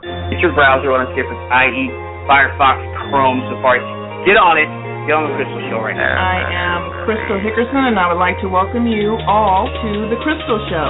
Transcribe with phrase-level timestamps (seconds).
[0.00, 1.84] Get your browser on Skippers, i.e.
[2.24, 3.84] Firefox, Chrome, Safari.
[4.24, 4.70] Get on it.
[5.04, 6.14] Get on the Crystal Show right now.
[6.14, 10.62] I am Crystal Hickerson, and I would like to welcome you all to the Crystal
[10.70, 10.88] Show.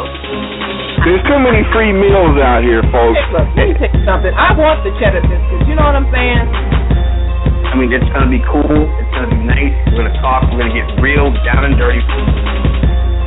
[1.03, 3.17] There's too many free meals out here, folks.
[3.19, 4.31] Hey, look, let me pick something.
[4.37, 5.65] I want the cheddar biscuits.
[5.65, 6.47] You know what I'm saying?
[6.47, 8.85] I mean, it's going to be cool.
[9.01, 9.73] It's going to be nice.
[9.91, 10.45] We're going to talk.
[10.53, 12.05] We're going to get real, down and dirty.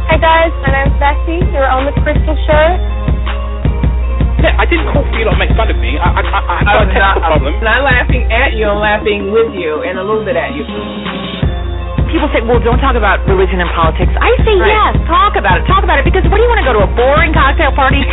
[0.05, 0.53] Hi, guys.
[0.61, 1.41] My name's Betsy.
[1.49, 2.94] You're on the Crystal Show.
[4.45, 5.97] Yeah, I didn't call for you to make fun of me.
[5.97, 7.49] I, I, I, I have got a oh, technical problem.
[7.57, 8.69] I'm not laughing at you.
[8.69, 10.61] I'm laughing with you and a little bit at you.
[12.13, 14.13] People say, well, don't talk about religion and politics.
[14.13, 14.69] I say, Right.
[14.69, 15.65] yes, talk about it.
[15.65, 18.05] Talk about it because what do you want to go to a boring cocktail party?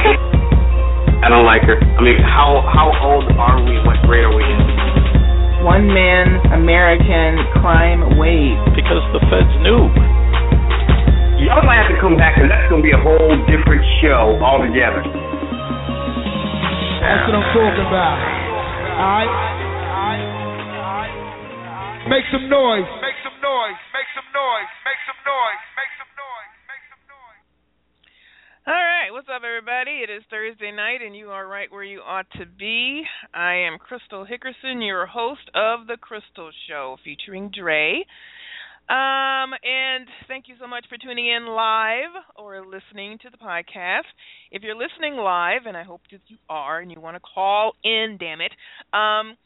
[1.21, 1.77] I don't like her.
[1.77, 3.77] I mean, how how old are we?
[3.85, 4.59] What grade are we in?
[5.69, 8.57] One man American crime wave.
[8.73, 9.85] Because the feds knew.
[11.45, 14.41] Y'all might have to come back, and that's going to be a whole different show
[14.41, 15.05] altogether.
[17.03, 18.19] That's what I'm talking about.
[18.95, 19.27] Alright?
[22.07, 22.87] Make some noise.
[23.03, 23.79] Make some noise.
[23.91, 24.71] Make some noise.
[24.87, 25.63] Make some noise.
[25.75, 26.55] Make some noise.
[26.71, 27.43] Make some noise.
[28.71, 30.07] All right, what's up, everybody?
[30.07, 33.03] It is Thursday night, and you are right where you ought to be.
[33.35, 38.07] I am Crystal Hickerson, your host of The Crystal Show, featuring Dre.
[38.89, 44.11] Um, and thank you so much for tuning in live or listening to the podcast.
[44.51, 47.73] If you're listening live, and I hope that you are, and you want to call
[47.85, 48.53] in, damn it,
[48.93, 49.37] um,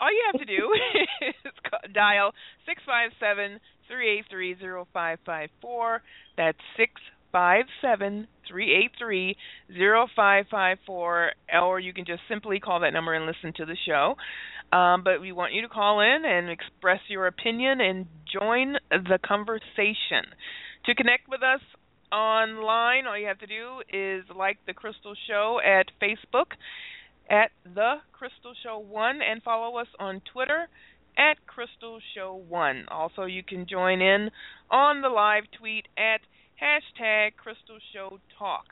[0.00, 0.70] all you have to do
[1.28, 1.52] is
[1.94, 2.32] dial
[2.66, 6.02] six five seven three eight three zero five five four.
[6.36, 6.92] That's six
[7.32, 9.36] five seven three eight three
[9.72, 13.64] zero five five four, or you can just simply call that number and listen to
[13.64, 14.14] the show.
[14.72, 19.18] Um, but we want you to call in and express your opinion and join the
[19.24, 20.28] conversation.
[20.84, 21.60] To connect with us
[22.12, 26.52] online, all you have to do is like the Crystal Show at Facebook
[27.30, 30.68] at the Crystal Show One and follow us on Twitter
[31.16, 32.84] at Crystal Show One.
[32.90, 34.30] Also, you can join in
[34.70, 36.20] on the live tweet at
[36.60, 38.64] hashtag Crystal Show Talk.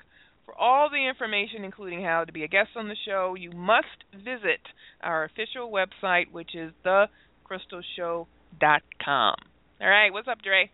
[0.46, 4.04] For all the information, including how to be a guest on the show, you must
[4.14, 4.60] visit
[5.02, 9.34] our official website, which is thecrystalshow.com.
[9.80, 10.70] All right, what's up, Dre?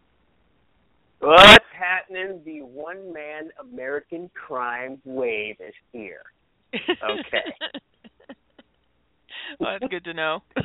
[1.21, 2.43] What's happening?
[2.45, 6.25] The one man American crime wave is here.
[6.75, 7.55] Okay.
[9.61, 10.43] well, that's good to know.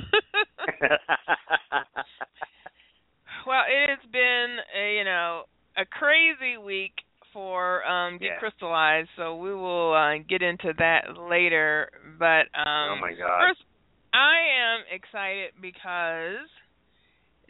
[3.47, 5.44] well, it has been a, you know
[5.78, 6.91] a crazy week
[7.38, 8.40] for um Yeah.
[8.42, 11.88] decrystallized, so we will uh, get into that later.
[12.18, 13.38] But um oh my God.
[13.46, 13.62] First,
[14.12, 16.50] I am excited because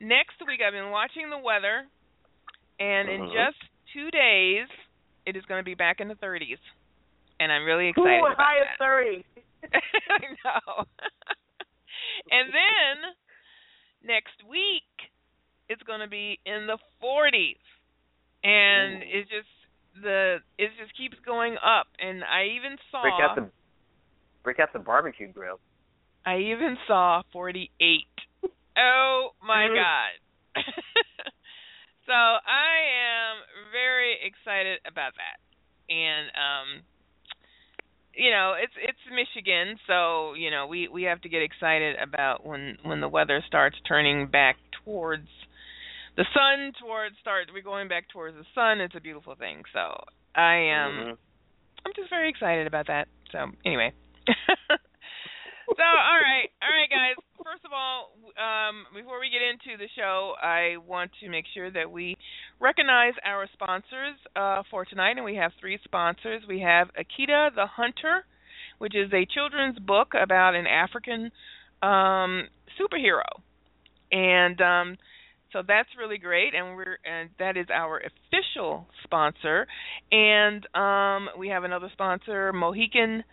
[0.02, 1.88] next week I've been watching the weather,
[2.82, 3.32] and in Mhm.
[3.32, 3.58] just
[3.94, 4.68] two days
[5.26, 6.60] it is going to be back in the 30s,
[7.40, 8.74] and I'm really excited Ooh, about high that.
[8.74, 9.26] of thirty.
[9.72, 10.84] I know.
[12.32, 12.96] and then
[14.04, 14.84] next week
[15.70, 17.56] it's going to be in the 40s,
[18.44, 19.20] and Ooh.
[19.20, 19.48] it just
[20.02, 21.88] the it just keeps going up.
[22.00, 23.50] And I even saw Break out the
[24.44, 25.60] break out the barbecue grill.
[26.26, 27.70] I even saw 48.
[28.78, 30.14] Oh my god.
[32.06, 33.36] so I am
[33.72, 35.40] very excited about that.
[35.94, 36.84] And um
[38.18, 42.46] you know, it's it's Michigan, so, you know, we we have to get excited about
[42.46, 45.28] when when the weather starts turning back towards
[46.18, 48.82] the sun towards start we're going back towards the sun.
[48.82, 49.64] It's a beautiful thing.
[49.72, 50.04] So
[50.36, 51.18] I am Mhm.
[51.86, 53.08] I'm just very excited about that.
[53.32, 53.94] So anyway.
[54.28, 57.16] so all right, all right, guys.
[57.44, 61.72] First of all, um, before we get into the show, I want to make sure
[61.72, 62.18] that we
[62.60, 66.44] recognize our sponsors uh, for tonight, and we have three sponsors.
[66.48, 68.26] We have Akita the Hunter,
[68.80, 71.32] which is a children's book about an African
[71.82, 73.30] um, superhero,
[74.12, 74.98] and um,
[75.58, 79.66] so that's really great, and we're and that is our official sponsor.
[80.12, 83.24] And um, we have another sponsor, Mohican.biz,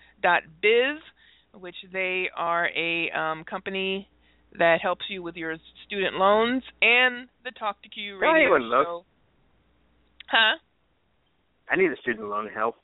[1.61, 4.09] which they are a um, company
[4.59, 5.57] that helps you with your
[5.87, 8.87] student loans, and the Talk to Q radio look.
[8.87, 9.05] show.
[10.31, 10.57] Huh?
[11.71, 12.77] I need a student loan help.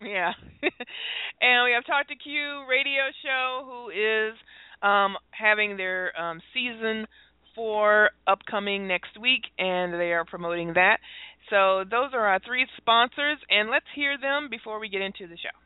[0.00, 0.32] Yeah.
[0.62, 4.34] and we have Talk to Q radio show who is
[4.82, 7.06] um having their um season
[7.54, 10.98] four upcoming next week and they are promoting that.
[11.50, 15.36] So those are our three sponsors and let's hear them before we get into the
[15.36, 15.56] show.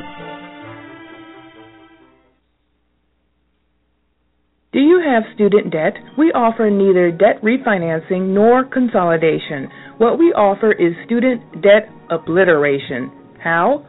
[4.73, 5.95] Do you have student debt?
[6.17, 9.69] We offer neither debt refinancing nor consolidation.
[10.01, 13.13] What we offer is student debt obliteration.
[13.45, 13.85] How?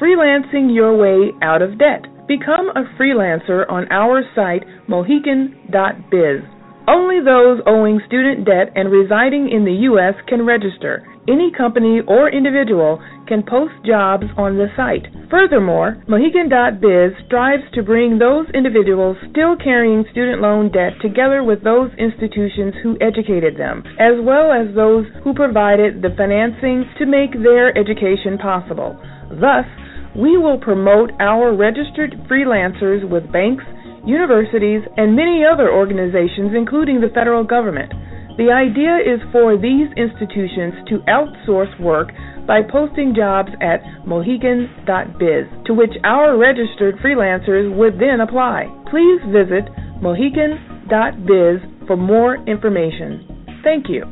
[0.00, 2.06] Freelancing your way out of debt.
[2.28, 6.46] Become a freelancer on our site, mohican.biz.
[6.86, 10.14] Only those owing student debt and residing in the U.S.
[10.28, 11.02] can register.
[11.28, 15.10] Any company or individual can post jobs on the site.
[15.28, 21.90] Furthermore, Mohican.biz strives to bring those individuals still carrying student loan debt together with those
[21.98, 27.76] institutions who educated them, as well as those who provided the financing to make their
[27.76, 28.94] education possible.
[29.34, 29.66] Thus,
[30.14, 33.64] we will promote our registered freelancers with banks,
[34.06, 37.92] universities, and many other organizations, including the federal government.
[38.36, 42.12] The idea is for these institutions to outsource work
[42.46, 48.68] by posting jobs at mohican.biz, to which our registered freelancers would then apply.
[48.90, 49.64] Please visit
[50.04, 53.24] mohican.biz for more information.
[53.64, 54.04] Thank you.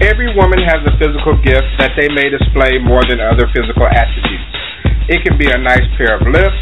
[0.00, 4.61] Every woman has a physical gift that they may display more than other physical attributes.
[5.10, 6.60] It can be a nice pair of lips,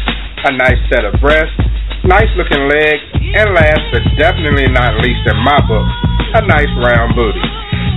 [0.49, 1.53] a nice set of breasts,
[2.01, 3.05] nice looking legs,
[3.37, 5.85] and last but definitely not least in my book,
[6.33, 7.45] a nice round booty.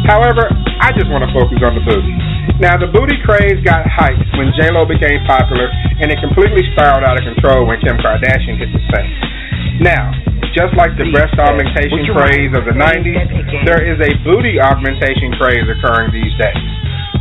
[0.05, 0.53] However,
[0.85, 2.13] I just want to focus on the booty.
[2.61, 7.17] Now, the booty craze got hyped when J-Lo became popular, and it completely spiraled out
[7.17, 9.81] of control when Kim Kardashian hit the scene.
[9.81, 10.13] Now,
[10.53, 15.65] just like the breast augmentation craze of the 90s, there is a booty augmentation craze
[15.73, 16.69] occurring these days.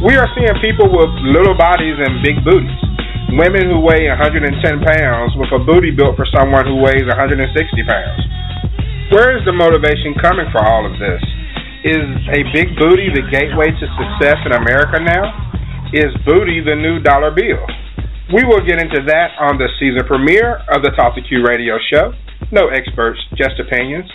[0.04, 2.84] We are seeing people with little bodies and big booties.
[3.33, 7.50] Women who weigh 110 pounds with a booty built for someone who weighs 160
[7.89, 8.21] pounds.
[9.09, 11.18] Where is the motivation coming for all of this?
[11.81, 15.33] Is a big booty the gateway to success in America now?
[15.97, 17.65] Is booty the new dollar bill?
[18.30, 21.81] We will get into that on the season premiere of the Talk to Q radio
[21.89, 22.13] show.
[22.53, 24.06] No experts, just opinions.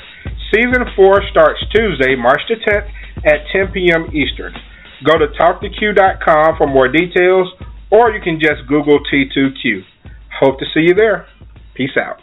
[0.54, 2.86] Season 4 starts Tuesday, March the 10th
[3.26, 4.14] at 10 p.m.
[4.14, 4.54] Eastern.
[5.02, 7.50] Go to talktoq.com for more details,
[7.90, 9.82] or you can just Google T2Q.
[10.40, 11.26] Hope to see you there.
[11.74, 12.20] Peace out.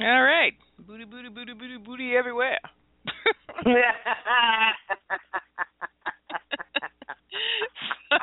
[0.00, 0.52] All right.
[0.78, 2.58] Booty, booty, booty, booty, booty everywhere.
[8.10, 8.16] so,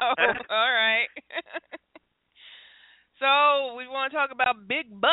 [0.50, 1.08] all right.
[3.20, 5.12] so, we want to talk about big butts.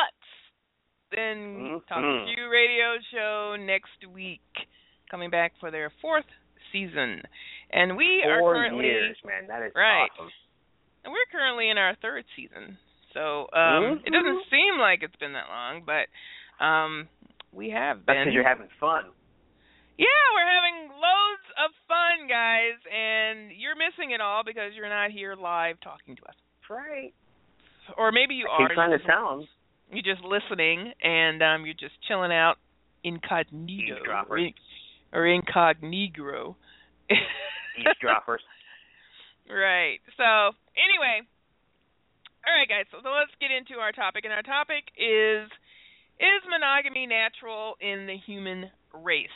[1.10, 1.76] Then mm-hmm.
[1.88, 4.40] Talk to Q radio show next week,
[5.10, 6.26] coming back for their fourth
[6.72, 7.22] season.
[7.70, 9.46] And we Four are currently years, man.
[9.48, 10.08] That is right.
[10.14, 10.30] awesome.
[11.04, 12.78] And we're currently in our third season.
[13.14, 16.08] So, um it doesn't seem like it's been that long, but
[16.64, 17.08] um
[17.52, 19.04] we have That's been because you're having fun.
[19.96, 25.10] yeah, we're having loads of fun, guys, and you're missing it all because you're not
[25.10, 26.36] here live talking to us.
[26.68, 27.14] Right.
[27.96, 28.74] Or maybe you I are.
[28.74, 29.48] trying to you're, tell them.
[29.90, 32.56] you're just listening and um you're just chilling out
[33.04, 33.96] incognito
[34.28, 34.38] or,
[35.12, 36.56] or incognito.
[37.80, 38.42] Eavesdroppers.
[39.48, 39.96] Right.
[40.20, 41.24] So, anyway,
[42.44, 42.84] all right, guys.
[42.92, 45.48] So, so let's get into our topic, and our topic is
[46.20, 49.28] is monogamy natural in the human race?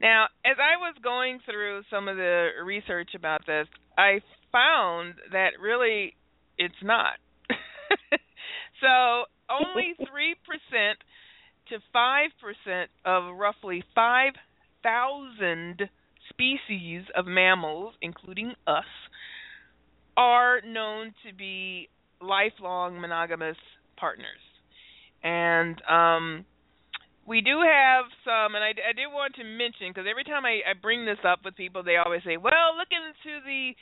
[0.00, 5.60] Now, as I was going through some of the research about this, I found that
[5.60, 6.16] really
[6.58, 7.14] it's not.
[8.80, 10.94] so, only 3%
[11.68, 15.88] to 5% of roughly 5,000
[16.34, 18.84] species of mammals, including us,
[20.16, 21.88] are known to be
[22.20, 23.56] lifelong monogamous
[23.96, 24.42] partners.
[25.22, 26.44] And um,
[27.26, 30.60] we do have some, and I, I did want to mention because every time I,
[30.68, 33.72] I bring this up with people, they always say, "Well, look into the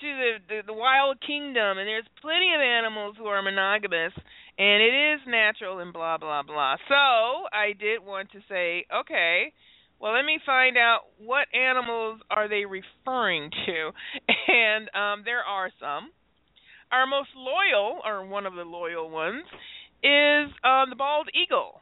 [0.00, 4.12] to the, the the wild kingdom, and there's plenty of animals who are monogamous,
[4.58, 9.52] and it is natural, and blah blah blah." So I did want to say, okay,
[10.04, 13.88] well, let me find out what animals are they referring to,
[14.52, 16.12] and um, there are some.
[16.92, 19.48] Our most loyal, or one of the loyal ones,
[20.04, 21.80] is um, the bald eagle,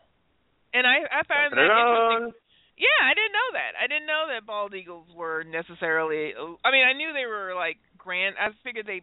[0.73, 2.39] and I, I find that interesting.
[2.79, 3.73] Yeah, I didn't know that.
[3.75, 6.31] I didn't know that bald eagles were necessarily.
[6.65, 8.37] I mean, I knew they were like grand.
[8.39, 9.03] I figured they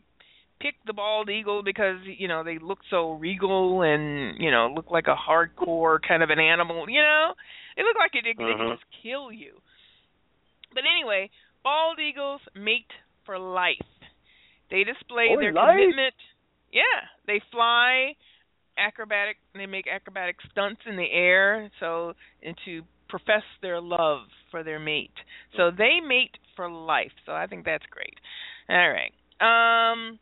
[0.62, 4.90] picked the bald eagle because you know they look so regal and you know look
[4.90, 6.90] like a hardcore kind of an animal.
[6.90, 7.34] You know,
[7.80, 8.48] they look like it, they, Mhm.
[8.48, 9.62] they could just kill you.
[10.74, 11.30] But anyway,
[11.64, 12.92] bald eagles mate
[13.24, 13.80] for life.
[14.70, 15.80] They display For their life?
[15.80, 16.16] commitment.
[16.72, 18.16] Yeah, they fly
[18.78, 19.38] acrobatic.
[19.54, 24.80] They make acrobatic stunts in the air, so and to profess their love for their
[24.80, 25.16] mate.
[25.56, 27.14] So they mate for life.
[27.26, 28.20] So I think that's great.
[28.68, 29.14] All right.
[29.42, 30.20] Um,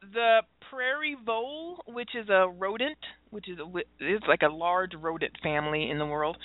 [0.00, 2.98] the prairie vole, which is a rodent,
[3.32, 6.36] which is a, is like a large rodent family in the world,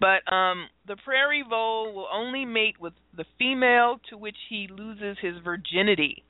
[0.00, 5.16] but um, the prairie vole will only mate with the female to which he loses
[5.20, 6.22] his virginity.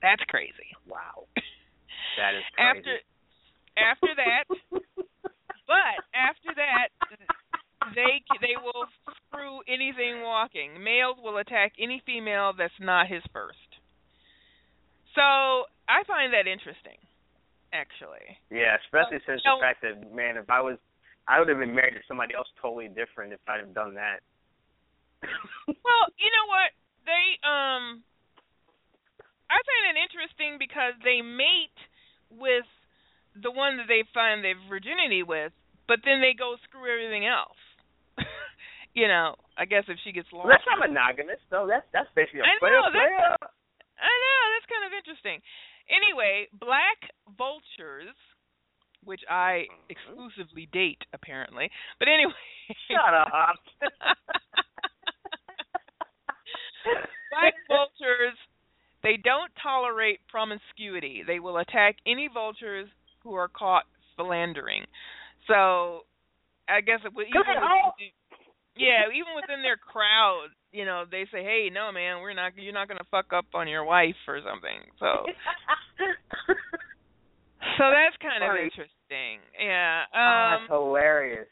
[0.00, 0.72] That's crazy.
[0.88, 1.26] Wow.
[2.16, 2.80] That is crazy.
[2.80, 2.96] After
[3.76, 4.44] after that,
[5.68, 6.88] but after that,
[7.94, 8.88] they they will
[9.28, 10.82] screw anything walking.
[10.82, 13.68] Males will attack any female that's not his first.
[15.14, 17.00] So I find that interesting,
[17.72, 18.24] actually.
[18.50, 19.56] Yeah, especially since No.
[19.58, 20.78] the fact that man, if I was,
[21.26, 24.20] I would have been married to somebody else totally different if I'd have done that.
[25.66, 26.70] Well, you know what?
[27.06, 28.02] They um
[29.50, 31.74] I find it interesting because they mate
[32.30, 32.66] with
[33.38, 35.52] the one that they find their virginity with,
[35.86, 37.58] but then they go screw everything else.
[38.98, 40.58] you know, I guess if she gets Well, lost.
[40.62, 41.66] that's not monogamous, though.
[41.70, 43.50] That's that's basically a I player know, that's- player.
[43.96, 45.38] I know, that's kind of interesting.
[45.90, 46.98] Anyway, black
[47.36, 48.14] vultures,
[49.04, 49.90] which I mm-hmm.
[49.90, 51.70] exclusively date apparently.
[51.98, 52.32] But anyway,
[52.90, 53.56] Shut up.
[57.30, 58.38] Black vultures,
[59.02, 61.22] they don't tolerate promiscuity.
[61.26, 62.88] They will attack any vultures
[63.22, 63.84] who are caught
[64.16, 64.86] philandering.
[65.46, 66.06] So,
[66.68, 68.10] I guess it would even within,
[68.76, 72.52] yeah, even within their crowd, you know, they say, "Hey, no, man, we're not.
[72.56, 75.24] You're not going to fuck up on your wife or something." So,
[77.80, 79.40] so that's kind of interesting.
[79.56, 80.04] Yeah.
[80.12, 81.48] Oh, Um, that's hilarious.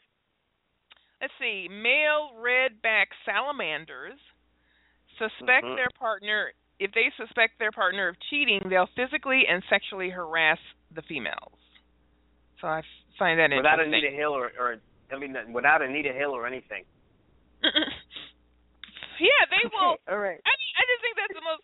[1.21, 4.19] let's see, male redback salamanders
[5.17, 5.75] suspect Mhm.
[5.75, 10.59] their partner if they suspect their partner of cheating, they'll physically and sexually harass
[10.91, 11.57] the females.
[12.59, 12.81] So i
[13.17, 13.63] find that interesting.
[13.63, 13.79] Without.
[13.79, 14.75] Anita Hill or, or
[15.11, 16.83] I mean, without Anita Hill or anything.
[19.19, 19.97] yeah, they will.
[20.09, 20.39] All right.
[20.41, 21.63] I mean, I just think that's the most.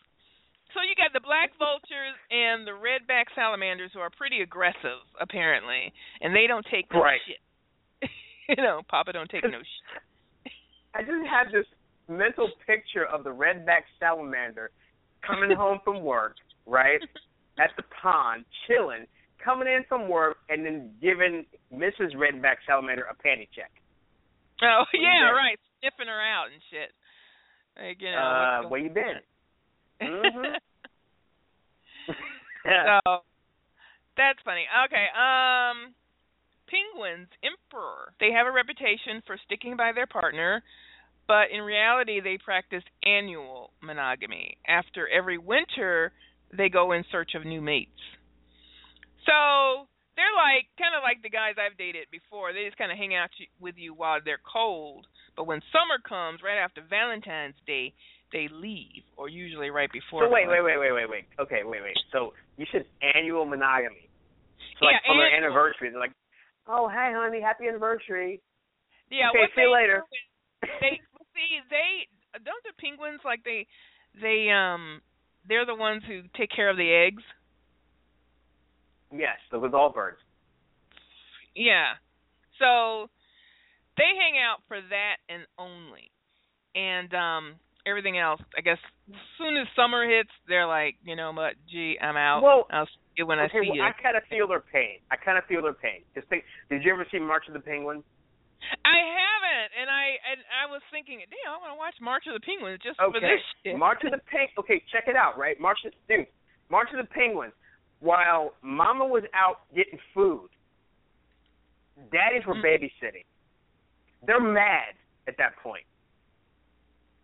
[0.74, 5.92] So you got the black vultures and the redback salamanders who are pretty aggressive, apparently,
[6.24, 7.20] and they don't take no Right.
[7.28, 7.42] shit.
[8.56, 10.02] you know, Papa don't take no shit.
[10.96, 11.68] I just have this
[12.08, 14.72] mental picture of the redback salamander
[15.28, 17.00] coming home from work, right,
[17.60, 19.06] at the pond, chilling,
[19.44, 22.16] coming in from work, and then giving Mrs.
[22.16, 23.72] Redback Salamander a panty check.
[24.64, 25.36] Oh yeah, been?
[25.36, 26.94] right, sniffing her out and shit.
[27.82, 29.20] Like, you know, uh, where you been?
[30.02, 30.56] Mhm.
[32.66, 33.18] so
[34.18, 34.66] that's funny.
[34.86, 35.94] Okay, um
[36.66, 38.14] penguins, emperor.
[38.20, 40.64] They have a reputation for sticking by their partner,
[41.28, 44.58] but in reality they practice annual monogamy.
[44.68, 46.14] After every winter,
[46.56, 47.92] they go in search of new mates.
[49.26, 49.86] So,
[50.16, 52.54] they're like kind of like the guys I've dated before.
[52.54, 56.42] They just kind of hang out with you while they're cold, but when summer comes,
[56.44, 57.94] right after Valentine's Day,
[58.32, 60.26] they leave, or usually right before.
[60.26, 61.26] so wait, wait, wait, wait, wait, wait.
[61.40, 61.98] Okay, wait, wait.
[62.12, 64.08] So you said annual monogamy.
[64.80, 66.16] So like Yeah, for their anniversary, they're like,
[66.68, 68.42] "Oh, hey, honey, happy anniversary."
[69.10, 70.04] Yeah, okay, see you later.
[70.62, 71.00] They
[71.36, 72.08] see they
[72.44, 73.68] don't the penguins like they
[74.22, 75.02] they um
[75.48, 77.24] they're the ones who take care of the eggs.
[79.12, 80.18] yes, the with all birds.
[81.56, 82.00] Yeah.
[82.60, 83.10] So
[83.98, 86.12] they hang out for that and only.
[86.76, 87.56] And um
[87.86, 88.78] everything else, I guess
[89.10, 92.44] as soon as summer hits, they're like, you know what, gee, I'm out.
[92.44, 93.84] Well, I'll see you when okay, I see well, you.
[93.84, 95.00] I kind of feel their pain.
[95.10, 96.06] I kind of feel their pain.
[96.16, 98.04] Just think, did you ever see March of the Penguins?
[98.86, 102.38] I haven't, and I and I was thinking, damn, I want to watch March of
[102.38, 103.74] the Penguins just for this shit.
[103.76, 104.48] March of the Peng.
[104.62, 105.34] Okay, check it out.
[105.36, 106.30] Right, March of dude,
[106.70, 107.54] March of the Penguins.
[108.00, 110.50] While Mama was out getting food,
[112.14, 112.64] daddies were Mhm.
[112.64, 113.26] babysitting.
[114.26, 114.94] They're mad
[115.28, 115.86] at that point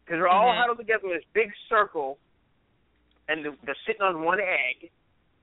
[0.04, 0.58] because they're all Mhm.
[0.60, 2.18] huddled together in this big circle,
[3.28, 4.92] and they're, they're sitting on one egg.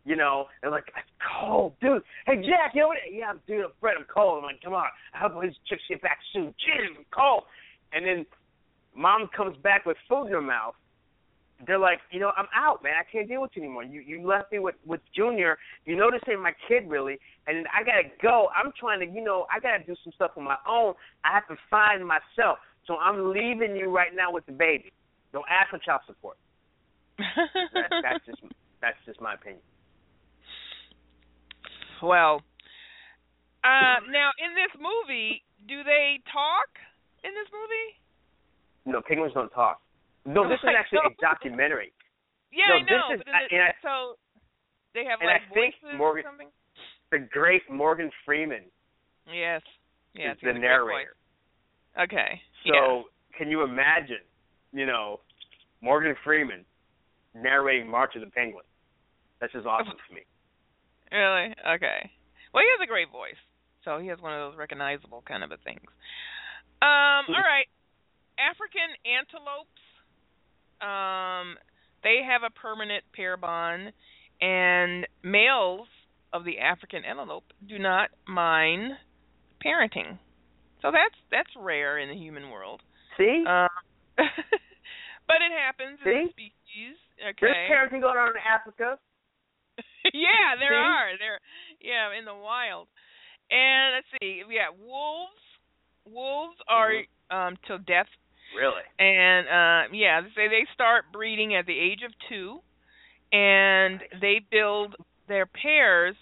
[0.06, 1.08] You know, and like it's
[1.40, 2.02] cold, dude.
[2.26, 2.98] Hey Jack, you know what?
[3.10, 3.96] Yeah, dude, I'm Fred.
[3.96, 4.36] I'm cold.
[4.36, 4.84] I'm like, come on.
[5.14, 6.54] I hope these chicks get back soon.
[6.60, 7.44] Jeez, I'm cold.
[7.94, 8.26] And then
[8.94, 10.74] mom comes back with food in her mouth.
[11.66, 12.92] They're like, you know, I'm out, man.
[12.98, 13.84] I can't deal with you anymore.
[13.84, 15.58] You you left me with with Junior.
[15.84, 18.48] You know this ain't my kid really, and I gotta go.
[18.54, 20.94] I'm trying to, you know, I gotta do some stuff on my own.
[21.24, 22.58] I have to find myself.
[22.86, 24.92] So I'm leaving you right now with the baby.
[25.32, 26.36] Don't ask for child support.
[27.18, 28.42] That, that's just
[28.80, 29.62] that's just my opinion.
[32.02, 32.42] well,
[33.64, 36.68] uh, now in this movie, do they talk
[37.24, 37.96] in this movie?
[38.84, 39.80] No, penguins don't talk.
[40.26, 41.10] No, this is Like, actually no.
[41.12, 41.92] a documentary.
[42.54, 43.08] Yeah, No, I know.
[43.10, 44.16] this is- I- and I- so
[44.94, 46.50] they have and I like think Morgan- or something.
[47.10, 48.70] The great Morgan Freeman
[49.26, 49.60] Yes.
[50.14, 50.36] Yes.
[50.36, 51.16] is the narrator.
[51.98, 52.40] Okay.
[52.66, 53.02] So yeah.
[53.38, 54.22] can you imagine,
[54.72, 55.20] you know,
[55.80, 56.64] Morgan Freeman
[57.34, 58.68] narrating March of the Penguins?
[59.40, 60.22] That's just awesome to me.
[61.12, 61.54] Really?
[61.76, 62.10] Okay.
[62.52, 63.38] Well, he has a great voice,
[63.84, 65.82] so he has one of those recognizable kind of a things.
[66.82, 67.26] Um.
[67.34, 67.68] All right.
[68.38, 69.78] African antelopes.
[70.84, 71.56] Um.
[72.02, 73.90] They have a permanent pair bond,
[74.38, 75.88] and males
[76.34, 78.92] of the African antelope do not mind
[79.64, 80.18] parenting.
[80.82, 82.82] So that's that's rare in the human world.
[83.16, 83.42] See?
[83.48, 83.68] Um,
[84.18, 86.24] but it happens in See?
[86.28, 86.96] the species.
[87.16, 87.40] Okay.
[87.40, 88.98] There's parenting going on in Africa.
[90.12, 90.84] yeah, there See?
[90.84, 91.08] are.
[91.18, 91.40] There,
[91.80, 92.88] yeah, in the wild.
[93.50, 95.32] And let's see, we got wolves.
[96.04, 97.36] Wolves are Mm-hmm.
[97.36, 98.12] um till death,
[98.56, 98.82] Really?
[98.98, 102.58] and uh yeah, they say they start breeding at the age of two,
[103.32, 104.94] and they build
[105.28, 106.14] their pairs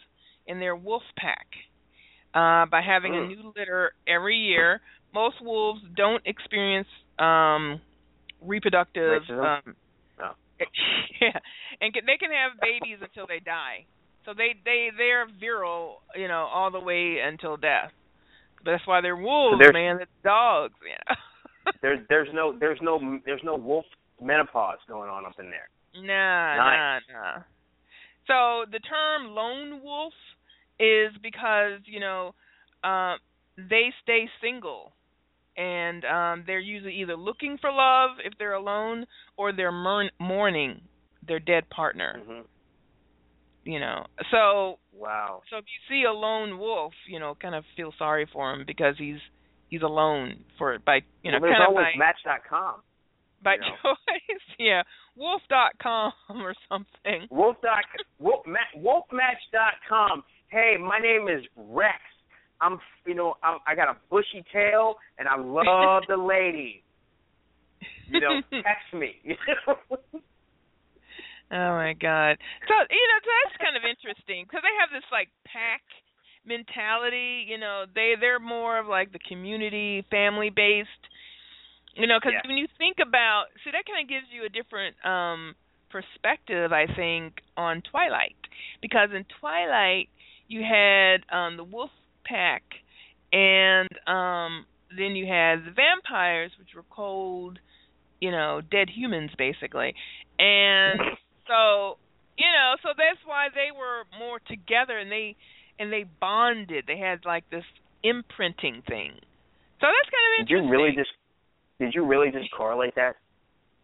[0.47, 1.47] in their wolf pack
[2.35, 3.29] uh by having a Mm.
[3.29, 4.81] new litter every year.
[5.15, 7.81] Most wolves don't experience um
[8.41, 9.77] reproductive um
[10.19, 10.33] No.
[11.21, 11.39] yeah,
[11.81, 13.87] and can, they can have babies until they die.
[14.25, 17.91] So they they they're virile, you know, all the way until death.
[18.65, 19.99] But that's why they're wolves, there's- man.
[20.01, 21.17] It's dogs, you know.
[21.81, 23.85] There's there's no there's no there's no wolf
[24.21, 25.69] menopause going on up in there.
[25.95, 26.79] nah, Nice.
[26.79, 27.43] nah, nah.
[28.27, 30.15] So the term lone wolf
[30.79, 32.35] is because you know
[32.85, 33.17] uh,
[33.57, 34.93] they stay single,
[35.57, 40.81] and um, they're usually either looking for love if they're alone, or they're mourn- mourning
[41.27, 42.23] their dead partner.
[42.25, 42.41] hmm
[43.65, 45.43] You know, so Wow.
[45.51, 48.65] So if you see a lone wolf, you know, kind of feel sorry for him
[48.67, 49.21] because he's
[49.73, 52.75] he's alone for it by you know well, there's kind of always by Match.com.
[53.43, 53.97] by you know.
[53.97, 54.47] choice.
[54.59, 54.83] yeah,
[55.17, 57.27] wolf.com or something.
[57.31, 57.85] Wolf dot
[58.21, 60.23] wolf, ma, wolfmatch.com.
[60.49, 61.99] Hey, my name is Rex.
[62.61, 66.85] I'm you know I'm, I got a bushy tail and I love the ladies.
[68.09, 69.17] You know, text me.
[71.53, 72.41] Oh my god.
[72.65, 75.85] So you know that's kind of interesting because they have this like pack
[76.47, 77.45] mentality.
[77.49, 80.89] You know, they they're more of like the community, family based.
[81.95, 82.43] You know, because Yeah.
[82.47, 85.55] when you think about, see, that kind of gives you a different um
[85.91, 88.37] perspective, I think, on Twilight.
[88.81, 90.09] Because in Twilight,
[90.49, 91.91] you had um the wolf
[92.25, 92.63] pack,
[93.33, 97.59] and um then you had the vampires, which were cold,
[98.21, 99.95] you know, dead humans basically,
[100.39, 101.01] and
[101.49, 101.99] so
[102.39, 105.37] you know, so that's why they were more together, and they
[105.79, 106.85] and they bonded.
[106.87, 107.65] They had like this
[108.03, 109.13] imprinting thing.
[109.81, 110.47] So that's kind of interesting.
[110.47, 111.11] did you really just
[111.81, 113.17] did you really just correlate that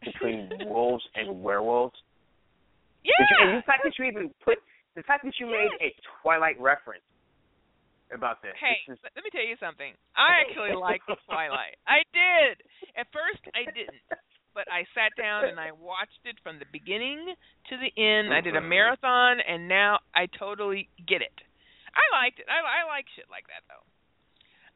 [0.04, 1.96] between wolves and werewolves?
[3.04, 3.12] yeah.
[3.18, 4.58] You, and the fact that you even put
[4.96, 7.02] the fact that you made a Twilight reference
[8.14, 8.52] about this.
[8.58, 9.92] Hey, this is, let me tell you something.
[10.16, 11.76] I actually liked Twilight.
[11.86, 12.56] I did.
[12.96, 14.00] At first, I didn't,
[14.54, 17.34] but I sat down and I watched it from the beginning
[17.68, 18.32] to the end.
[18.32, 18.68] I did a Mhm.
[18.70, 21.36] marathon, and now I totally get it.
[21.98, 22.46] I liked it.
[22.46, 23.82] I, I like shit like that though.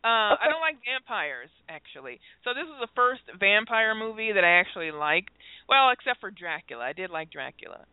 [0.02, 2.18] Uh, I don't like vampires actually.
[2.42, 5.30] So this was the first vampire movie that I actually liked.
[5.70, 6.82] Well, except for Dracula.
[6.82, 7.86] I did like Dracula,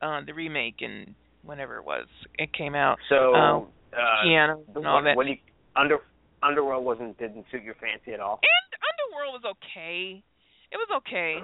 [0.00, 2.06] uh, the remake and whenever it was
[2.38, 2.98] it came out.
[3.08, 5.16] so um, uh, the and all that.
[5.16, 5.42] what do you,
[5.74, 5.98] under
[6.42, 8.38] Underworld wasn't didn't suit your fancy at all.
[8.38, 10.22] And Underworld was okay.
[10.70, 11.42] It was okay.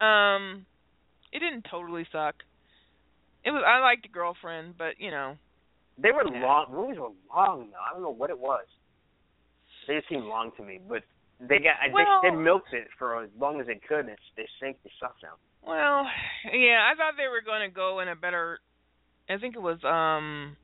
[0.00, 0.64] Um,
[1.32, 2.36] it didn't totally suck.
[3.44, 3.62] It was.
[3.66, 5.36] I liked the girlfriend, but you know.
[6.02, 6.42] They were Yeah.
[6.44, 6.66] long.
[6.72, 7.78] Movies were long though.
[7.78, 8.64] I don't know what it was.
[9.86, 11.02] They just seemed long to me, but
[11.40, 14.06] they got Well- they, they milked it for as long as they could.
[14.08, 15.36] And they sank the stuff down.
[15.62, 16.06] Well,
[16.52, 18.60] yeah, I thought they were going to go in a better.
[19.28, 20.56] I think it was um.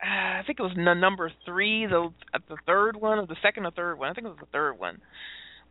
[0.00, 2.12] I think it was n- number three, the
[2.48, 4.10] the third one, or the second or third one.
[4.10, 5.00] I think it was the third one,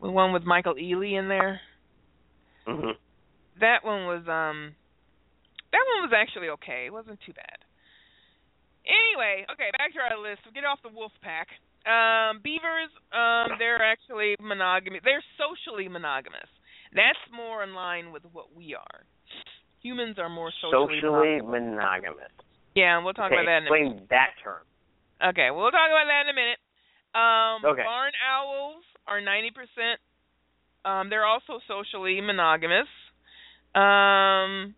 [0.02, 1.62] the one with Michael Ealy in there.
[2.68, 2.92] Mm-hmm.
[3.62, 4.76] That one was um.
[5.72, 6.86] That one was actually okay.
[6.88, 7.58] It wasn't too bad.
[8.88, 10.42] Anyway, okay, back to our list.
[10.56, 11.48] Get off the wolf pack.
[11.88, 15.02] Um, beavers, um, they're actually monogamous.
[15.04, 16.48] They're socially monogamous.
[16.96, 19.04] That's more in line with what we are.
[19.84, 22.32] Humans are more socially, Socially monogamous.
[22.32, 22.34] monogamous.
[22.76, 24.10] Yeah, and we'll talk okay, about that in a explain minute.
[24.12, 24.64] that term.
[25.20, 26.60] Okay, we'll talk about that in a minute.
[27.16, 27.84] Um, Okay.
[27.84, 29.98] Barn owls are 90%
[30.86, 32.88] um, they're also socially monogamous.
[33.76, 34.74] Um,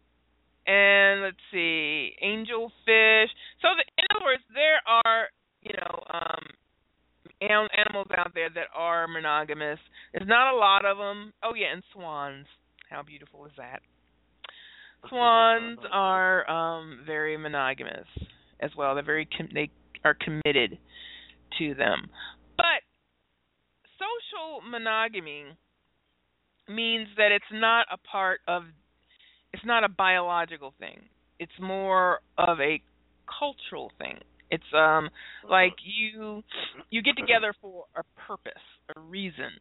[0.69, 3.29] and let's see, angelfish.
[3.61, 5.27] So, the, in other words, there are
[5.61, 6.45] you know um,
[7.41, 9.79] animals out there that are monogamous.
[10.13, 11.33] There's not a lot of them.
[11.43, 12.45] Oh yeah, and swans.
[12.89, 13.81] How beautiful is that?
[15.07, 18.07] Swans are um very monogamous
[18.59, 18.93] as well.
[18.95, 19.69] They're very com- they
[20.03, 20.77] are committed
[21.57, 22.09] to them.
[22.57, 22.83] But
[23.97, 25.45] social monogamy
[26.67, 28.63] means that it's not a part of
[29.53, 31.01] it's not a biological thing.
[31.39, 32.81] It's more of a
[33.39, 34.19] cultural thing.
[34.51, 35.09] It's um
[35.47, 36.43] like you
[36.89, 38.53] you get together for a purpose,
[38.95, 39.51] a reason,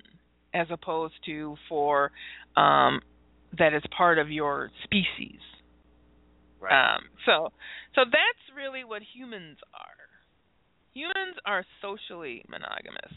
[0.54, 2.10] as opposed to for
[2.56, 3.00] um
[3.58, 5.40] that is part of your species.
[6.60, 6.94] Right.
[6.94, 7.48] Um so
[7.94, 9.88] so that's really what humans are.
[10.94, 13.12] Humans are socially monogamous,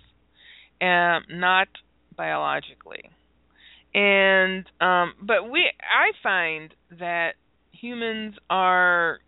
[0.79, 1.67] and not
[2.15, 3.09] biologically.
[3.93, 7.31] And um but we I find that
[7.71, 9.19] humans are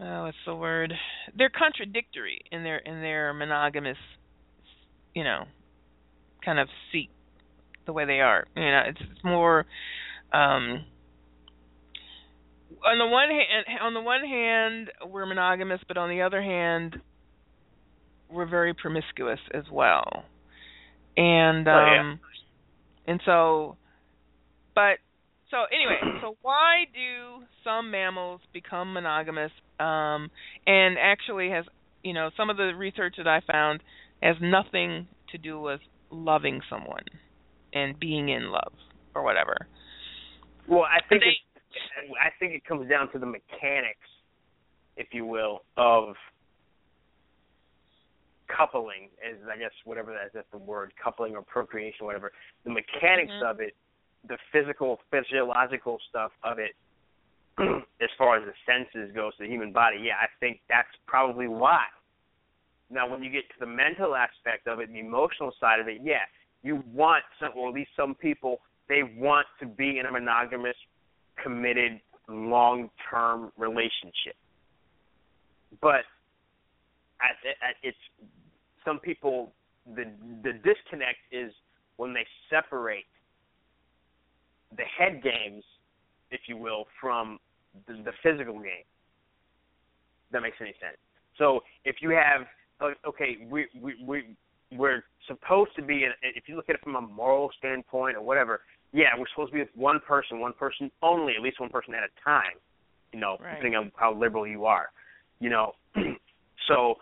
[0.00, 0.92] oh, what's the word?
[1.36, 3.96] They're contradictory in their in their monogamous,
[5.14, 5.44] you know,
[6.44, 7.10] kind of seat
[7.86, 8.46] the way they are.
[8.56, 9.60] You know, it's, it's more
[10.32, 10.84] um
[12.84, 16.96] on the one hand on the one hand we're monogamous but on the other hand
[18.28, 20.24] we're very promiscuous as well.
[21.16, 22.02] And um oh, yeah.
[23.06, 23.76] And so
[24.74, 24.98] but
[25.50, 29.52] so anyway, so why do some mammals become monogamous?
[29.80, 30.30] Um,
[30.66, 31.64] and actually has
[32.02, 33.82] you know some of the research that I found
[34.22, 37.02] has nothing to do with loving someone
[37.72, 38.72] and being in love
[39.14, 39.56] or whatever.
[40.68, 41.40] Well, I think They-
[42.20, 44.08] I think it comes down to the mechanics,
[44.96, 46.16] if you will, of
[48.48, 52.32] coupling, as I guess whatever that is, that's the word, coupling or procreation, whatever.
[52.64, 53.50] The mechanics Mhm.
[53.50, 53.76] of it,
[54.24, 56.74] the physical, physiological stuff of it,
[58.00, 61.48] as far as the senses goes to the human body, yeah, I think that's probably
[61.48, 61.86] why.
[62.90, 66.00] Now, when you get to the mental aspect of it, the emotional side of it,
[66.02, 66.24] yeah,
[66.62, 70.76] you want some, or at least some people, they want to be in a monogamous,
[71.36, 74.36] committed, long-term relationship.
[75.80, 76.04] But
[77.20, 77.96] at, at, it's
[78.84, 79.52] some people
[79.94, 80.04] the
[80.42, 81.52] the disconnect is
[81.96, 83.06] when they separate
[84.76, 85.64] the head games,
[86.30, 87.38] if you will, from
[87.86, 88.84] the, the physical game.
[90.26, 90.98] If that makes any sense.
[91.38, 92.46] So if you have
[93.06, 94.36] okay, we we we
[94.72, 98.22] we're supposed to be in, if you look at it from a moral standpoint or
[98.22, 98.60] whatever,
[98.92, 101.94] yeah, we're supposed to be with one person, one person only, at least one person
[101.94, 102.58] at a time.
[103.12, 103.50] You know, Right.
[103.50, 104.90] depending on how liberal you are.
[105.38, 105.72] You know,
[106.68, 106.96] so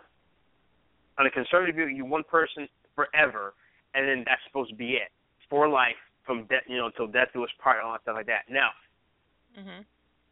[1.17, 3.53] on a conservative view, you one person forever,
[3.93, 5.11] and then that's supposed to be it
[5.49, 8.15] for life from death, you know, until death do us part, and all that stuff
[8.15, 8.49] like that.
[8.49, 8.71] Now,
[9.57, 9.85] Mhm.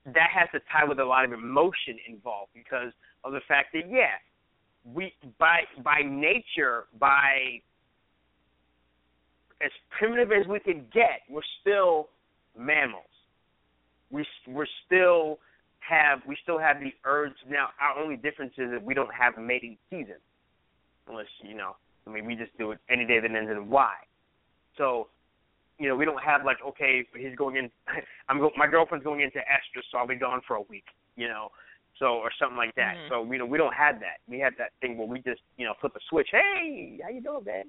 [0.05, 2.93] that has to tie with a lot of emotion involved because
[3.23, 4.17] of the fact that yeah,
[4.83, 7.61] we by by nature, by
[9.61, 12.09] as primitive as we can get, we're still
[12.57, 13.05] mammals.
[14.09, 15.39] We we're still
[15.79, 17.33] have we still have the urge.
[17.47, 20.17] Now our only difference is that we don't have mating season,
[21.07, 21.75] unless you know.
[22.05, 23.93] I mean, we just do it any day that ends in Y.
[24.77, 25.07] So,
[25.79, 27.69] you know, we don't have like okay, he's going in.
[28.29, 30.85] I'm go, my girlfriend's going into estrus, so I'll be gone for a week.
[31.15, 31.49] You know,
[31.99, 32.95] so or something like that.
[32.97, 33.09] Mhm.
[33.09, 34.19] So you know, we don't have that.
[34.27, 36.29] We have that thing where we just you know flip a switch.
[36.31, 37.65] Hey, how you doing, man?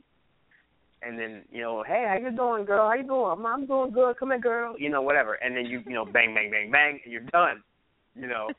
[1.03, 2.89] And then you know, hey, how you doing, girl?
[2.89, 3.31] How you doing?
[3.31, 4.17] I'm, I'm doing good.
[4.17, 4.75] Come here, girl.
[4.79, 5.35] You know, whatever.
[5.35, 7.63] And then you you know, bang, bang, bang, bang, and you're done.
[8.17, 8.51] You know.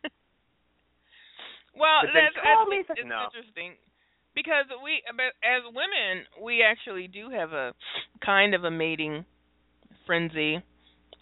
[1.75, 3.27] Well, But then that's, call that's me it's no.
[3.27, 3.75] interesting
[4.35, 7.73] because we, as women, we actually do have a
[8.23, 9.25] kind of a mating
[10.05, 10.55] frenzy,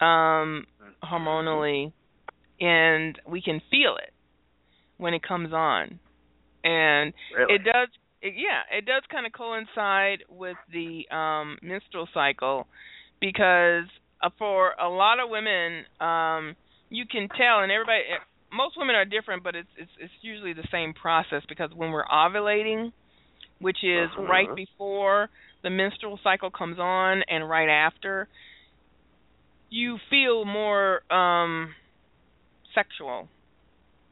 [0.00, 0.66] um,
[1.02, 1.92] hormonally,
[2.60, 4.12] and we can feel it
[4.98, 5.98] when it comes on,
[6.62, 7.54] and Really?
[7.54, 7.88] it does.
[8.20, 12.66] It, yeah, it does kind of coincide with the um menstrual cycle
[13.20, 13.84] because
[14.22, 16.56] uh, for a lot of women, um,
[16.90, 18.22] you can tell, and everybody, eh,
[18.52, 22.06] most women are different, but it's it's it's usually the same process because when we're
[22.06, 22.92] ovulating,
[23.60, 24.22] which is Uh-huh.
[24.24, 25.28] right before
[25.62, 28.28] the menstrual cycle comes on and right after,
[29.70, 31.74] you feel more um
[32.74, 33.28] sexual,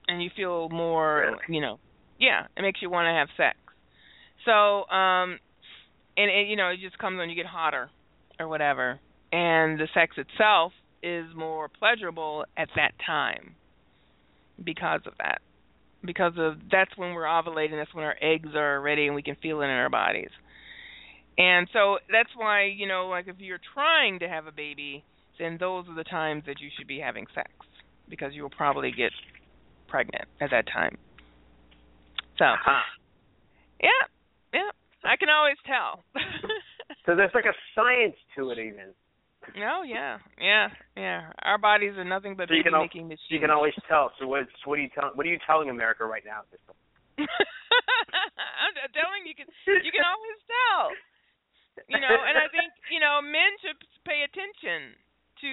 [0.09, 1.45] and you feel more, Really?
[1.49, 1.79] you know,
[2.19, 3.59] yeah, it makes you want to have sex.
[4.45, 5.39] So, um,
[6.17, 7.91] and it, you know, it just comes when you get hotter
[8.39, 9.01] or whatever,
[9.33, 13.57] and the sex itself is more pleasurable at that time
[14.63, 15.41] because of that.
[16.05, 19.37] Because of that's when we're ovulating, that's when our eggs are ready and we can
[19.37, 20.31] feel it in our bodies.
[21.39, 25.05] And so that's why, you know, like if you're trying to have a baby,
[25.39, 27.51] then those are the times that you should be having sex
[28.09, 29.13] because you will probably get
[29.89, 30.97] pregnant at that time.
[32.39, 32.83] So, Huh.
[33.81, 33.89] yeah,
[34.53, 34.71] yeah,
[35.05, 36.03] I can always tell.
[37.05, 38.95] So there's like a science to it, even.
[39.59, 41.33] Oh yeah, yeah, yeah.
[41.43, 43.31] Our bodies are nothing but So you can al- making machines.
[43.31, 44.13] You can always tell.
[44.19, 44.47] So what?
[44.63, 45.13] So what are you telling?
[45.15, 46.43] What are you telling America right now?
[47.19, 50.95] I'm I'm telling you, you can you can always tell.
[51.89, 54.95] You know, and I think you know men should pay attention
[55.43, 55.53] to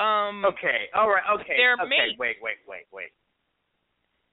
[0.00, 0.90] um Okay.
[0.94, 1.24] All right.
[1.40, 1.56] Okay.
[1.56, 1.88] Their okay.
[1.88, 2.16] mate.
[2.18, 2.36] Wait.
[2.42, 2.58] Wait.
[2.66, 2.86] Wait.
[2.92, 3.12] Wait.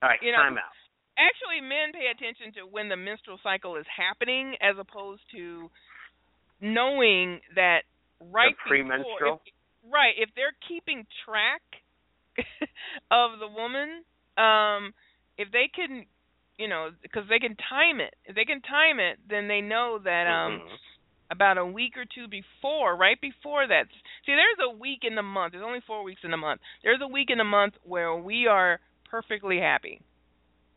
[0.02, 0.20] All right.
[0.22, 0.74] You know, time out.
[1.18, 5.70] actually men pay attention to when the menstrual cycle is happening as opposed to
[6.62, 7.84] knowing that
[8.22, 9.42] right the premenstrual.
[9.46, 9.54] if,
[9.94, 11.62] right if they're keeping track
[13.12, 14.04] of the woman
[14.38, 14.94] um
[15.38, 16.06] if they can
[16.58, 20.00] you know because they can time it if they can time it then they know
[20.04, 20.78] that um Mhm.
[21.32, 23.88] about a week or two before, right before that.
[24.28, 25.54] See, there's a week in the month.
[25.54, 26.62] There's only four weeks in the month.
[26.84, 30.02] There's a week in the month where we are perfectly happy.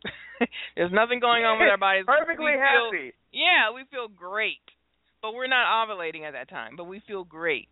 [0.77, 2.05] there's nothing going on with our bodies.
[2.09, 3.12] Perfectly feel- happy.
[3.31, 4.64] yeah, we feel great,
[5.22, 6.74] but we're not ovulating at that time.
[6.76, 7.68] But we feel great,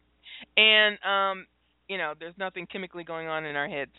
[0.56, 1.46] and um,
[1.88, 3.92] you know, there's nothing chemically going on in our heads.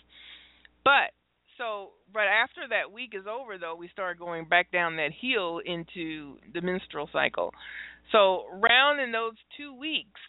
[0.83, 1.11] But
[1.57, 5.59] so, but after that week is over, though, we start going back down that hill
[5.65, 7.51] into the menstrual cycle.
[8.11, 10.19] So, round in those two weeks,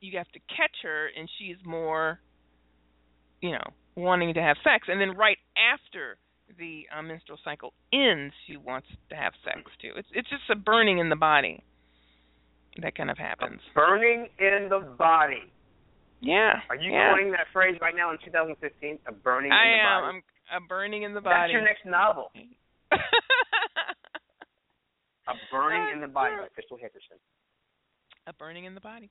[0.00, 2.20] you have to catch her, and she's more,
[3.40, 3.64] you know,
[3.96, 4.86] wanting to have sex.
[4.88, 6.18] And then right after
[6.58, 9.92] the uh, menstrual cycle ends, she wants to have sex too.
[9.96, 11.62] It's it's just a burning in the body
[12.82, 13.60] that kind of happens.
[13.74, 15.50] Burning in the body.
[16.20, 16.60] Yeah.
[16.68, 17.12] Are you yeah.
[17.14, 18.98] coining that phrase right now in 2015?
[19.06, 20.02] A burning I in the am.
[20.02, 20.22] body.
[20.52, 21.36] I'm a burning in the body.
[21.40, 22.30] That's your next novel.
[25.28, 27.18] A burning in the body by Crystal Hickerson.
[28.26, 29.10] a burning in the body.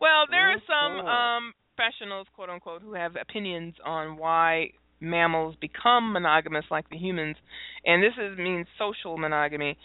[0.00, 6.12] Well, there are some um professionals, quote unquote, who have opinions on why mammals become
[6.12, 7.36] monogamous like the humans,
[7.84, 9.76] and this is means social monogamy.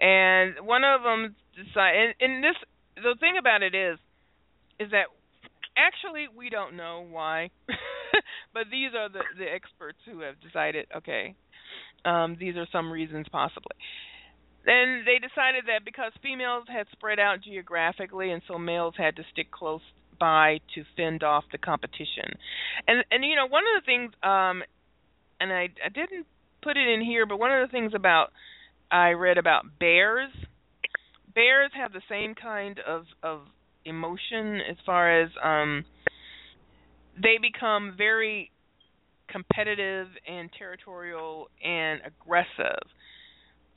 [0.00, 2.56] And one of them decide, and, and this
[2.96, 3.98] the thing about it is,
[4.78, 5.06] is that
[5.76, 7.50] actually we don't know why,
[8.54, 10.86] but these are the the experts who have decided.
[10.96, 11.34] Okay,
[12.04, 13.76] um, these are some reasons possibly.
[14.64, 19.22] Then they decided that because females had spread out geographically, and so males had to
[19.32, 19.80] stick close
[20.18, 22.36] by to fend off the competition.
[22.86, 24.62] And and you know one of the things, um,
[25.40, 26.26] and I I didn't
[26.62, 28.32] put it in here, but one of the things about
[28.90, 30.30] I read about bears.
[31.34, 33.40] Bears have the same kind of of
[33.84, 35.84] emotion as far as um
[37.20, 38.50] they become very
[39.28, 42.82] competitive and territorial and aggressive.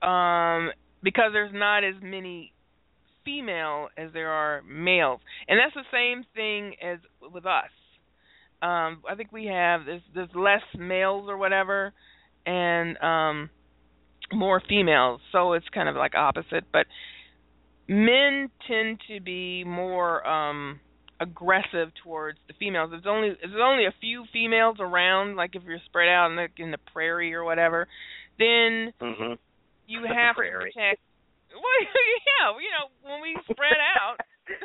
[0.01, 0.71] Um
[1.03, 2.53] because there's not as many
[3.25, 5.19] female as there are males.
[5.47, 6.99] And that's the same thing as
[7.31, 7.71] with us.
[8.61, 11.93] Um i think we have there's there's less males or whatever
[12.45, 13.49] and um
[14.31, 15.21] more females.
[15.31, 16.85] So it's kind of like opposite but
[17.87, 20.79] men tend to be more um
[21.19, 22.89] aggressive towards the females.
[22.91, 26.47] There's only there's only a few females around, like if you're spread out in the
[26.63, 27.87] in the prairie or whatever,
[28.39, 29.33] then Mm-hmm.
[29.87, 30.99] you have to protect.
[31.53, 34.17] Well, yeah, you know when we spread out,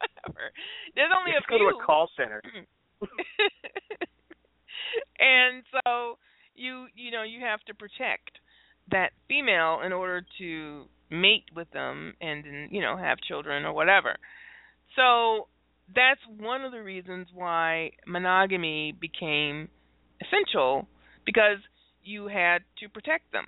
[0.00, 0.48] whatever.
[0.94, 1.70] There's only Let's a go few.
[1.70, 2.40] to a call center.
[5.20, 6.18] and so
[6.54, 8.40] you you know you have to protect
[8.90, 13.72] that female in order to mate with them and then you know have children or
[13.72, 14.16] whatever.
[14.96, 15.48] So
[15.94, 19.68] that's one of the reasons why monogamy became
[20.20, 20.88] essential
[21.24, 21.58] because
[22.02, 23.46] you had to protect them.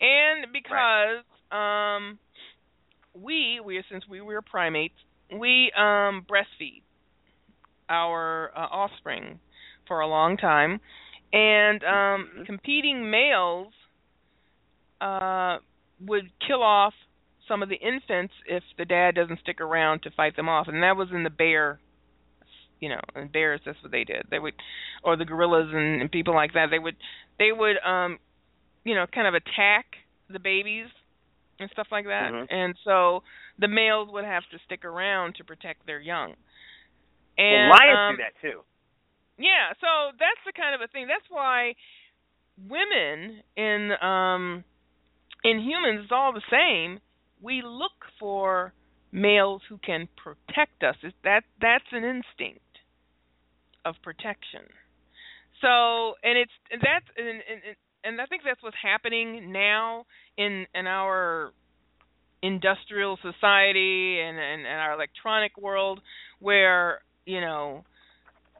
[0.00, 2.18] And because um
[3.14, 4.94] we we since we were primates,
[5.30, 6.82] we um breastfeed
[7.88, 9.40] our uh, offspring
[9.86, 10.80] for a long time
[11.32, 12.46] and um Mhm.
[12.46, 13.72] competing males
[15.00, 15.58] uh
[16.00, 16.94] would kill off
[17.46, 20.82] some of the infants if the dad doesn't stick around to fight them off and
[20.82, 21.80] that was in the bear
[22.80, 24.54] you know and bears that's what they did they would
[25.02, 26.96] or the gorillas and, and people like that they would
[27.38, 28.18] they would um
[28.84, 29.86] you know kind of attack
[30.30, 30.86] the babies
[31.58, 32.46] and stuff like that Mhm.
[32.50, 33.22] and so
[33.58, 36.34] the males would have to stick around to protect their young
[37.38, 38.60] well, and lions um, do that too.
[39.38, 41.06] yeah, so that's the kind of a thing.
[41.06, 41.74] That's why
[42.68, 44.64] women in um
[45.50, 47.00] in humans it's all the same.
[47.40, 48.72] We look for
[49.12, 50.96] males who can protect us.
[51.24, 52.60] That that's an instinct
[53.84, 54.62] of protection.
[55.60, 60.04] So, and it's and that's and, and and I think that's what's happening now
[60.36, 61.52] in in our
[62.42, 66.00] industrial society and, and and our electronic world
[66.38, 67.84] where you know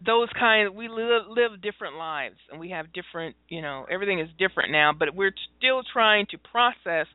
[0.05, 4.29] those kind we live live different lives and we have different you know everything is
[4.39, 7.07] different now but we're still trying to process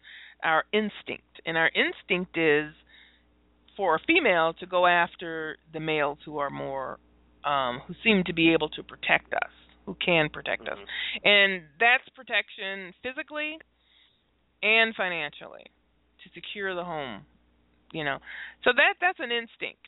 [0.43, 1.23] our instinct.
[1.45, 2.73] And our instinct is
[3.77, 6.99] for a female to go after the males who are more
[7.43, 9.51] um who seem to be able to protect us
[9.85, 10.69] who can protect Mm-hmm.
[10.69, 10.79] us
[11.23, 13.57] and that's protection physically
[14.61, 15.65] and financially
[16.23, 17.25] to secure the home
[17.93, 18.17] you know.
[18.63, 19.87] So that that's an instinct.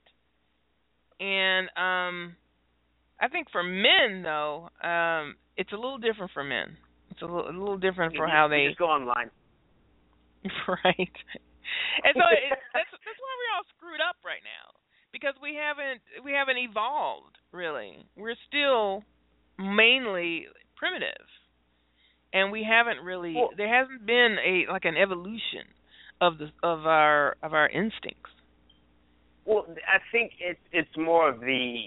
[1.20, 2.36] And um
[3.20, 6.76] i think for men though um it's a little different for men.
[7.12, 9.30] It's a little, a little different for you- how they just go online.
[10.68, 11.16] right.
[12.04, 14.76] And so it, that's that's why we're all screwed up right now
[15.14, 18.06] because we haven't we haven't evolved really.
[18.18, 19.04] We're still
[19.58, 21.24] mainly primitive.
[22.34, 25.72] And we haven't really Well- there hasn't been a like an evolution
[26.20, 28.32] of the of our of our instincts.
[29.46, 31.86] Well, I think it's it's more of the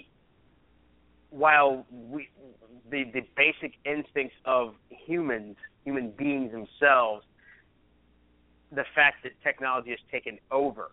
[1.29, 2.29] while we
[2.89, 7.25] the the basic instincts of humans, human beings themselves,
[8.71, 10.91] the fact that technology has taken over.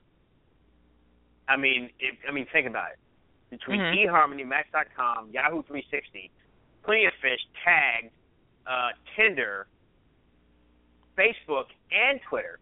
[1.49, 2.99] I mean, if, I mean, think about it.
[3.51, 4.07] Between Mhm.
[4.07, 6.31] eHarmony, Match.com, Yahoo 360,
[6.83, 8.11] Plenty of Fish, Tagged,
[8.67, 9.69] uh, Tinder,
[11.17, 12.59] Facebook, and Twitter.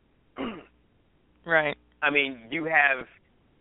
[1.44, 3.08] right I mean, you have,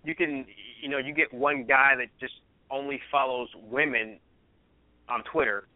[0.04, 0.46] you can,
[0.82, 2.34] you know, you get one guy that just
[2.74, 4.18] only follows women
[5.08, 5.68] on Twitter,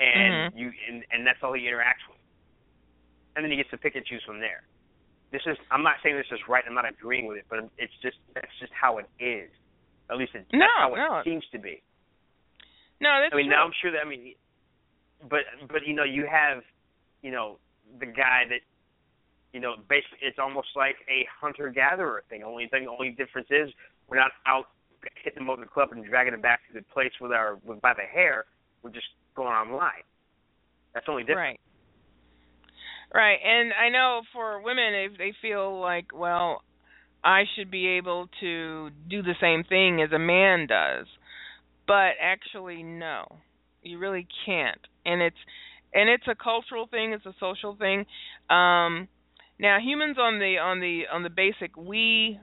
[0.00, 0.58] and Mhm.
[0.58, 2.18] you, and, and that's all he interacts with,
[3.36, 4.66] and then he gets to pick and choose from there.
[5.30, 6.64] This is, I'm not saying this is right.
[6.66, 9.50] I'm not agreeing with it, but it's just that's just how it is.
[10.10, 11.22] At least it, No, that's how it no.
[11.24, 11.82] seems to be.
[13.00, 13.54] no that's I mean, true.
[13.56, 14.34] now I'm sure that I mean,
[15.28, 16.62] but but you know, you have,
[17.22, 17.58] you know,
[17.98, 18.60] the guy that,
[19.52, 22.42] you know, basically it's almost like a hunter gatherer thing.
[22.42, 23.70] Only thing, only difference is
[24.08, 24.66] we're not out
[25.22, 27.80] hitting them over the club and dragging them back to the place with our with
[27.80, 28.44] by the hair.
[28.82, 30.04] We're just going online.
[30.94, 31.38] That's only difference.
[31.38, 31.60] Right.
[33.12, 33.38] Right.
[33.44, 36.62] And I know for women if they feel like, well,
[37.22, 41.06] I should be able to do the same thing as a man does.
[41.86, 43.26] But actually no.
[43.82, 44.80] You really can't.
[45.04, 45.36] And it's
[45.92, 48.00] and it's a cultural thing, it's a social thing.
[48.50, 49.08] Um
[49.58, 52.38] now humans on the on the on the basic we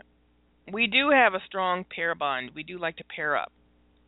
[0.71, 2.51] we do have a strong pair bond.
[2.55, 3.51] We do like to pair up.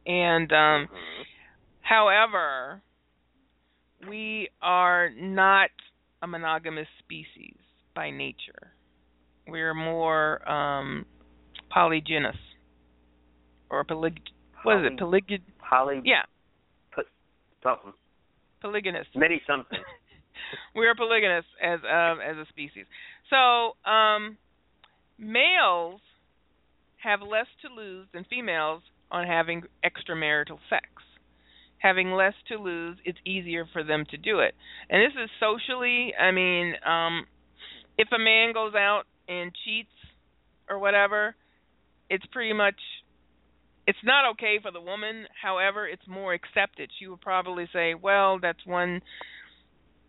[0.06, 1.26] And um Mhm.
[1.82, 2.82] However,
[4.08, 5.69] we are not
[6.21, 7.58] a monogamous species
[7.93, 8.73] by nature.
[9.47, 11.06] We're more um
[11.71, 12.38] polygynous
[13.69, 14.17] or polyg
[14.63, 14.97] what is it?
[14.97, 16.02] Polyg Poly.
[16.06, 16.23] yeah,
[17.62, 17.93] Something.
[18.62, 19.06] polygynous.
[19.15, 19.80] Many something.
[20.76, 22.86] we are polygynous as um as a species.
[23.30, 24.38] So, um
[25.17, 26.02] males
[27.03, 30.87] have less to lose than females on having extramarital sex.
[31.77, 34.55] Having less to lose, it's easier for them to do it.
[34.89, 37.25] And this is socially, I mean, um
[37.97, 39.93] if a man goes out and cheats
[40.69, 41.35] or whatever,
[42.09, 42.79] it's pretty much
[43.85, 45.25] it's not okay for the woman.
[45.39, 46.89] However, it's more accepted.
[46.97, 49.01] She would probably say, "Well, that's one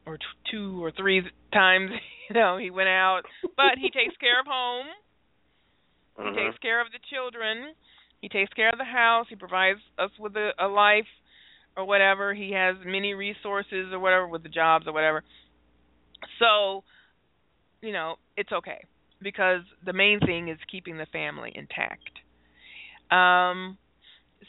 [0.07, 0.19] or
[0.51, 1.91] two or three times,
[2.29, 3.23] you know, he went out,
[3.57, 4.87] but he takes care of home.
[6.19, 6.35] He Mhm.
[6.35, 7.75] takes care of the children.
[8.21, 9.27] He takes care of the house.
[9.29, 11.09] He provides us with a, a life
[11.77, 12.33] or whatever.
[12.35, 15.23] He has many resources or whatever with the jobs or whatever.
[16.39, 16.85] So,
[17.83, 18.83] you know, it's okay
[19.21, 22.21] because the main thing is keeping the family intact.
[23.11, 23.79] Um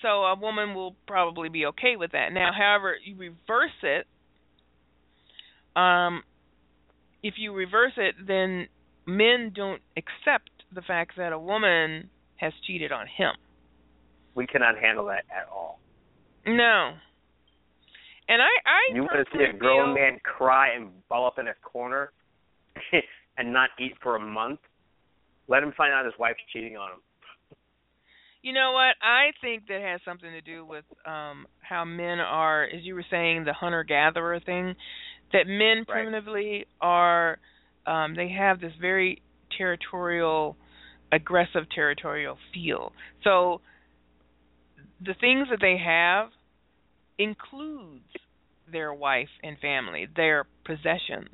[0.01, 2.34] so a woman will probably be okay with that.
[2.34, 4.08] Now, however, you reverse it
[5.75, 6.23] um
[7.23, 8.67] if you reverse it then
[9.06, 13.32] men don't accept the fact that a woman has cheated on him.
[14.36, 15.80] We cannot handle that at all.
[16.46, 16.94] No.
[18.28, 21.40] And I I You want to see a grown feel- man cry and ball up
[21.40, 22.12] in a corner
[23.38, 24.60] and not eat for a month?
[25.48, 27.00] Let him find out his wife's cheating on him.
[28.42, 28.96] You know what?
[29.02, 33.06] I think that has something to do with um how men are, as you were
[33.10, 34.76] saying, the hunter gatherer thing.
[35.34, 35.88] That men Right.
[35.88, 37.40] primitively are
[37.88, 39.21] um they have this very
[39.58, 40.58] territorial
[41.16, 42.92] aggressive territorial feel.
[43.24, 43.62] So
[45.00, 46.30] the things that they have
[47.18, 48.04] includes
[48.72, 51.30] their wife and family, their possessions.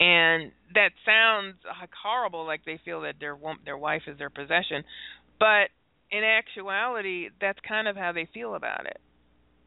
[0.00, 1.56] And that sounds
[2.02, 4.84] horrible like they feel that their their wife is their possession,
[5.38, 5.68] but
[6.10, 8.98] in actuality that's kind of how they feel about it.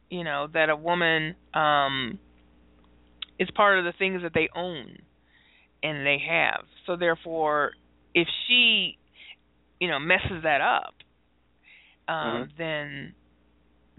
[0.10, 2.20] You know, that a woman um
[3.40, 4.98] is part of the things that they own
[5.82, 6.66] and they have.
[6.86, 7.72] So therefore
[8.14, 8.98] if she,
[9.80, 10.96] you know, messes that up,
[12.08, 12.50] um, Mhm.
[12.58, 13.14] then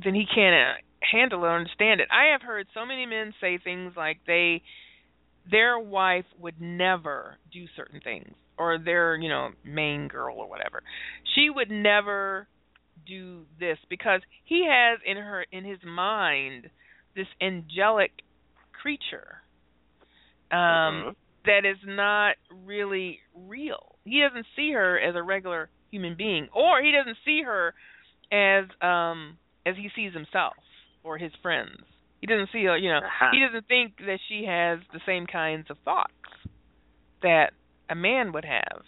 [0.05, 0.81] then he can't uh,
[1.13, 2.09] handle it or understand it.
[2.11, 4.63] I have heard so many men say things like they
[5.51, 10.83] their wife would never do certain things or their, you know, main girl or whatever.
[11.35, 12.49] She would never
[13.07, 16.69] do this because he has in her in his mind
[17.17, 18.13] this angelic
[18.81, 19.43] creature
[20.51, 21.15] um Mhm.
[21.47, 23.97] That is not really real.
[24.05, 27.75] He doesn't see her as a regular human being or he doesn't see her
[28.31, 29.37] as um
[29.67, 30.55] as he sees himself
[31.03, 31.81] or his friends.
[32.21, 33.31] He doesn't see her, you know, Uh-huh.
[33.33, 36.13] he doesn't think that she has the same kinds of thoughts
[37.23, 37.53] that
[37.89, 38.83] a man would have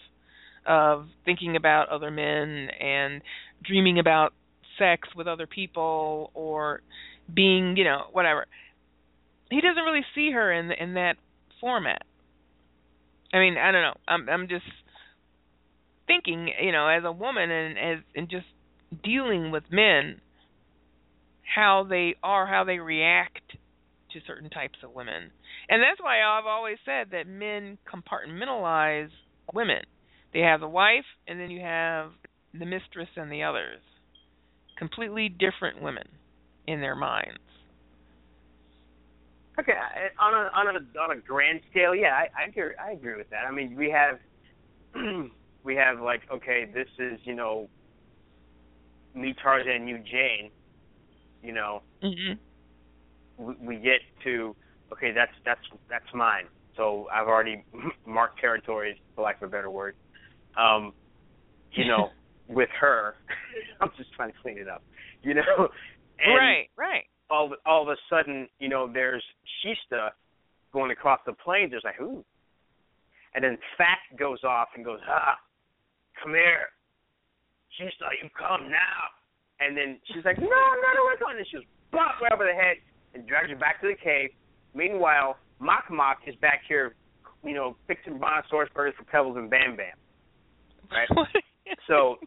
[0.67, 3.21] of thinking about other men and
[3.65, 4.33] dreaming about
[4.79, 6.81] sex with other people or
[7.35, 8.47] being, you know, whatever.
[9.51, 11.17] He doesn't really see her in in that
[11.61, 12.03] format.
[13.33, 13.97] I mean, I don't know.
[14.07, 14.65] I'm I'm just
[16.07, 18.47] thinking, you know, as a woman and as and just
[19.03, 20.21] dealing with men
[21.55, 23.43] how they are, how they react
[24.13, 25.31] to certain types of women.
[25.69, 29.11] And that's why I've always said that men compartmentalize
[29.53, 29.83] women.
[30.33, 32.11] They have the wife and then you have
[32.53, 33.81] the mistress and the others.
[34.79, 36.09] Completely different women
[36.67, 37.39] in their minds.
[39.61, 42.93] Okay, I- on a on a on a grand scale, yeah, I I agree, I
[42.93, 43.45] agree with that.
[43.47, 44.19] I mean, we have
[45.65, 47.69] we have like okay, this is you know
[49.15, 50.51] me Tarzan, you Jane.
[51.43, 52.39] You know, Mhm.
[53.37, 54.57] we, we get to
[54.93, 56.45] okay, that's that's that's mine.
[56.77, 57.63] So I've already
[58.07, 59.95] marked territories, for lack of a better word.
[60.57, 60.95] Um,
[61.73, 62.11] you know,
[62.49, 63.17] with her,
[63.81, 64.83] I'm just trying to clean it up.
[65.23, 65.69] You know,
[66.19, 67.05] and right, right.
[67.33, 69.25] All of- all of a sudden, you know, there's
[69.65, 70.11] Shista
[70.73, 71.71] going across the plains.
[71.71, 72.25] There's like, who?
[73.35, 75.39] And then Fact goes off and goes, ah,
[76.23, 76.69] come here.
[77.81, 79.01] Shista, you come now.
[79.61, 81.21] And then she's like, no, I'm not awake.
[81.39, 82.77] And she goes, bop, right over the head
[83.15, 84.31] and drags her back to the cave.
[84.75, 86.95] Meanwhile, Mok Mok is back here,
[87.45, 89.97] you know, fixing brontosaurus burgers for Pebbles and Bam Bam.
[90.91, 91.09] Right?
[91.89, 92.19] So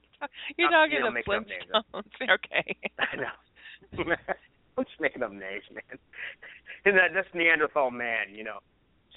[0.58, 1.34] You're talking you know, of making.
[1.34, 2.03] Flintstones.
[2.36, 2.76] okay.
[2.99, 4.16] I know.
[4.78, 6.00] I'm just making up names, man.
[6.86, 8.60] And that that's Neanderthal man, you know.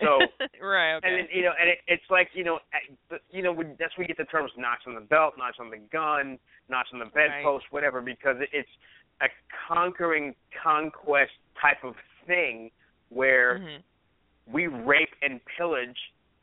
[0.01, 0.21] So
[0.63, 1.07] right, okay.
[1.09, 2.61] and then, you know, and it, it's like you know,
[3.31, 5.77] you know, that's where we get the terms notch on the belt, notch on the
[5.93, 6.39] gun,
[6.71, 8.69] notch on the bedpost, whatever, because it, it's
[9.21, 9.27] a
[9.69, 11.95] conquering conquest type of
[12.27, 12.71] thing
[13.11, 13.83] where Mhm.
[14.47, 15.99] we rape and pillage,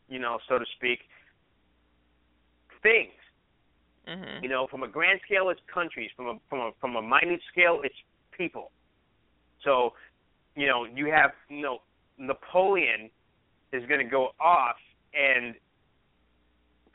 [0.09, 0.99] you know, so to speak,
[2.84, 3.13] things.
[4.07, 4.43] Mhm.
[4.43, 6.11] You know, from a grand scale, it's countries.
[6.16, 7.95] From a from a from a minute scale, it's
[8.32, 8.72] people.
[9.66, 9.93] So,
[10.55, 11.80] you know, you have you know
[12.18, 13.09] Napoleon
[13.74, 14.78] is going to go off
[15.13, 15.55] and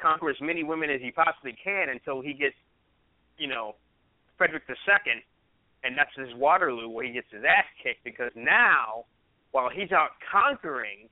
[0.00, 2.56] conquer as many women as he possibly can until he gets,
[3.36, 3.74] you know,
[4.38, 5.22] Frederick II,
[5.84, 9.04] and that's his Waterloo where he gets his ass kicked because now,
[9.52, 11.08] while he's out conquering,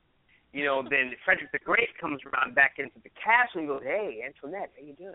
[0.52, 4.22] you know, then Frederick the Great comes around back into the castle and goes, "Hey,
[4.24, 5.14] Antoinette, how you doing?"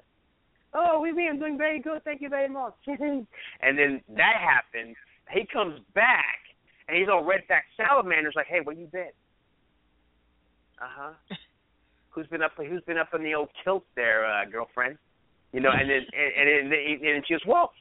[0.76, 2.04] Oh, we oui, I'm doing very good.
[2.04, 2.76] Thank you very much.
[2.88, 3.28] and
[3.62, 4.96] then that happens.
[5.32, 6.39] He comes back,
[6.88, 8.34] and he's all red back salamanders.
[8.36, 9.11] Like, hey, where you been?
[10.82, 11.13] Uh huh.
[12.09, 12.51] Who's been up?
[12.57, 14.97] Who's been up in the old kilt there, uh, girlfriend?
[15.51, 17.71] You know, and then and and, and, and she goes, well,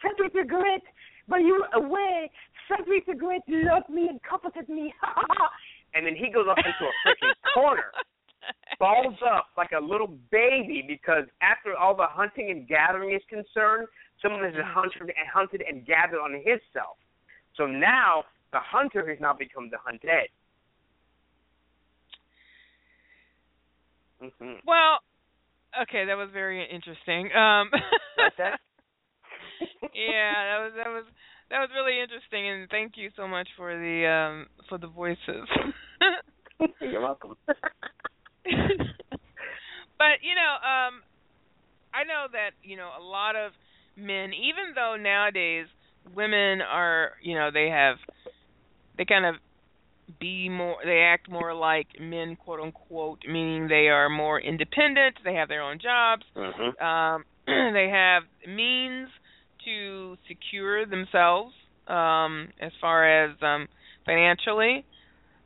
[0.00, 0.82] Frederick the Great,
[1.28, 2.30] while you were away,
[2.68, 4.92] Frederick the Great loved me and comforted me.
[5.94, 7.92] and then he goes up into a freaking corner
[8.78, 13.86] balls up like a little baby because after all the hunting and gathering is concerned,
[14.22, 16.96] someone has hunted and hunted and gathered on his self.
[17.56, 20.28] So now the hunter has now become the hunted.
[24.22, 24.66] Mm-hmm.
[24.66, 25.00] Well,
[25.82, 27.32] okay, that was very interesting.
[27.32, 27.70] Um
[28.38, 28.60] that?
[29.94, 31.04] yeah, that was that was
[31.50, 35.48] that was really interesting and thank you so much for the um for the voices.
[36.80, 37.36] You're welcome.
[37.46, 37.56] but
[40.22, 41.02] you know, um
[41.92, 43.52] I know that, you know, a lot of
[43.96, 45.66] men even though nowadays
[46.14, 47.96] women are, you know, they have
[48.96, 49.36] they kind of
[50.18, 55.34] be more they act more like men quote unquote meaning they are more independent, they
[55.34, 56.22] have their own jobs.
[56.36, 56.82] Mm-hmm.
[56.84, 59.08] Um they have means
[59.64, 61.54] to secure themselves
[61.86, 63.68] um as far as um
[64.04, 64.84] financially.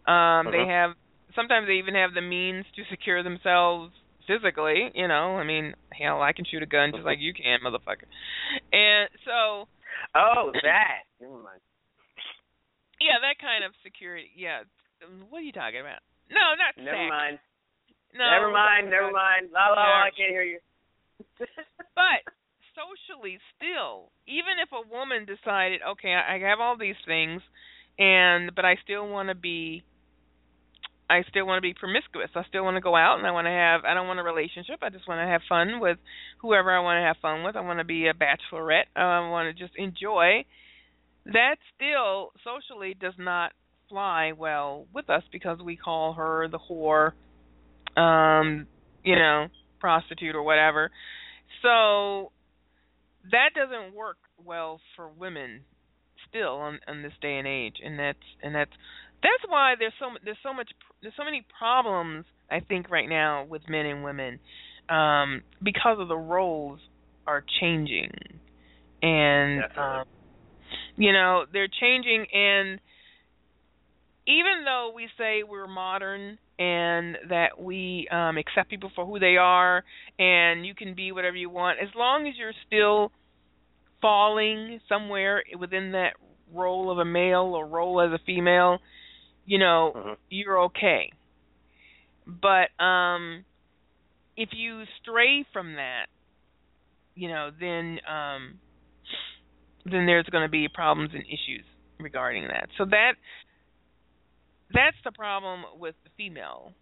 [0.07, 0.67] Um they Uh-huh.
[0.67, 0.91] have
[1.35, 3.93] sometimes they even have the means to secure themselves
[4.27, 5.37] physically, you know.
[5.37, 8.09] I mean, hell, I can shoot a gun just like you can, motherfucker.
[8.73, 9.69] And so
[10.15, 11.05] Oh, that.
[11.21, 11.61] Never mind.
[13.01, 14.31] yeah, that kind of security.
[14.37, 14.63] Yeah.
[15.31, 16.01] What are you talking about?
[16.31, 17.11] No, not Never sex.
[17.11, 17.39] mind.
[18.15, 18.25] no.
[18.31, 18.91] Never mind.
[18.91, 19.51] Never mind.
[19.53, 19.85] La la.
[19.85, 20.05] Yeah.
[20.07, 20.61] I can't hear you.
[21.95, 22.27] But
[22.75, 27.41] socially, still, even if a woman decided, okay, I I have all these things,
[27.99, 29.85] and but I still want to be,
[31.09, 32.31] I still want to be promiscuous.
[32.35, 33.85] I still want to go out, and I want to have.
[33.85, 34.81] I don't want a relationship.
[34.83, 35.99] I just want to have fun with
[36.41, 37.57] whoever I want to have fun with.
[37.57, 38.89] I want to be a bachelorette.
[38.97, 40.45] I want to just enjoy.
[41.27, 43.53] That still socially does not
[43.89, 47.13] fly well with us because we call her the whore,
[48.01, 48.67] um,
[49.03, 49.49] you know,
[49.81, 50.91] prostitute or whatever.
[51.63, 52.33] So
[53.31, 55.61] that doesn't work well for women
[56.29, 58.73] still on, on this day and age, and that's and that's
[59.25, 60.69] that's why there's so there's so much
[61.03, 64.39] there's so many problems I think right now with men and women
[64.89, 66.79] um, because of the roles
[67.27, 68.13] are changing,
[69.03, 70.05] and um,
[70.97, 72.27] you know they're changing.
[72.33, 72.81] And
[74.27, 79.37] even though we say we're modern and that we um accept people for who they
[79.37, 79.83] are
[80.21, 83.11] and you can be whatever you want as long as you're still
[84.01, 86.13] falling somewhere within that
[86.53, 88.79] role of a male or role as a female
[89.45, 90.17] you know Mhm.
[90.31, 91.11] you're okay.
[92.27, 93.45] But um
[94.37, 96.07] if you stray from that
[97.15, 98.61] you know then um
[99.85, 101.65] then there's going to be problems and issues
[102.01, 102.69] regarding that.
[102.79, 103.15] So that
[104.73, 106.73] that's the problem with the female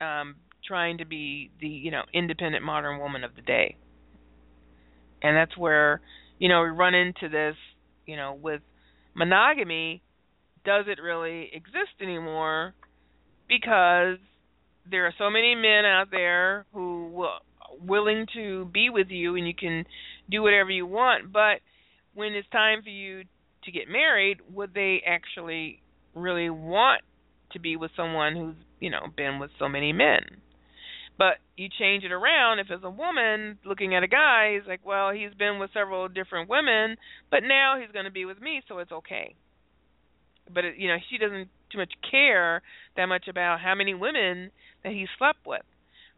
[0.00, 3.76] um trying to be the you know independent modern woman of the day.
[5.22, 6.00] And that's where
[6.38, 7.56] you know we run into this
[8.06, 8.62] you know with
[9.14, 10.02] monogamy
[10.64, 12.74] does it really exist anymore
[13.48, 14.18] because
[14.90, 17.38] there are so many men out there who will
[17.80, 19.84] willing to be with you and you can
[20.30, 21.32] do whatever you want.
[21.32, 21.60] But
[22.14, 23.22] when it's time for you
[23.64, 25.80] to get married would they actually
[26.14, 27.02] really want
[27.52, 30.20] to be with someone who's you know been with so many men?
[31.18, 32.58] But you change it around.
[32.58, 36.08] If it's a woman looking at a guy he's like well he's been with several
[36.08, 36.96] different women
[37.30, 39.34] but now he's going to be with me so it's okay
[40.52, 42.62] but it, you know she doesn't too much care
[42.96, 44.50] that much about how many women
[44.84, 45.62] that he slept with.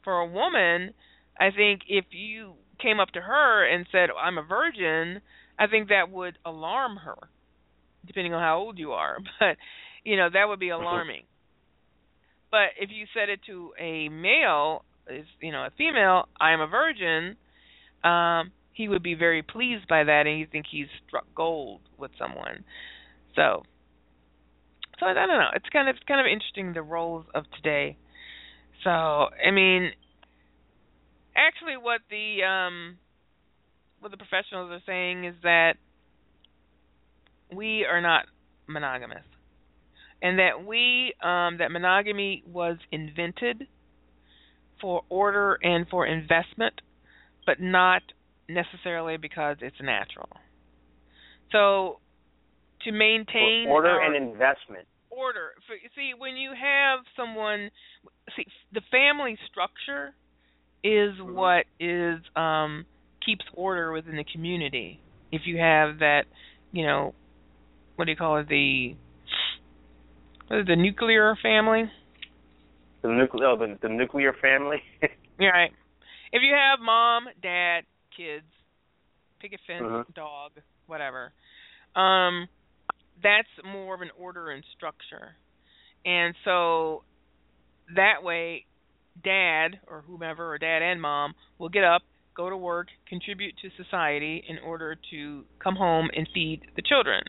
[0.02, 0.94] For a woman
[1.40, 5.22] i think if you came up to her and said i'm a virgin
[5.58, 7.16] i think that would alarm her
[8.06, 9.18] depending on how old you are.
[9.40, 9.56] But
[10.04, 11.22] you know that would be alarming.
[12.50, 16.60] But if you said it to a male is you know a female i am
[16.60, 17.36] a virgin
[18.04, 22.10] um he would be very pleased by that and he think he's struck gold with
[22.18, 22.64] someone.
[23.36, 23.62] So
[25.04, 25.50] so I don't know.
[25.54, 27.96] It's kind of it's kind of interesting the roles of today.
[28.82, 29.90] So I mean,
[31.36, 32.98] actually, what the um,
[34.00, 35.74] what the professionals are saying is that
[37.54, 38.24] we are not
[38.66, 39.24] monogamous,
[40.22, 43.66] and that we um, that monogamy was invented
[44.80, 46.80] for order and for investment,
[47.46, 48.02] but not
[48.48, 50.28] necessarily because it's natural.
[51.52, 52.00] So
[52.84, 54.86] to maintain order our- and investment.
[55.16, 55.50] Order.
[55.66, 57.70] For, see, when you have someone,
[58.36, 60.14] see, the family structure
[60.84, 61.34] is Mm-hmm.
[61.34, 62.84] what is um
[63.24, 65.00] keeps order within the community.
[65.32, 66.24] If you have that,
[66.72, 67.14] you know,
[67.96, 68.48] what do you call it?
[68.48, 68.94] The
[70.48, 71.84] what is the nuclear family?
[73.02, 74.82] The nuclear, oh, the, the nuclear family.
[75.38, 75.70] Yeah, right.
[76.32, 77.82] If you have mom, dad,
[78.16, 78.46] kids,
[79.40, 80.04] picket fence, Mhm.
[80.14, 80.52] dog,
[80.86, 81.32] whatever,
[81.96, 82.48] um,
[83.24, 85.34] that's more of an order and structure.
[86.04, 87.02] And so
[87.96, 88.66] that way,
[89.24, 92.02] dad or whomever, or dad and mom, will get up,
[92.36, 97.22] go to work, contribute to society in order to come home and feed the children.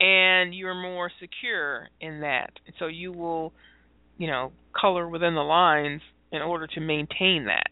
[0.00, 2.50] And you're more secure in that.
[2.78, 3.52] So you will,
[4.18, 7.68] you know, color within the lines in order to maintain that.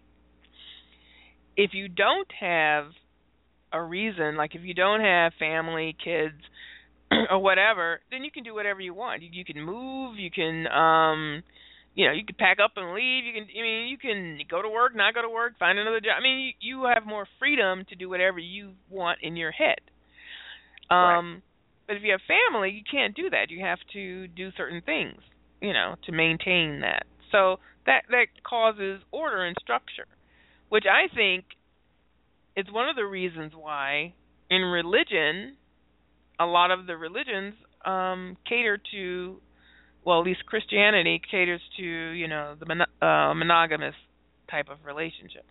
[1.57, 2.87] If you don't have
[3.73, 6.37] a reason, like if you don't have family, kids,
[7.31, 9.23] or whatever, then you can do whatever you want.
[9.23, 11.43] You, you can move, you can um
[11.95, 14.63] you know, you can pack up and leave, you can I mean, you can go
[14.63, 16.15] to work, not go to work, find another job.
[16.19, 19.81] I mean, you, you have more freedom to do whatever you want in your head.
[20.91, 21.43] Um
[21.87, 23.51] but if you have family, you can't do that.
[23.51, 25.21] You have to do certain things,
[25.63, 27.05] you know, to maintain that.
[27.33, 27.57] So
[27.87, 30.07] that that causes order and structure,
[30.69, 31.45] which I think
[32.57, 34.15] is one of the reasons why
[34.51, 35.57] in religion
[36.41, 39.41] a lot of the religions um cater to
[40.05, 43.95] well at least Christianity caters to, you know, the mono- uh, monogamous
[44.51, 45.45] type of relationship.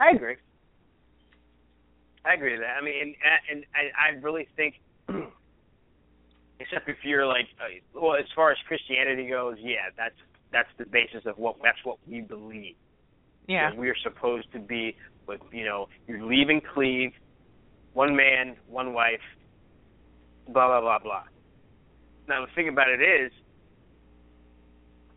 [0.00, 0.36] I agree.
[2.24, 2.76] I agree with that.
[2.80, 3.14] I mean, and,
[3.50, 4.74] and I, I really think
[6.60, 10.14] except if you're like, uh, well, as far as Christianity goes, yeah, that's
[10.52, 12.76] that's the basis of what that's what we believe.
[13.46, 13.74] Yeah.
[13.74, 14.96] We are supposed to be
[15.26, 17.12] with, you know, you're leaving Cleve,
[17.94, 19.20] one man, one wife,
[20.48, 21.22] blah blah blah blah.
[22.28, 23.32] Now the thing about it is,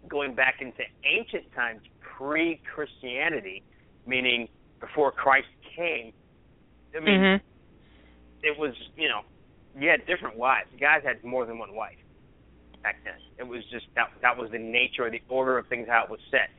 [0.07, 3.63] going back into ancient times, pre-Christianity,
[4.05, 4.47] meaning
[4.79, 6.13] before Christ came.
[6.95, 7.41] I mean, Mhm.
[8.43, 9.23] it was you know,
[9.75, 10.69] you had different wives.
[10.79, 11.97] Guys had more than one wife
[12.83, 13.19] back then.
[13.37, 16.09] It was just that that was the nature or the order of things how it
[16.09, 16.49] was set.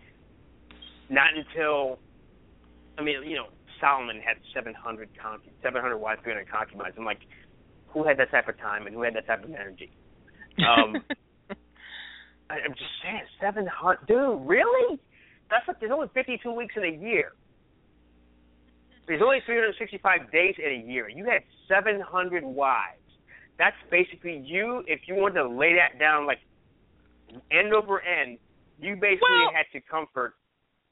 [1.09, 1.99] Not until,
[2.97, 3.49] I mean, you know,
[3.83, 6.95] Solomon had 700 conc- 700 wives, 300 concubines.
[6.97, 7.19] I'm like,
[7.89, 9.91] who had that type of time and who had that type of energy?
[10.63, 11.03] Um,
[12.49, 15.01] I, I'm just saying, 700, dude, really?
[15.51, 17.33] That's like there's only 52 weeks in a year.
[19.09, 21.09] There's only 365 days in a year.
[21.09, 23.03] You had 700 wives.
[23.59, 24.85] That's basically you.
[24.87, 26.39] If you wanted to lay that down like
[27.51, 28.39] end over end,
[28.79, 30.35] you basically Well- had to comfort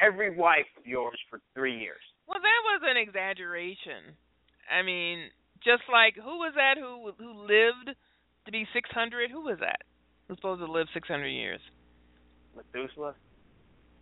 [0.00, 2.02] every wife of yours for three years.
[2.30, 4.14] Well, that was an exaggeration.
[4.70, 5.34] I mean,
[5.66, 7.90] just like who was that who who lived
[8.46, 9.30] to be 600?
[9.34, 9.82] Who was that?
[10.28, 11.58] Who's supposed to live 600 years?
[12.54, 13.14] Methuselah.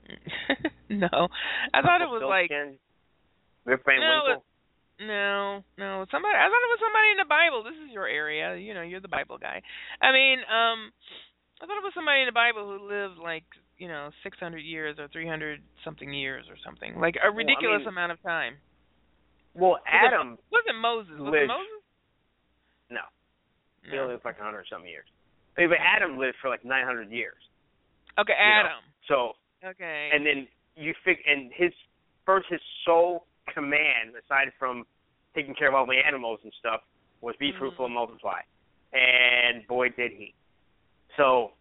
[0.89, 1.29] no,
[1.73, 2.77] I thought it was like Silkskin,
[3.65, 4.45] Rip Van No, Winkle.
[5.05, 6.05] no, no.
[6.13, 6.37] Somebody.
[6.37, 7.61] I thought it was somebody in the Bible.
[7.65, 8.57] This is your area.
[8.57, 9.61] You know, you're the Bible guy.
[10.01, 10.93] I mean, um,
[11.61, 13.45] I thought it was somebody in the Bible who lived like
[13.79, 18.13] you know 600 years or 300 something years or something, like a ridiculous mean- amount
[18.13, 18.57] of time.
[19.55, 21.19] Well, Was it- Adam wasn't Moses?
[21.19, 21.83] Was it Moses?
[22.91, 23.01] No.
[23.83, 24.03] He No.
[24.03, 25.07] only lived like 100 something years.
[25.57, 27.43] I mean, but Adam lived for like 900 years.
[28.19, 28.45] Okay, you know.
[28.69, 28.85] Adam.
[29.07, 30.11] So, Okay.
[30.13, 31.73] and then you fig and his
[32.25, 34.87] first his sole command, aside from
[35.35, 36.83] taking care of all the animals and stuff,
[37.21, 37.59] was be Mhm.
[37.59, 38.43] fruitful and multiply.
[38.93, 40.35] And boy, did he!
[41.17, 41.55] So,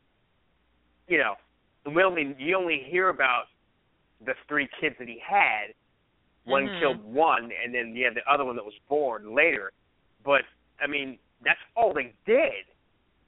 [1.08, 1.36] you know,
[1.96, 3.46] we only you only hear about
[4.26, 5.74] the three kids that he had.
[6.46, 6.80] One Mhm.
[6.80, 9.72] killed one, and then you have the other one that was born later.
[10.24, 10.46] But
[10.80, 12.66] I mean, that's all they did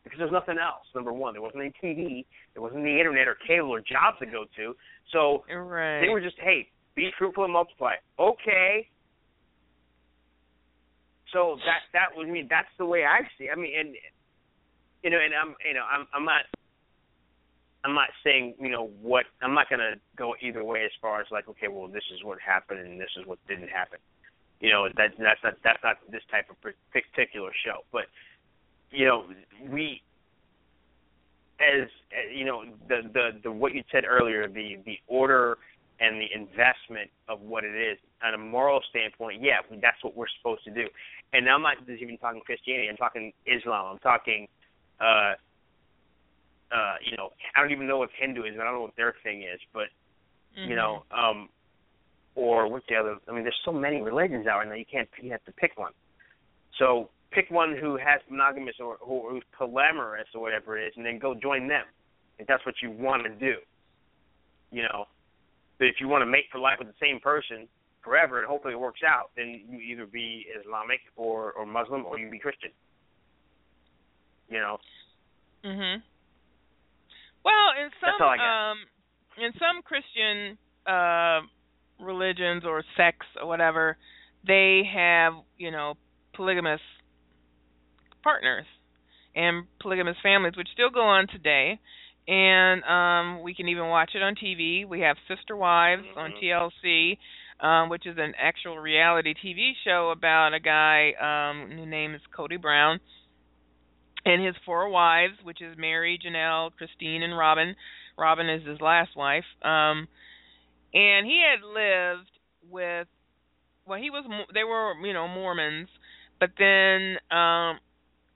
[0.04, 0.88] because there's nothing else.
[0.96, 4.26] Number one, there wasn't any TV, there wasn't the internet or cable or jobs to
[4.26, 4.76] go to.
[5.12, 6.02] So right.
[6.02, 7.96] they were just, hey, be fruitful and multiply.
[8.18, 8.88] Okay.
[11.32, 13.46] So that that was I mean that's the way I see.
[13.46, 13.52] It.
[13.52, 13.96] I mean, and
[15.04, 16.42] you know, and I'm you know I'm I'm not
[17.84, 21.28] I'm not saying you know what I'm not gonna go either way as far as
[21.32, 24.00] like okay, well this is what happened and this is what didn't happen.
[24.60, 26.58] You know that that's not that's not this type of
[26.92, 28.06] particular show, but
[28.92, 29.26] you know
[29.70, 30.02] we
[31.60, 31.88] as
[32.34, 35.58] you know the the the what you said earlier the the order
[36.00, 40.32] and the investment of what it is on a moral standpoint yeah that's what we're
[40.40, 40.88] supposed to do
[41.34, 44.48] and i'm not just even talking christianity i'm talking islam i'm talking
[45.02, 45.34] uh
[46.72, 49.16] uh you know i don't even know what Hindu hinduism i don't know what their
[49.24, 49.88] thing is but
[50.70, 51.50] you know um
[52.36, 55.10] or what's the other i mean there's so many religions out there now you can't
[55.22, 55.94] you have to pick one
[56.78, 61.06] so pick one who has monogamous or who, who's polyamorous or whatever it is, and
[61.06, 61.86] then go join them
[62.38, 63.56] if that's what you want to do.
[64.72, 65.06] You know,
[65.78, 67.68] but if you want to mate for life with the same person
[68.04, 72.20] forever and hopefully it works out, then you either be Islamic or or Muslim or
[72.20, 72.72] you be Christian.
[74.48, 74.80] You know,
[75.64, 76.02] Mhm.
[77.46, 78.72] Well, in some all I got.
[78.72, 78.78] um
[79.38, 81.42] in some Christian uh
[82.04, 83.98] religions or sects or whatever,
[84.46, 85.96] they have, you know,
[86.36, 86.82] polygamous
[88.24, 88.66] partners
[89.36, 91.80] and polygamous families which still go on today.
[92.28, 94.88] And um we can even watch it on TV.
[94.88, 97.18] We have Sister Wives on TLC,
[97.60, 102.22] um, which is an actual reality TV show about a guy um whose name is
[102.36, 103.00] Cody Brown
[104.30, 107.76] and his four wives, which is Meri, Janelle, Christine, and Robyn.
[108.18, 109.46] Robyn is his last wife.
[109.64, 110.08] Um,
[110.94, 112.30] and he had lived
[112.70, 113.08] with,
[113.88, 115.90] well, he was, they were, you know, Mormons,
[116.40, 117.80] but then um,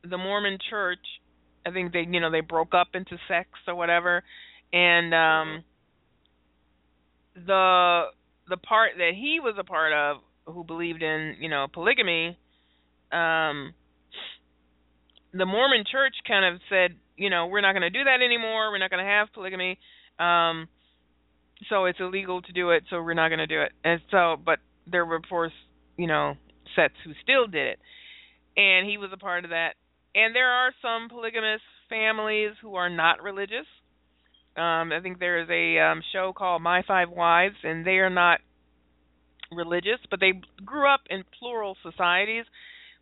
[0.04, 1.00] the Mormon Church,
[1.66, 4.24] I think they, you know, they broke up into sects or whatever,
[4.74, 5.64] and um,
[7.36, 8.06] the
[8.50, 12.38] the part that he was a part of, who believed in, you know, polygamy,
[13.14, 13.74] um
[15.34, 18.72] the Mormon church kind of said, you know, we're not going to do that anymore.
[18.72, 19.80] We're not going to have polygamy.
[20.20, 20.68] Um
[21.70, 23.72] so it's illegal to do it, so we're not going to do it.
[23.84, 25.54] And so but there were of course,
[25.98, 26.34] you know,
[26.76, 27.80] sets who still did it.
[28.58, 29.74] And he was a part of that.
[30.14, 33.66] And there are some polygamous families who are not religious.
[34.56, 38.10] Um I think there is a um show called My Five Wives and they are
[38.10, 38.40] not
[39.52, 42.46] religious, but they grew up in plural societies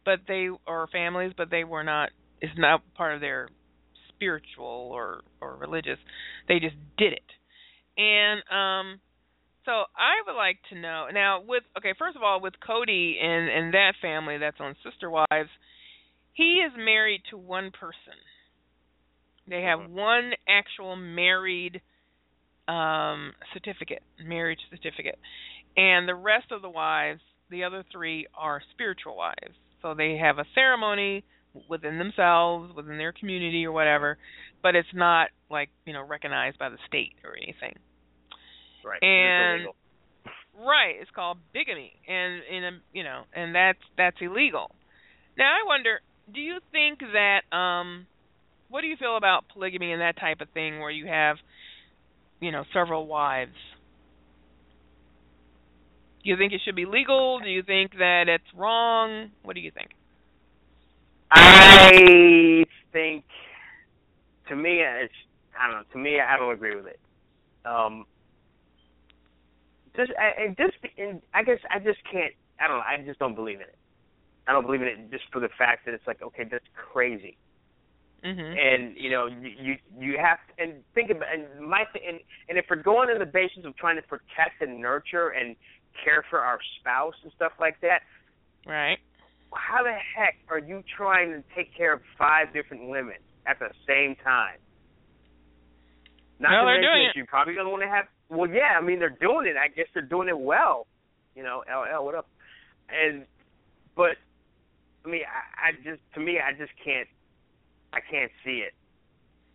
[0.05, 2.09] but they or families, but they were not
[2.42, 3.50] is not part of their
[4.10, 5.98] spiritual or or religious.
[6.48, 7.30] They just did it.
[7.98, 9.02] And um
[9.66, 13.50] so I would like to know now with okay, first of all with Cody and
[13.50, 15.50] and that family that's on Sister Wives,
[16.34, 18.18] he is married to one person.
[19.48, 19.94] They have Mm-hmm.
[19.94, 21.82] one actual married
[22.68, 25.20] um certificate, marriage certificate.
[25.78, 29.56] And the rest of the wives, the other three are spiritual wives.
[29.82, 31.24] So they have a ceremony
[31.70, 34.18] within themselves, within their community or whatever,
[34.64, 37.78] but it's not like, you know, recognized by the state or anything.
[38.86, 39.02] Right.
[39.04, 39.76] And- It's.
[40.54, 44.70] Right, it's called bigamy, and in a you know, and that's that's illegal.
[45.38, 48.06] Now I wonder, do you think that um,
[48.70, 51.38] what do you feel about polygamy and that type of thing, where you have,
[52.41, 53.56] you know, several wives?
[56.24, 57.39] Do you think it should be legal?
[57.39, 59.32] Do you think that it's wrong?
[59.43, 59.91] What do you think?
[61.32, 63.23] I think,
[64.49, 65.13] to me, it's
[65.59, 65.84] I don't know.
[65.93, 66.99] To me, I don't agree with it.
[67.65, 68.05] Um,
[69.95, 72.34] just I, just and I guess I just can't.
[72.59, 72.84] I don't know.
[72.84, 73.75] I just don't believe in it.
[74.47, 77.38] I don't believe in it just for the fact that it's like okay, that's crazy.
[78.23, 78.55] Mhm.
[78.55, 82.19] and you know you you, you have to, and think about and my and
[82.49, 85.55] and if we're going on the basis of trying to protect and nurture and
[86.05, 88.01] care for our spouse and stuff like that,
[88.65, 88.99] Right.
[89.54, 93.70] How the heck are you trying to take care of five different women at the
[93.88, 94.58] same time?
[96.39, 97.16] Not Well, to they're mention doing that it.
[97.18, 98.06] you're probably to want to have.
[98.30, 99.56] Well, yeah, I mean they're doing it.
[99.58, 100.88] I guess they're doing it well.
[101.36, 102.28] You know, LL, what up?
[102.89, 103.26] And
[103.95, 104.18] but
[105.06, 107.08] I mean, I, I just to me, I just can't.
[107.93, 108.74] I can't see it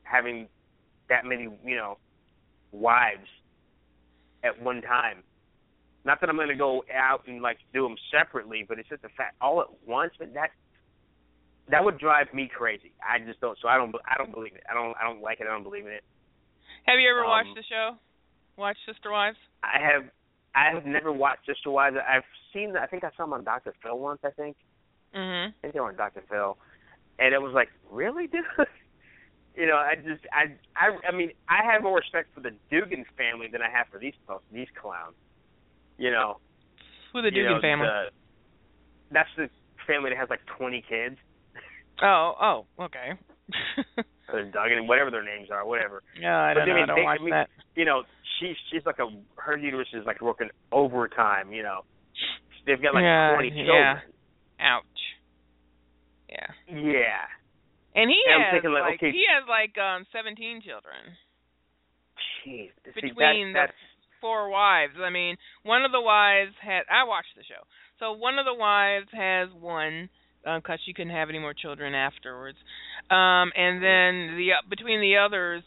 [0.03, 0.49] having
[1.09, 1.99] that many, you know,
[2.71, 3.29] wives
[4.45, 5.23] at one time.
[6.07, 9.03] Not that I'm going to go out and like do them separately, but it's just
[9.03, 10.13] the fact all at once.
[10.19, 10.51] But that
[11.69, 12.93] that would drive me crazy.
[13.03, 13.59] I just don't.
[13.61, 13.93] So I don't.
[14.07, 14.63] I don't believe it.
[14.71, 14.95] I don't.
[14.97, 15.47] I don't like it.
[15.49, 16.05] I don't believe in it.
[16.87, 17.97] Have you ever Um, watched the show?
[18.57, 19.37] Watched Sister Wives?
[19.65, 20.05] I have.
[20.55, 21.97] I have never watched Sister Wives.
[22.09, 22.77] I've seen.
[22.77, 23.75] I think I saw them on Dr.
[23.83, 24.21] Phil once.
[24.25, 24.57] I think.
[25.13, 25.49] Mhm.
[25.49, 26.23] I think they were on Dr.
[26.31, 26.57] Phil,
[27.19, 28.45] and it was like, really, dude.
[29.57, 33.05] you know, I just, I, I, I mean, I have more respect for the Dugan
[33.17, 35.15] family than I have for these folks, these clowns.
[35.99, 36.39] You know,
[37.13, 37.87] Who the you know, family?
[37.87, 38.11] the-
[39.11, 39.49] that's the
[39.87, 41.17] family that has like 20 kids,
[42.03, 42.35] Oh,
[42.79, 43.13] oh, okay.
[44.53, 46.03] Duggan, whatever their names are, whatever.
[46.21, 46.75] no, I don't know.
[46.75, 47.49] mean, I don't they- watch I mean, that.
[47.77, 48.03] You know,
[48.41, 49.07] she's she's like a
[49.41, 51.53] her uterus is like working overtime.
[51.53, 51.85] You know,
[52.67, 53.65] they've got like yeah, 20 yeah.
[53.65, 53.97] children.
[54.61, 54.85] Ouch.
[56.29, 56.51] Yeah.
[56.69, 57.25] Yeah.
[57.95, 61.17] And he And has thinking, like, like okay- he has like um 17 children
[62.45, 62.71] Jeez.
[62.85, 63.86] See, between that, the
[64.21, 64.95] four wives.
[65.03, 67.63] I mean, one of the wives had I watched the show.
[67.99, 70.09] So one of the wives has one
[70.45, 72.59] because she couldn't have any more children afterwards.
[73.11, 75.63] Um and then the uh, between the others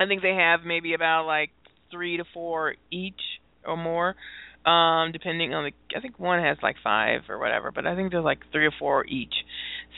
[0.00, 1.50] I think they have maybe about like
[1.90, 3.20] 3 to 4 each
[3.64, 4.14] or more.
[4.66, 8.12] Um depending on the I think one has like 5 or whatever, but I think
[8.12, 9.34] there's like 3 or 4 each.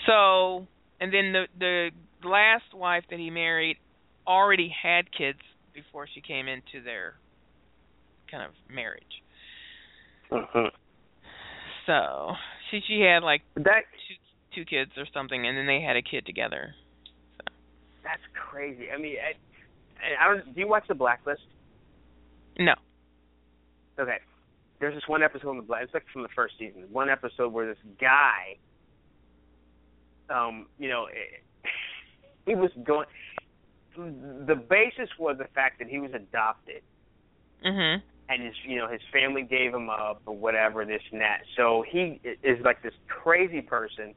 [0.06, 0.66] So,
[1.00, 1.90] and then the the
[2.28, 3.76] last wife that he married
[4.26, 5.38] already had kids
[5.72, 7.14] before she came into their
[8.30, 9.22] kind of marriage.
[10.30, 10.70] Mhm.
[11.86, 12.32] So
[12.70, 14.14] she she had like that two
[14.54, 16.74] two kids or something, and then they had a kid together.
[18.02, 18.90] That's crazy.
[18.94, 20.54] I mean, I, I don't.
[20.54, 21.42] Do you watch the Blacklist?
[22.58, 22.74] No.
[23.98, 24.18] Okay.
[24.80, 25.84] There's this one episode in the Black.
[25.84, 26.84] It's like from the first season.
[26.90, 28.56] One episode where this guy,
[30.28, 31.68] um, you know, eh,
[32.46, 33.06] he was going.
[33.96, 36.82] The basis was the fact that he was adopted,
[37.64, 38.02] Mhm.
[38.28, 41.40] And his, you know, his family gave him up or whatever, this and that.
[41.56, 44.14] So he is like this crazy person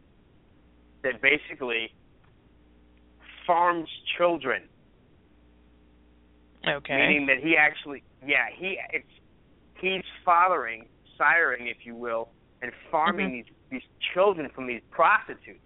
[1.03, 1.91] that basically
[3.45, 4.63] farms children
[6.67, 6.97] Okay.
[6.97, 9.07] meaning that he actually yeah he it's
[9.79, 10.85] he's fathering
[11.17, 12.29] siring if you will
[12.61, 13.31] and farming Mhm.
[13.31, 13.83] these these
[14.13, 15.61] children from these prostitutes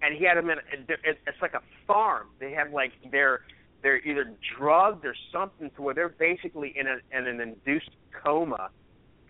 [0.00, 3.40] and he had them in it- it's like a farm they have like they're
[3.82, 7.90] they're either drugged or something to where they're basically in a in an induced
[8.22, 8.70] coma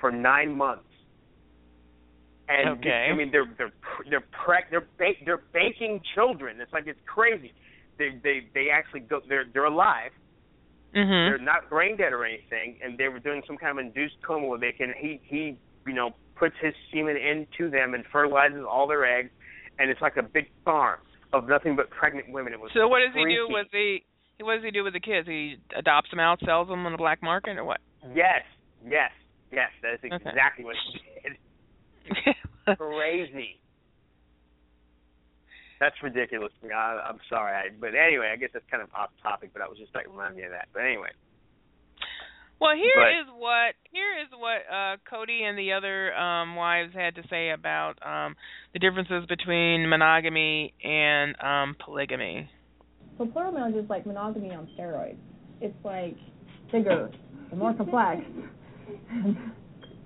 [0.01, 0.85] for nine months
[2.49, 3.09] and Okay.
[3.11, 3.73] I mean they're they're
[4.11, 7.53] they're preg- they're ba- they're baking children it's like it's crazy
[7.99, 10.11] they they they actually go they're they're alive
[10.95, 11.09] Mm-hmm.
[11.11, 14.47] they're not brain dead or anything, and they were doing some kind of induced coma
[14.47, 18.87] where they can he he you know puts his semen into them and fertilizes all
[18.87, 19.31] their eggs,
[19.79, 20.99] and it's like a big farm
[21.33, 22.53] of nothing but pregnant women.
[22.53, 24.01] It was So what does he do with the
[24.43, 25.27] what does he do with the kids?
[25.29, 27.81] He adopts them out, sells them on the black market, or what?
[28.15, 28.43] Yes,
[28.87, 29.11] yes,
[29.51, 29.71] yes.
[29.83, 30.29] That is Okay.
[30.29, 32.77] exactly what he did.
[32.79, 33.59] Crazy.
[35.81, 36.53] That's ridiculous.
[36.65, 39.51] I, I'm sorry, I, but anyway, I guess that's kind of off topic.
[39.53, 40.69] But I was just like reminding me of that.
[40.73, 41.11] But anyway.
[42.61, 46.95] Well, here But- is what here is what uh, Cody and the other um, wives
[46.95, 48.37] had to say about um,
[48.73, 52.49] the differences between monogamy and um, polygamy.
[53.19, 55.17] So plural marriage is like monogamy on steroids.
[55.61, 56.17] It's like
[56.73, 57.11] bigger
[57.51, 58.23] and more complex.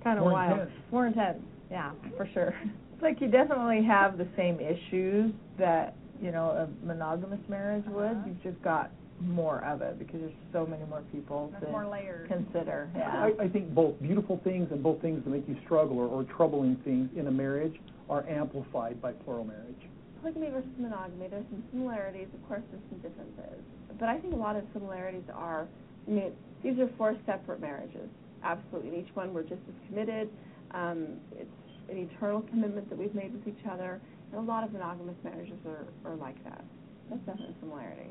[0.05, 0.53] kind of More wild.
[0.61, 0.71] intense.
[0.93, 1.39] More intense.
[1.71, 2.55] Yeah, for sure.
[2.93, 8.05] It's like you definitely have the same issues that you know a monogamous marriage would.
[8.05, 8.21] Uh-huh.
[8.27, 8.91] You've just got
[9.21, 12.29] more of it because there's so many more people There's to more layers.
[12.29, 12.89] consider.
[12.95, 13.09] Yeah.
[13.41, 16.25] I, I think both beautiful things and both things that make you struggle or, or
[16.37, 17.75] troubling things in a marriage
[18.11, 19.81] are amplified by plural marriage.
[20.27, 22.27] Polygamy versus monogamy, there's some similarities.
[22.35, 23.63] Of course, there's some differences.
[23.99, 25.69] But I think a lot of similarities are,
[26.07, 26.33] I mean,
[26.65, 28.09] these are four separate marriages.
[28.43, 28.91] Absolutely.
[28.91, 30.29] In each one, we're just as committed.
[30.73, 31.49] Um, it's
[31.89, 34.01] an eternal commitment that we've made with each other.
[34.33, 36.65] And a lot of monogamous marriages are, are like that.
[37.09, 38.11] That's definitely a similarity.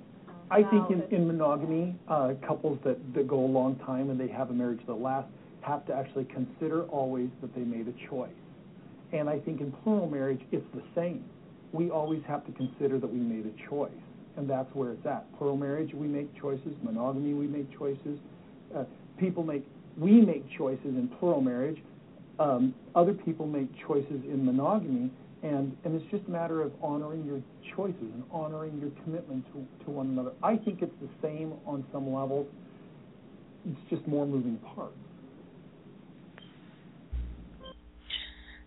[0.49, 4.29] I think in, in monogamy, uh, couples that, that go a long time and they
[4.29, 8.29] have a marriage that lasts have to actually consider always that they made a choice.
[9.11, 11.25] And I think in plural marriage, it's the same.
[11.75, 13.91] We always have to consider that we made a choice,
[14.37, 15.25] and that's where it's at.
[15.37, 16.73] Plural marriage, we make choices.
[16.81, 18.17] Monogamy, we make choices.
[18.73, 18.85] Uh,
[19.19, 19.65] people make,
[19.97, 21.77] we make choices in plural marriage.
[22.39, 25.11] Um, other people make choices in monogamy,
[25.43, 27.41] and, and it's just a matter of honoring your
[27.75, 30.31] choices and honoring your commitment to, to one another.
[30.41, 32.47] I think it's the same on some levels.
[33.65, 34.95] It's just more moving parts.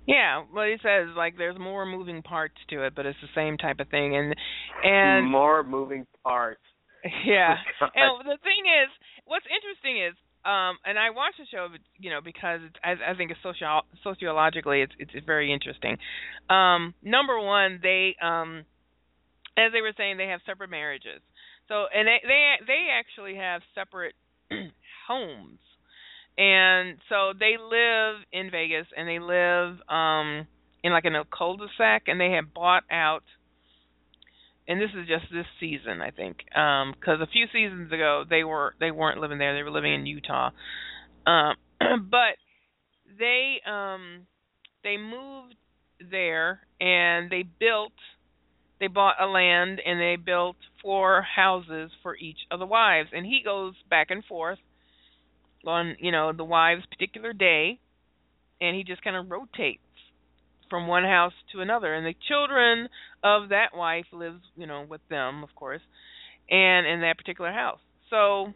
[0.09, 3.59] Yeah, well, he says like there's more moving parts to it, but it's the same
[3.59, 4.35] type of thing, and
[4.83, 6.63] and more moving parts.
[7.27, 7.91] yeah, God.
[7.95, 8.89] and the thing is,
[9.27, 10.15] what's interesting is,
[10.49, 13.83] um, and I watch the show, you know, because it's, I, I think it's socio
[14.03, 15.99] sociologically it's it's very interesting.
[16.49, 18.65] Um, number one, they um,
[19.59, 21.21] as they were saying, they have separate marriages.
[21.69, 24.15] So, and they they they actually have separate
[25.07, 25.61] homes,
[26.39, 30.47] and so they live in Vegas, and they live um
[30.85, 33.25] in like in a cul-de-sac, and they have bought out.
[34.69, 38.75] And this is just this season, I think, because a few seasons ago they were
[38.79, 40.51] they weren't living there; they were living in Utah.
[41.27, 41.57] Um,
[42.11, 42.37] but
[43.19, 44.27] they um
[44.85, 45.57] they moved
[46.11, 47.93] there and they built
[48.79, 53.27] they bought a land and they built four houses for each of the wives and
[53.27, 54.59] he goes back and forth
[55.67, 57.79] on you know the wives particular day
[58.61, 59.83] and he just kind of rotates
[60.69, 61.95] from one house to another.
[61.95, 62.89] And the children
[63.25, 65.83] of that wife lives you know with them of course
[66.51, 67.81] and in that particular house.
[68.11, 68.53] So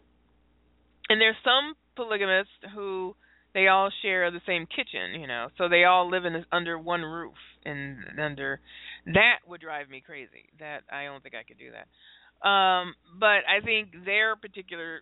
[1.09, 3.15] and there's some polygamists who
[3.53, 6.79] they all share the same kitchen you know so they all live in this, under
[6.79, 7.35] one roof
[7.65, 8.59] and under
[9.05, 12.47] that would drive me crazy that i don't think i could do that.
[12.47, 15.01] Um but i think their particular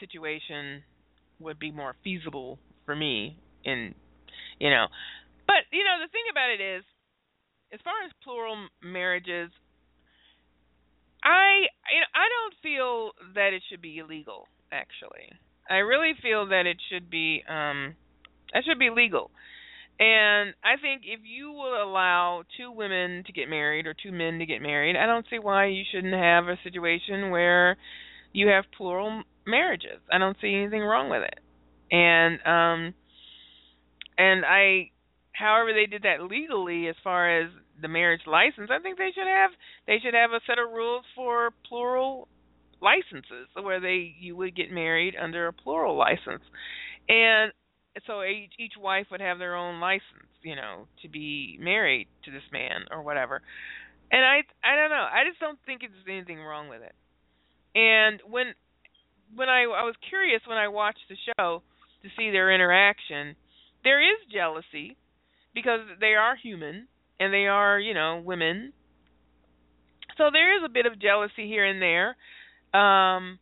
[0.00, 0.82] situation
[1.40, 3.94] would be more feasible for me in
[4.58, 4.86] you know.
[5.46, 6.84] But you know the thing about it is
[7.72, 9.50] as far as plural marriages
[11.22, 15.30] i you know i don't feel that it should be illegal actually.
[15.68, 17.94] I really feel that it should be um
[18.52, 19.30] that should be legal.
[20.00, 24.38] And I think if you will allow two women to get married or two men
[24.38, 27.76] to get married, I don't see why you shouldn't have a situation where
[28.32, 30.00] you have plural marriages.
[30.12, 31.40] I don't see anything wrong with it.
[31.90, 32.94] And um
[34.18, 34.90] and I
[35.32, 39.26] however they did that legally as far as the marriage license, I think they should
[39.26, 39.50] have
[39.86, 42.28] they should have a set of rules for plural
[42.80, 46.42] licenses where they you would get married under a plural license.
[47.08, 47.52] And
[48.06, 52.30] so each, each wife would have their own license, you know, to be married to
[52.30, 53.42] this man or whatever.
[54.10, 55.06] And I I don't know.
[55.10, 56.94] I just don't think there's anything wrong with it.
[57.74, 58.54] And when
[59.34, 61.62] when I I was curious when I watched the show
[62.02, 63.36] to see their interaction,
[63.84, 64.96] there is jealousy
[65.54, 66.88] because they are human
[67.20, 68.72] and they are, you know, women.
[70.16, 72.16] So there is a bit of jealousy here and there.
[72.78, 73.38] Um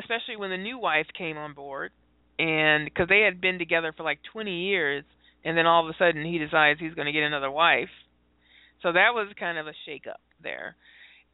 [0.00, 1.92] especially when the new wife came on board
[2.38, 5.04] and because they had been together for like 20 years
[5.44, 7.90] and then all of a sudden he decides he's going to get another wife
[8.82, 10.74] so that was kind of a shake up there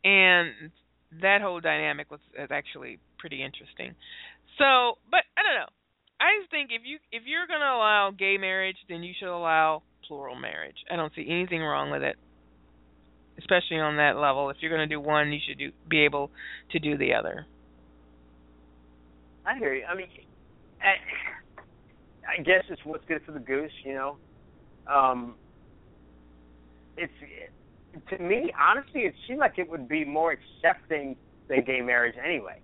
[0.05, 0.73] and
[1.23, 3.95] that whole dynamic was actually pretty interesting
[4.59, 5.73] so but i don't know
[6.21, 9.35] i just think if you if you're going to allow gay marriage then you should
[9.35, 12.15] allow plural marriage i don't see anything wrong with it
[13.39, 16.31] especially on that level if you're going to do one you should do be able
[16.71, 17.47] to do the other
[19.47, 19.85] I hear you.
[19.85, 20.09] I mean,
[20.83, 24.17] I, I guess it's what's good for the goose, you know.
[24.93, 25.37] Um,
[26.97, 27.13] it's
[28.11, 31.17] to me, honestly, it seemed like it would be more accepting
[31.49, 32.61] than gay marriage anyway.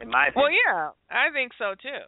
[0.00, 0.34] In my opinion.
[0.36, 2.04] Well, yeah, I think so too.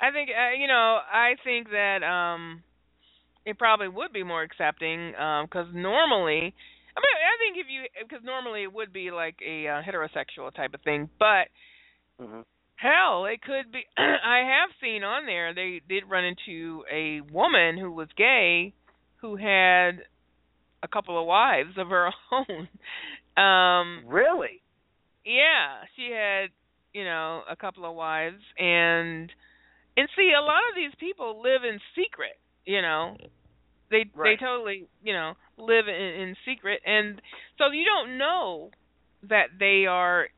[0.00, 2.62] I think uh, you know, I think that um
[3.44, 6.54] it probably would be more accepting because normally,
[6.96, 10.54] I mean, I think if you because normally it would be like a uh, heterosexual
[10.54, 11.48] type of thing, but
[12.20, 12.40] mm-hmm.
[12.76, 13.84] hell, it could be.
[13.96, 18.74] I have seen on there they did run into a woman who was gay
[19.20, 20.02] who had
[20.82, 22.68] a couple of wives of her own.
[23.42, 24.62] um Really?
[25.24, 26.48] Yeah, she had,
[26.92, 29.30] you know, a couple of wives and
[29.96, 33.16] and see a lot of these people live in secret, you know.
[33.90, 34.38] They right.
[34.38, 37.20] they totally, you know, live in, in secret and
[37.56, 38.70] so you don't know
[39.28, 40.28] that they are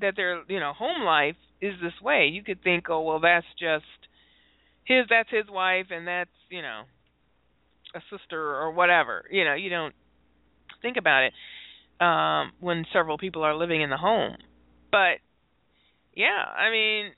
[0.00, 2.28] that their, you know, home life is this way.
[2.32, 3.84] You could think, "Oh, well that's just
[4.84, 6.82] his that's his wife and that's, you know,
[7.94, 9.24] a sister or whatever.
[9.30, 9.94] You know, you don't
[10.80, 11.32] think about it
[12.00, 14.36] um when several people are living in the home.
[14.90, 15.18] But
[16.14, 17.12] yeah, I mean,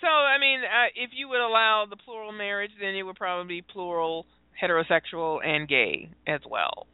[0.00, 3.60] so I mean, uh, if you would allow the plural marriage, then it would probably
[3.60, 4.26] be plural
[4.60, 6.86] heterosexual and gay as well.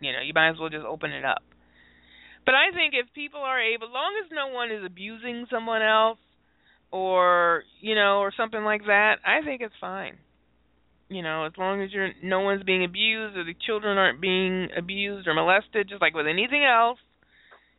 [0.00, 1.42] You know, you might as well just open it up.
[2.44, 5.82] But I think if people are able, as long as no one is abusing someone
[5.82, 6.18] else,
[6.90, 10.18] or you know, or something like that, I think it's fine
[11.08, 14.68] you know, as long as you're no one's being abused or the children aren't being
[14.76, 16.98] abused or molested, just like with anything else,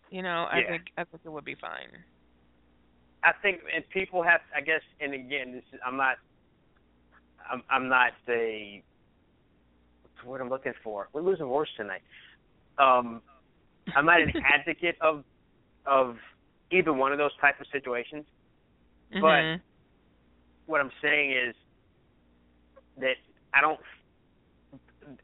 [0.10, 0.70] you know, I yeah.
[0.70, 2.04] think I think it would be fine.
[3.26, 6.18] I think, and people have, I guess, and again, this is, I'm not,
[7.52, 8.82] I'm, I'm not the,
[10.24, 11.10] what I'm looking for.
[11.12, 12.02] We're losing words tonight.
[12.78, 13.22] Um,
[13.96, 15.24] I'm not an advocate of,
[15.86, 16.18] of
[16.72, 18.26] either one of those type of situations,
[19.14, 19.22] mm-hmm.
[19.22, 19.62] but
[20.68, 21.56] what I'm saying is
[23.00, 23.16] that
[23.54, 23.80] I don't,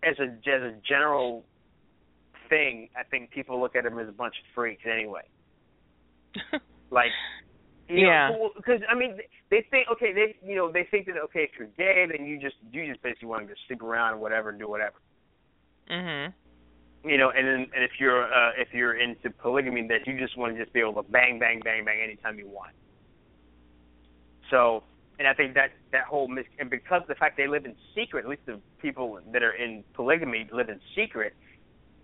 [0.03, 1.43] as a as a general
[2.49, 5.23] thing, I think people look at them as a bunch of freaks anyway.
[6.91, 7.11] like,
[7.91, 9.17] you yeah, because I mean,
[9.49, 12.39] they think okay, they you know they think that okay, if you're gay, then you
[12.39, 14.95] just you just basically want to just stick around and whatever and do whatever.
[15.89, 16.33] Mhm.
[17.03, 20.37] You know, and then and if you're uh, if you're into polygamy, that you just
[20.37, 22.71] want to just be able to bang bang bang bang anytime you want.
[24.49, 24.83] So
[25.19, 27.75] and I think that that whole mis- and because of the fact they live in
[27.93, 31.33] secret, at least the people that are in polygamy live in secret.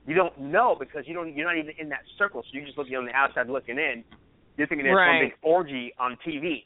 [0.06, 2.78] You don't know because you don't you're not even in that circle, so you're just
[2.78, 4.04] looking on the outside looking in.
[4.58, 5.20] You're thinking there's right.
[5.20, 6.66] one big orgy on TV,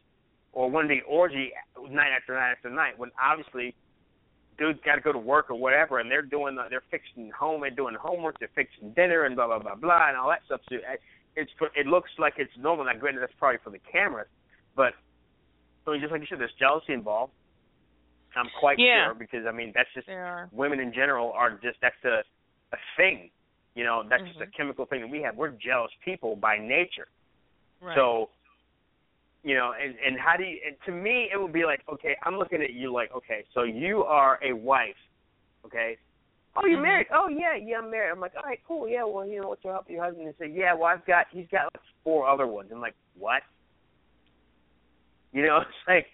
[0.53, 1.51] or one big orgy
[1.89, 2.97] night after night after night.
[2.97, 3.75] When obviously,
[4.57, 7.61] dude's got to go to work or whatever, and they're doing the, they're fixing home,
[7.61, 10.61] they're doing homework, they're fixing dinner, and blah blah blah blah, and all that stuff.
[10.69, 10.77] So
[11.35, 12.85] it's it looks like it's normal.
[12.85, 14.27] Now, granted, that's probably for the cameras,
[14.75, 14.93] but
[15.85, 17.33] so just like you said, there's jealousy involved.
[18.35, 19.07] I'm quite yeah.
[19.07, 20.07] sure because I mean that's just
[20.53, 22.23] women in general are just that's a
[22.73, 23.29] a thing.
[23.75, 24.39] You know, that's mm-hmm.
[24.39, 25.35] just a chemical thing that we have.
[25.35, 27.07] We're jealous people by nature.
[27.81, 27.95] Right.
[27.95, 28.29] So
[29.43, 30.59] you know, and and how do you?
[30.65, 33.63] And to me, it would be like, okay, I'm looking at you like, okay, so
[33.63, 34.95] you are a wife,
[35.65, 35.97] okay.
[36.55, 36.83] Oh, you're mm-hmm.
[36.83, 37.07] married?
[37.13, 38.11] Oh, yeah, yeah, I'm married.
[38.11, 39.05] I'm like, all right, cool, yeah.
[39.05, 40.27] Well, you know, what's your help your husband?
[40.27, 42.69] And say, yeah, well, I've got, he's got like four other ones.
[42.73, 43.41] I'm like, what?
[45.31, 46.07] You know, it's like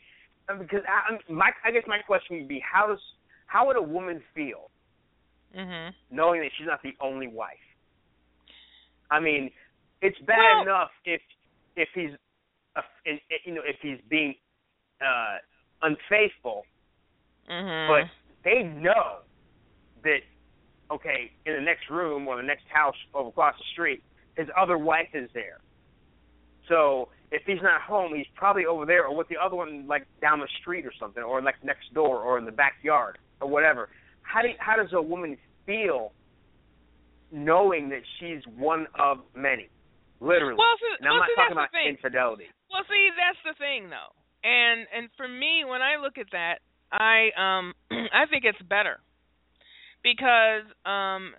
[0.60, 3.00] because I, my I guess my question would be how does
[3.48, 4.70] how would a woman feel
[5.56, 5.90] mm-hmm.
[6.16, 7.58] knowing that she's not the only wife?
[9.10, 9.52] I mean,
[10.02, 11.22] it's bad well, enough if
[11.78, 12.12] if he's
[13.46, 14.36] you know if he's being
[15.02, 15.38] uh
[15.82, 16.64] unfaithful,
[17.50, 17.92] mm-hmm.
[17.92, 18.10] but
[18.44, 19.20] they know
[20.04, 20.20] that
[20.92, 24.04] okay in the next room or the next house over across the street
[24.38, 25.60] his other wife is there.
[26.70, 30.06] So if he's not home, he's probably over there or with the other one like
[30.22, 33.90] down the street or something, or like next door or in the backyard or whatever.
[34.22, 36.14] How do how does a woman feel
[37.32, 39.70] knowing that she's one of many?
[40.20, 40.58] Literally.
[40.58, 42.48] Well, so, and I'm well, not see, talking that's about infidelity.
[42.72, 44.14] Well, see, that's the thing though.
[44.44, 46.60] And and for me when I look at that,
[46.92, 48.98] I um I think it's better.
[50.02, 51.34] Because um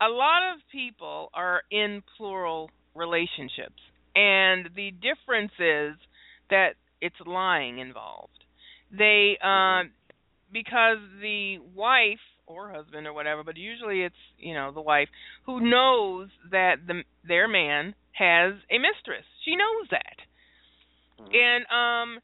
[0.00, 3.80] a lot of people are in plural relationships
[4.14, 5.96] and the difference is
[6.50, 8.44] that it's lying involved.
[8.90, 9.90] They um
[10.52, 15.08] because the wife or husband or whatever, but usually it's, you know, the wife
[15.46, 19.24] who knows that the their man has a mistress.
[19.44, 20.16] She knows that.
[21.20, 21.30] Mm-hmm.
[21.34, 22.22] And um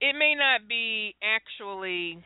[0.00, 2.24] it may not be actually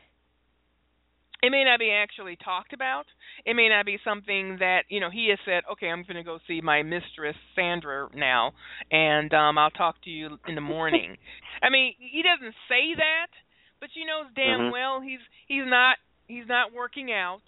[1.41, 3.05] it may not be actually talked about.
[3.45, 5.63] It may not be something that you know he has said.
[5.71, 8.51] Okay, I'm going to go see my mistress Sandra now,
[8.91, 11.15] and um I'll talk to you in the morning.
[11.63, 13.31] I mean, he doesn't say that,
[13.79, 14.71] but she knows damn Mhm.
[14.71, 15.95] well he's he's not
[16.29, 17.43] he's not working out.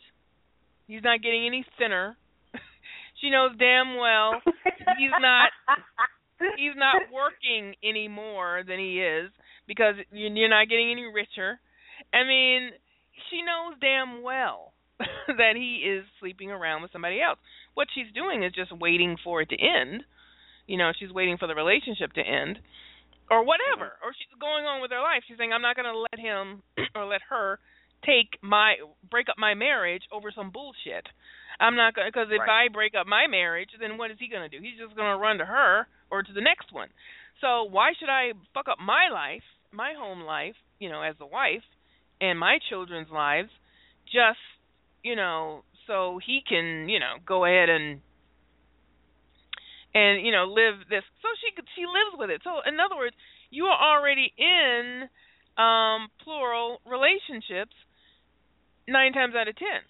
[0.88, 2.18] He's not getting any thinner.
[3.22, 4.42] She knows damn well
[4.98, 5.50] he's not
[6.58, 9.32] he's not working any more than he is
[9.68, 11.60] because you're not getting any richer.
[12.14, 12.72] I mean,
[13.30, 14.74] she knows damn well
[15.28, 17.40] that he is sleeping around with somebody else.
[17.74, 20.04] What she's doing is just waiting for it to end.
[20.68, 22.60] You know, she's waiting for the relationship to end
[23.30, 23.96] or whatever.
[23.96, 24.08] Mm-hmm.
[24.08, 25.24] Or she's going on with her life.
[25.28, 26.62] She's saying I'm not going to let him
[26.96, 27.60] or let her
[28.06, 28.76] take my
[29.10, 31.06] break up my marriage over some bullshit.
[31.60, 32.68] I'm not going because if Right.
[32.68, 34.64] I break up my marriage, then what is he going to do?
[34.64, 36.90] He's just going to run to her or to the next one.
[37.42, 41.26] So why should I fuck up my life, my home life, you know, as a
[41.26, 41.64] wife,
[42.20, 43.50] and my children's lives,
[44.06, 44.40] just
[45.04, 48.02] you know, so he can, you know, go ahead and
[49.94, 51.04] and you know live this.
[51.22, 52.42] So she could- she lives with it.
[52.44, 53.16] So in other words,
[53.50, 55.10] you are already in
[55.58, 57.76] um plural relationships
[58.88, 59.82] nine times out of ten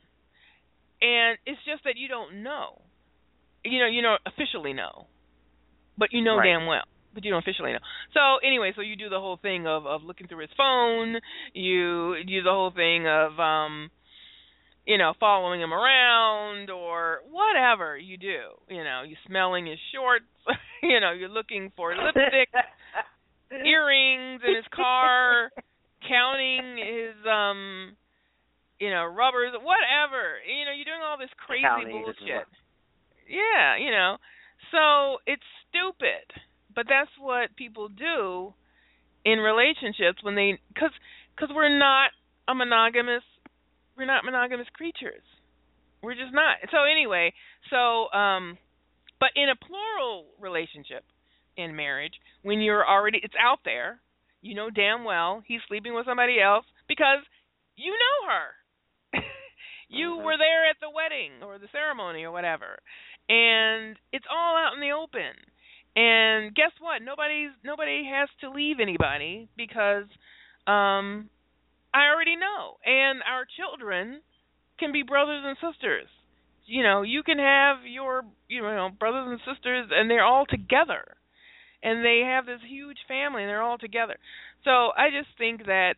[1.02, 2.82] and it's just that you don't know.
[3.64, 5.08] You know, you don't officially know,
[5.98, 6.46] but you know Right.
[6.46, 6.84] damn well.
[7.14, 7.80] But you don't officially know.
[8.14, 11.16] So anyway, so you do the whole thing of of looking through his phone.
[11.54, 13.90] You do the whole thing of um,
[14.86, 18.56] you know, following him around or whatever you do.
[18.70, 20.26] You know, you smelling his shorts.
[20.84, 22.50] you know, you're looking for lipstick,
[23.66, 25.52] earrings in his car,
[26.08, 27.96] counting his um
[28.82, 30.42] you know, rubbers, whatever.
[30.42, 32.50] You know, you're doing all this crazy bullshit.
[33.30, 34.18] Yeah, you know.
[34.74, 36.26] So it's stupid.
[36.74, 38.54] But that's what people do
[39.24, 40.90] in relationships when they cuz
[41.38, 42.10] cuz we're not
[42.48, 43.24] a monogamous
[43.96, 45.24] we're not monogamous creatures.
[46.02, 46.58] We're just not.
[46.72, 47.34] So anyway,
[47.70, 48.58] so um
[49.20, 51.06] but in a plural relationship
[51.56, 54.02] in marriage, when you're already it's out there,
[54.42, 57.22] you know damn well he's sleeping with somebody else because
[57.76, 58.56] you know her.
[59.92, 62.80] You were there at the wedding or the ceremony or whatever.
[63.28, 65.36] And it's all out in the open.
[65.96, 67.04] And guess what?
[67.04, 70.08] Nobody's nobody has to leave anybody because
[70.66, 71.30] um
[71.94, 72.80] I already know.
[72.86, 74.22] And our children
[74.80, 76.08] can be brothers and sisters.
[76.66, 81.04] You know, you can have your you know brothers and sisters and they're all together.
[81.84, 84.16] And they have this huge family and they're all together.
[84.64, 85.96] So I just think that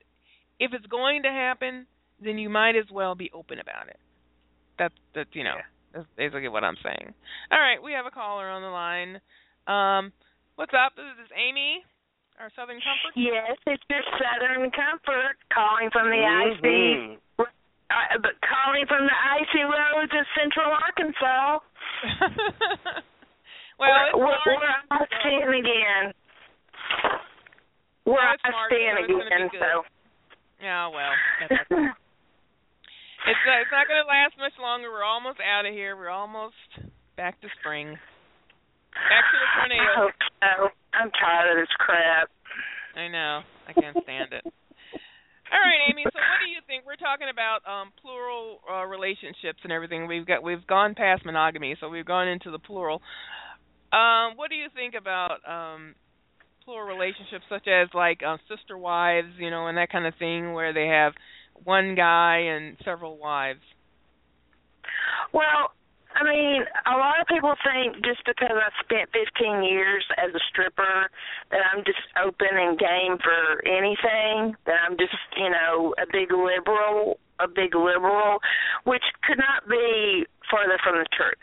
[0.60, 1.86] if it's going to happen,
[2.24, 4.00] then you might as well be open about it.
[4.80, 5.58] That's that's you know,
[5.94, 7.14] that's basically what I'm saying.
[7.52, 9.22] All right, we have a caller on the line.
[9.68, 10.12] Um
[10.56, 10.94] what's up?
[10.96, 11.84] This is Amy,
[12.40, 13.14] our Southern Comfort.
[13.16, 17.18] Yes, it's your Southern Comfort calling from the icy, Mhm.
[17.40, 21.60] uh, but calling from the icy roads of Central Arkansas.
[23.80, 24.58] well, it's we're, March, we're
[24.92, 26.14] I so- again.
[28.06, 29.50] We're Well, it's I March, stand so it's gonna be again.
[29.60, 29.86] So.
[30.62, 31.88] Yeah, well, that's okay.
[33.28, 34.92] It's uh, it's not going to last much longer.
[34.92, 35.96] We're almost out of here.
[35.96, 36.60] We're almost
[37.16, 37.96] back to spring.
[38.94, 39.94] Back to the I tornado.
[39.98, 40.52] hope so.
[40.94, 42.30] I'm tired of this crap.
[42.96, 43.42] I know.
[43.68, 44.46] I can't stand it.
[44.46, 46.04] All right, Amy.
[46.06, 46.86] So, what do you think?
[46.86, 50.08] We're talking about um, plural uh, relationships and everything.
[50.08, 53.02] We've got we've gone past monogamy, so we've gone into the plural.
[53.94, 55.94] Um, what do you think about um,
[56.66, 60.54] plural relationships, such as like uh, sister wives, you know, and that kind of thing,
[60.54, 61.14] where they have
[61.64, 63.62] one guy and several wives?
[65.34, 65.72] Well,
[66.16, 70.40] I mean, a lot of people think just because I spent 15 years as a
[70.50, 71.10] stripper
[71.50, 76.32] that I'm just open and game for anything, that I'm just, you know, a big
[76.32, 78.40] liberal, a big liberal,
[78.84, 81.42] which could not be further from the truth.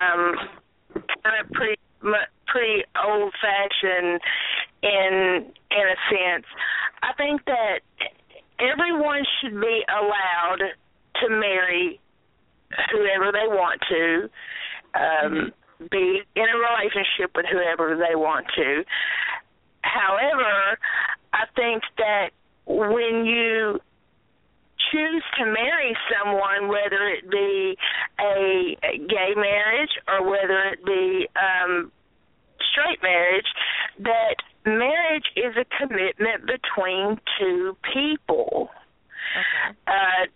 [0.00, 1.80] Um, kind of pretty,
[2.46, 4.20] pretty old-fashioned
[4.82, 6.46] in in a sense.
[7.02, 7.80] I think that
[8.58, 10.62] everyone should be allowed
[11.22, 12.00] to marry
[12.90, 14.30] whoever they want to,
[14.94, 15.52] um,
[15.90, 18.84] be in a relationship with whoever they want to.
[19.82, 20.78] However,
[21.32, 22.30] I think that
[22.66, 23.80] when you
[24.90, 27.76] choose to marry someone, whether it be
[28.20, 31.90] a, a gay marriage or whether it be um,
[32.70, 33.46] straight marriage,
[34.00, 38.70] that marriage is a commitment between two people.
[39.86, 40.26] Uh,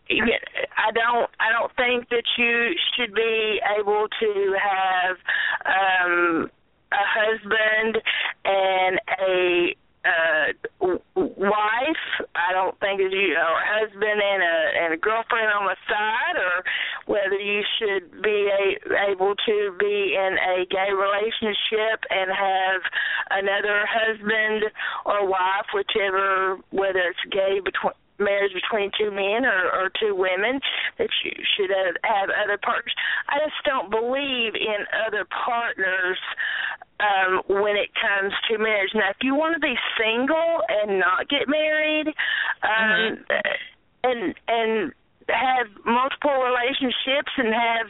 [0.76, 1.30] I don't.
[1.38, 5.16] I don't think that you should be able to have
[5.66, 6.50] um,
[6.92, 7.98] a husband
[8.44, 9.76] and a
[10.06, 15.50] uh wife i don't think that you or a husband and a and a girlfriend
[15.50, 16.62] on the side or
[17.06, 22.82] whether you should be a, able to be in a gay relationship and have
[23.30, 24.64] another husband
[25.04, 30.60] or wife whichever whether it's gay between marriage between two men or, or two women
[30.98, 32.94] that you should have, have other partners.
[33.28, 36.18] I just don't believe in other partners
[36.98, 38.90] um when it comes to marriage.
[38.94, 42.08] Now if you want to be single and not get married
[42.62, 43.18] um
[44.02, 44.92] and and
[45.28, 47.88] have multiple relationships and have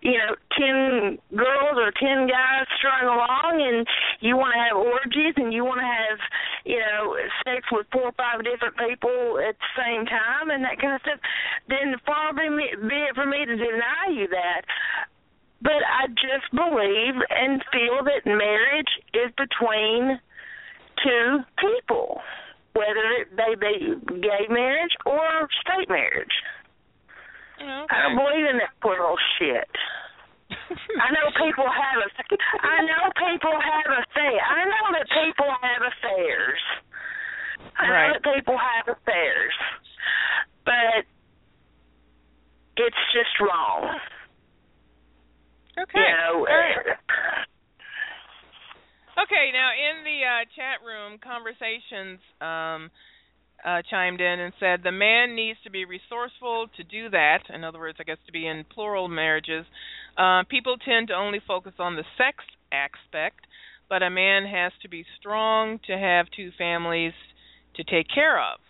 [0.00, 3.86] you know ten girls or ten guys strung along and
[4.20, 6.18] you want to have orgies and you want to have
[6.64, 10.80] you know sex with four or five different people at the same time and that
[10.80, 11.20] kind of stuff
[11.68, 14.62] then far be, me, be it for me to deny you that.
[15.62, 20.18] But I just believe and feel that marriage is between
[21.04, 22.20] two people
[22.72, 26.32] whether they be gay marriage or straight marriage
[27.60, 27.86] Okay.
[27.92, 29.68] I don't believe in that plural shit.
[30.50, 32.08] I know people have a.
[32.64, 34.42] I know people have affairs.
[34.48, 36.60] I know that people have affairs.
[37.76, 38.12] I know Right.
[38.16, 39.52] that people have affairs,
[40.64, 41.04] but
[42.76, 43.98] it's just wrong.
[45.78, 46.00] Okay.
[46.00, 46.96] You know, right.
[49.20, 52.88] Okay, now in the uh, chat room, conversations um,
[53.64, 57.40] uh, chimed in and said the man needs to be resourceful to do that.
[57.52, 59.66] In other words, I guess to be in plural marriages.
[60.16, 63.46] Uh, people tend to only focus on the sex aspect,
[63.88, 67.12] but a man has to be strong to have two families
[67.76, 68.60] to take care of.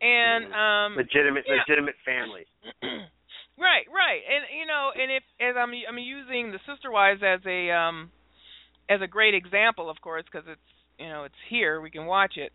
[0.00, 1.62] And um, legitimate, yeah.
[1.66, 2.46] legitimate families.
[3.58, 7.40] right, right, and you know, and if as I'm I'm using the sister wives as
[7.46, 8.10] a um
[8.90, 10.68] as a great example, of course, because it's
[10.98, 12.52] you know it's here, we can watch it.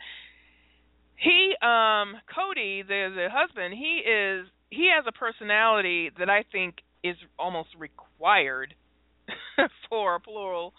[1.21, 6.75] He, um, Cody, the the husband, he is he has a personality that I think
[7.03, 8.73] is almost required
[9.89, 10.73] for a plural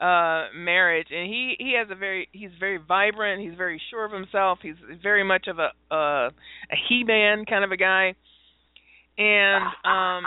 [0.00, 1.08] uh marriage.
[1.10, 3.42] And he he has a very he's very vibrant.
[3.42, 4.58] He's very sure of himself.
[4.62, 8.14] He's very much of a uh a he man kind of a guy.
[9.16, 10.24] And um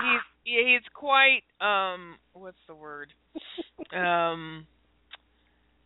[0.00, 3.12] he's he's quite um what's the word?
[3.94, 4.66] Um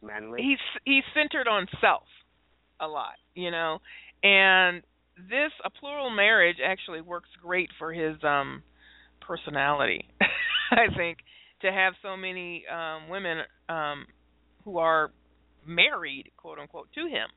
[0.02, 0.43] Manly.
[0.43, 2.02] he's he's centered on self
[2.80, 3.78] a lot you know?
[4.22, 4.82] And
[5.16, 8.62] this a plural marriage actually works great for his um
[9.20, 10.06] personality
[10.72, 11.18] i think
[11.62, 13.38] to have so many um women
[13.68, 14.06] um
[14.64, 15.10] who are
[15.66, 17.28] married quote unquote to him.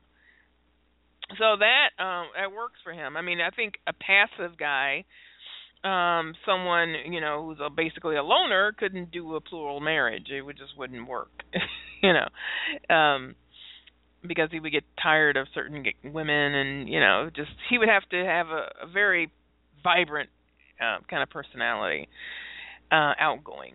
[1.38, 3.16] So that um that works for him.
[3.16, 5.04] I mean i think a passive guy
[5.84, 10.26] um someone you know who's a, basically a loner couldn't do a plural marriage.
[10.30, 11.30] It would just wouldn't work
[12.02, 12.94] you know?
[12.94, 13.34] Um
[14.26, 18.02] because he would get tired of certain women and you know just he would have
[18.10, 19.30] to have a, a very
[19.82, 20.30] vibrant
[20.80, 22.08] uh, kind of personality
[22.90, 23.74] uh outgoing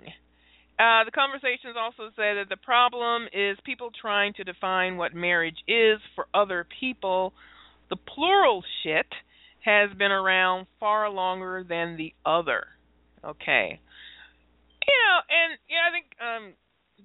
[0.80, 5.58] uh, the conversations also say that the problem is people trying to define what marriage
[5.68, 7.32] is for other people.
[7.92, 9.06] The plural shit
[9.64, 12.66] has been around far longer than the other.
[13.24, 13.80] Okay.
[14.88, 16.54] You know, and yeah, I think um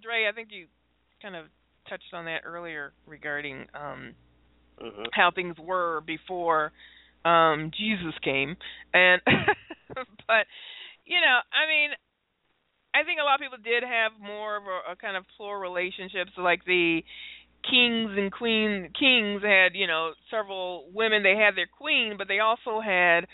[0.02, 0.66] Dre, I think you
[1.20, 1.44] kind of
[1.88, 4.14] touched on that earlier regarding um
[4.80, 6.72] hmm how things were before
[7.24, 8.56] um Jesus came.
[8.94, 9.20] And
[10.26, 10.46] but
[11.04, 11.90] you know, I mean
[12.94, 15.60] I think a lot of people did have more of a, a kind of plural
[15.60, 17.02] relationships like the
[17.68, 22.38] kings and queen kings had, you know, several women, they had their queen, but they
[22.40, 23.26] also had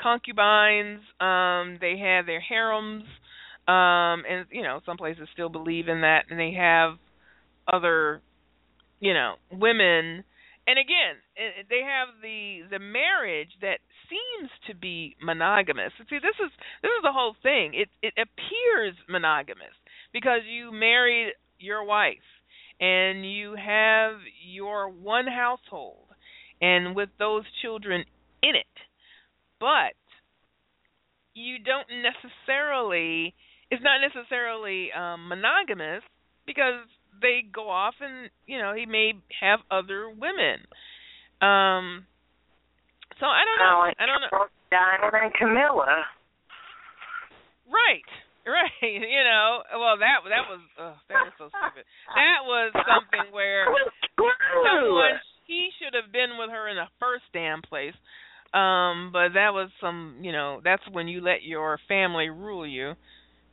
[0.00, 3.04] concubines, um they had their harems
[3.68, 6.94] um and you know, some places still believe in that and they have
[7.72, 8.22] other
[9.00, 10.24] you know, women
[10.68, 11.16] and again,
[11.70, 13.78] they have the the marriage that
[14.10, 15.92] seems to be monogamous.
[16.10, 17.72] See, this is this is the whole thing.
[17.74, 19.72] It it appears monogamous
[20.12, 22.26] because you married your wife
[22.80, 26.04] and you have your one household
[26.60, 28.04] and with those children
[28.42, 28.66] in it.
[29.58, 29.96] But
[31.32, 33.34] you don't necessarily
[33.70, 36.02] it's not necessarily um monogamous
[36.46, 36.84] because
[37.20, 40.64] they go off and you know he may have other women.
[41.40, 42.06] Um
[43.20, 43.78] so i don't know.
[43.86, 44.46] Like i don't know.
[44.70, 46.04] Diana and Camilla.
[47.70, 48.04] right.
[48.48, 48.80] Right.
[48.80, 51.84] You know well that that was uh, that was so stupid.
[52.16, 53.66] That was something where
[54.16, 57.92] someone he should have been with her in the first damn place.
[58.54, 62.94] Um but that was some you know that's when you let your family rule you.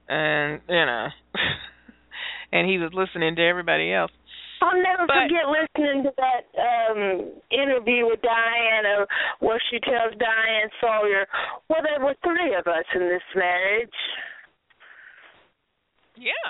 [0.08, 1.08] And you know
[2.56, 4.11] and he was listening to everybody else
[4.64, 9.06] I'll never But- forget listening to that um interview with Diana
[9.44, 11.27] where she tells Diane Sawyer,
[11.68, 13.99] Well there were three of us in this marriage.
[16.15, 16.48] Yeah.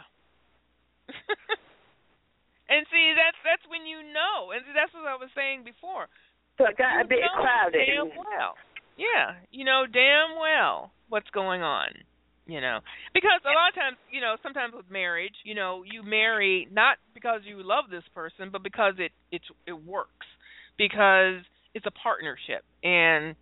[2.70, 6.06] and see, that's that's when you know, and see that's what I was saying before.
[6.58, 7.90] So it got a bit clouded.
[7.90, 8.54] Damn well.
[8.98, 11.90] Yeah, you know damn well what's going on.
[12.48, 12.80] You know,
[13.14, 16.98] because a lot of times, you know, sometimes with marriage, you know, you marry not
[17.16, 20.28] because you love this person, but because it it's it works.
[20.78, 21.42] Because
[21.74, 22.64] it's a partnership.
[22.84, 23.36] And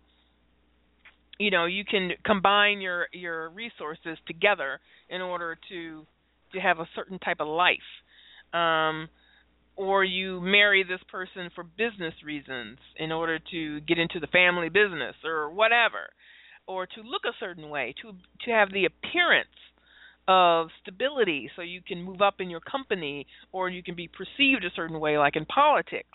[1.38, 6.06] you know you can combine your your resources together in order to
[6.52, 7.78] to have a certain type of life.
[8.52, 9.08] Um
[9.76, 14.68] or you marry this person for business reasons in order to get into the family
[14.68, 16.10] business or whatever
[16.66, 18.12] or to look a certain way to
[18.44, 19.48] to have the appearance
[20.26, 24.64] of stability so you can move up in your company or you can be perceived
[24.64, 26.08] a certain way like in politics.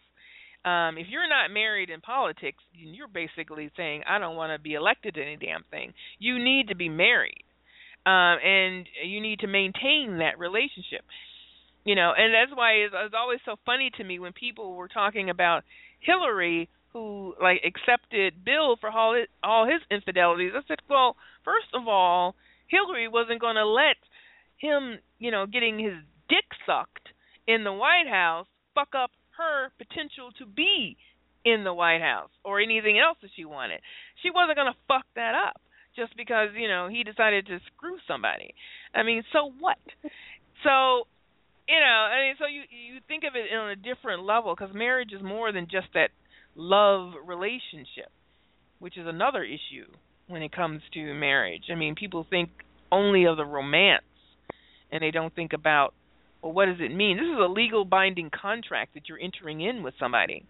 [0.65, 4.73] Um if you're not married in politics you're basically saying i don't want to be
[4.73, 5.93] elected to any damn thing.
[6.17, 7.43] You need to be married
[8.05, 11.05] um and you need to maintain that relationship.
[11.85, 14.87] You know and that's why it's, it's always so funny to me when people were
[14.87, 15.63] talking about
[15.99, 21.67] hillary who like accepted bill for all his, all his infidelities i said well first
[21.73, 22.35] of all
[22.67, 23.97] hillary wasn't going to let
[24.57, 25.95] him you know getting his
[26.27, 27.09] dick sucked
[27.47, 30.97] in the white house fuck up her potential to be
[31.45, 33.79] in the White House or anything else that she wanted.
[34.21, 35.61] She wasn't going to fuck that up
[35.95, 38.53] just because, you know, he decided to screw somebody.
[38.93, 39.77] I mean, so what?
[40.61, 41.07] So,
[41.69, 44.73] you know, I mean, so you you think of it on a different level cuz
[44.73, 46.11] marriage is more than just that
[46.59, 48.11] love relationship,
[48.79, 49.87] which is another issue
[50.27, 51.63] when it comes to marriage.
[51.71, 52.49] I mean, people think
[52.91, 54.03] only of the romance
[54.91, 55.93] and they don't think about
[56.41, 57.17] well, what does it mean?
[57.17, 60.45] This is a legal binding contract that you're entering in with somebody.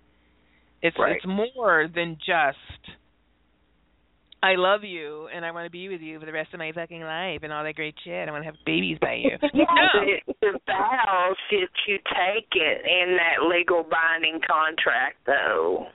[0.84, 1.16] It's Right.
[1.16, 2.98] it's more than just
[4.42, 6.72] I love you and I want to be with you for the rest of my
[6.72, 8.28] fucking life and all that great shit.
[8.28, 9.36] I want to have babies by you.
[9.54, 10.06] Yeah, no.
[10.06, 15.88] the, the vows that you take it in that legal binding contract, though.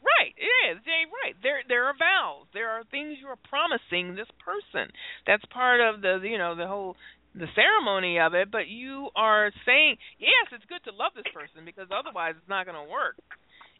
[0.00, 0.80] Right, it is.
[0.82, 1.36] Yeah, right.
[1.42, 2.48] There there are vows.
[2.52, 4.90] There are things you are promising this person.
[5.26, 6.96] That's part of the you know, the whole
[7.34, 11.62] the ceremony of it, but you are saying, yes, it's good to love this person
[11.64, 13.20] because otherwise it's not going to work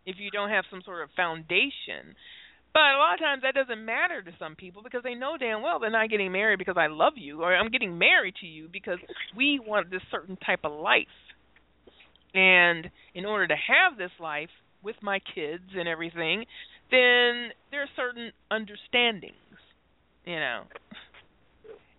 [0.07, 2.15] if you don't have some sort of foundation.
[2.73, 5.63] But a lot of times that doesn't matter to some people because they know damn
[5.63, 8.69] well they're not getting married because I love you or I'm getting married to you
[8.73, 8.99] because
[9.37, 11.07] we want this certain type of life.
[12.33, 14.51] And in order to have this life
[14.85, 16.45] with my kids and everything,
[16.91, 19.35] then there are certain understandings,
[20.25, 20.63] you know.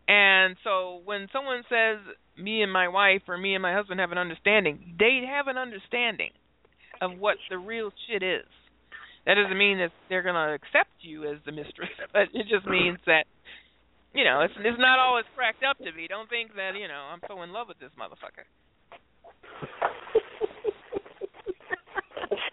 [0.07, 1.99] And so when someone says
[2.37, 5.57] me and my wife or me and my husband have an understanding, they have an
[5.57, 6.31] understanding
[7.01, 8.45] of what the real shit is.
[9.25, 12.65] That doesn't mean that they're going to accept you as the mistress, but it just
[12.65, 13.25] means that
[14.13, 16.07] you know, it's it's not all it's cracked up to be.
[16.07, 18.43] Don't think that, you know, I'm so in love with this motherfucker.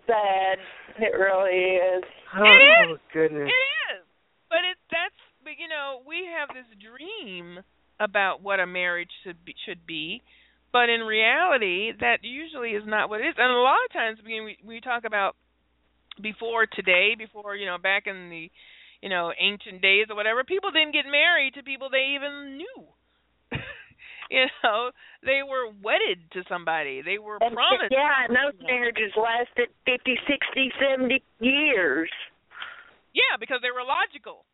[0.06, 0.58] Sad.
[0.98, 2.04] It really is.
[2.34, 2.88] Oh, it is.
[2.94, 3.50] Oh, goodness.
[3.50, 3.64] It
[3.94, 4.04] is.
[4.48, 7.58] But it that's but you know, we have this dream
[7.98, 10.22] about what a marriage should be should be,
[10.72, 13.34] but in reality that usually is not what it is.
[13.36, 15.34] And a lot of times we we, we talk about
[16.22, 18.50] before today, before, you know, back in the
[19.00, 22.78] you know, ancient days or whatever, people didn't get married to people they even knew.
[24.30, 24.90] you know,
[25.22, 27.02] they were wedded to somebody.
[27.02, 27.94] They were And, promised.
[27.94, 32.10] yeah, and those marriages lasted fifty, sixty, seventy years.
[33.14, 34.44] Yeah, because they were logical.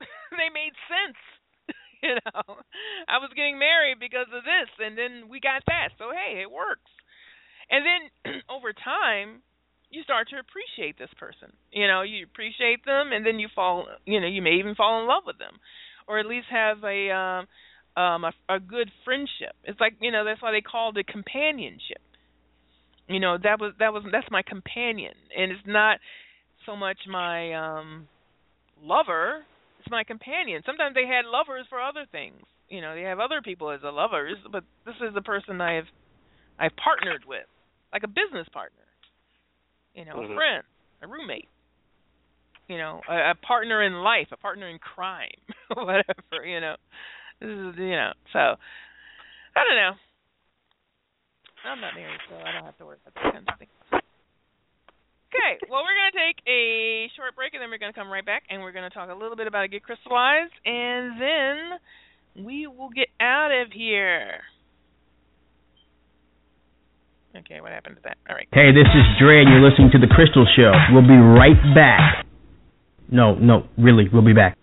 [0.32, 1.20] they made sense.
[2.02, 2.56] you know,
[3.08, 5.92] I was getting married because of this, and then we got that.
[6.00, 6.88] So hey, it works.
[7.68, 9.44] And then over time,
[9.90, 11.52] you start to appreciate this person.
[11.72, 13.86] You know, you appreciate them, and then you fall.
[14.06, 15.58] You know, you may even fall in love with them,
[16.08, 17.46] or at least have a um,
[18.02, 19.54] um a, a good friendship.
[19.64, 22.02] It's like you know that's why they called it companionship.
[23.08, 25.98] You know that was that was that's my companion, and it's not
[26.66, 28.08] so much my um
[28.82, 29.44] lover
[29.78, 33.40] it's my companion sometimes they had lovers for other things you know they have other
[33.42, 35.88] people as a lovers but this is the person i've
[36.58, 37.46] i've partnered with
[37.92, 38.84] like a business partner
[39.94, 40.32] you know Mhm.
[40.32, 40.62] a friend
[41.02, 41.48] a roommate
[42.68, 45.30] you know a, a partner in life a partner in crime
[45.74, 46.76] whatever you know
[47.40, 48.38] this is you know so
[49.56, 49.92] i don't know
[51.64, 53.70] i'm not married so i don't have to worry about those kinds of things
[55.32, 58.10] Okay, well, we're going to take a short break and then we're going to come
[58.10, 62.44] right back and we're going to talk a little bit about Get Crystallized and then
[62.44, 64.42] we will get out of here.
[67.36, 68.18] Okay, what happened to that?
[68.28, 68.48] All right.
[68.52, 70.72] Hey, this is Dre, and you're listening to The Crystal Show.
[70.90, 72.26] We'll be right back.
[73.10, 74.56] No, no, really, we'll be back.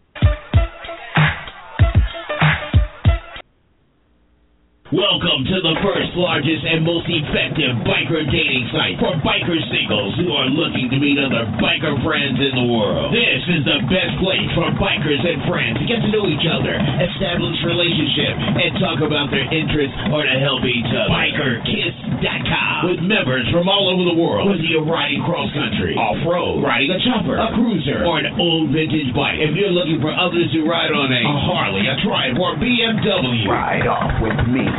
[4.87, 10.31] Welcome to the first, largest, and most effective biker dating site for biker singles who
[10.31, 13.11] are looking to meet other biker friends in the world.
[13.11, 16.71] This is the best place for bikers and friends to get to know each other,
[17.03, 21.11] establish relationships, and talk about their interests or to help each other.
[21.11, 24.47] BikerKiss.com with members from all over the world.
[24.47, 28.71] Whether you're riding cross country, off road, riding a chopper, a cruiser, or an old
[28.71, 29.35] vintage bike.
[29.35, 33.51] If you're looking for others who ride on a, a Harley, a Triumph, or BMW,
[33.51, 34.76] ride off with me.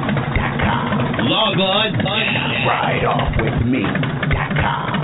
[1.28, 2.48] Log on now.
[2.68, 4.98] RideOffWithMe.com.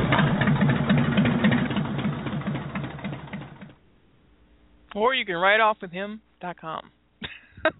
[4.94, 6.90] Or you can write off with him.com.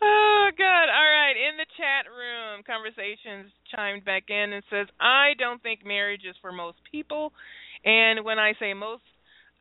[0.00, 0.88] oh God!
[0.88, 5.84] All right, in the chat room, conversations chimed back in and says, "I don't think
[5.84, 7.32] marriage is for most people,
[7.84, 9.02] and when I say most,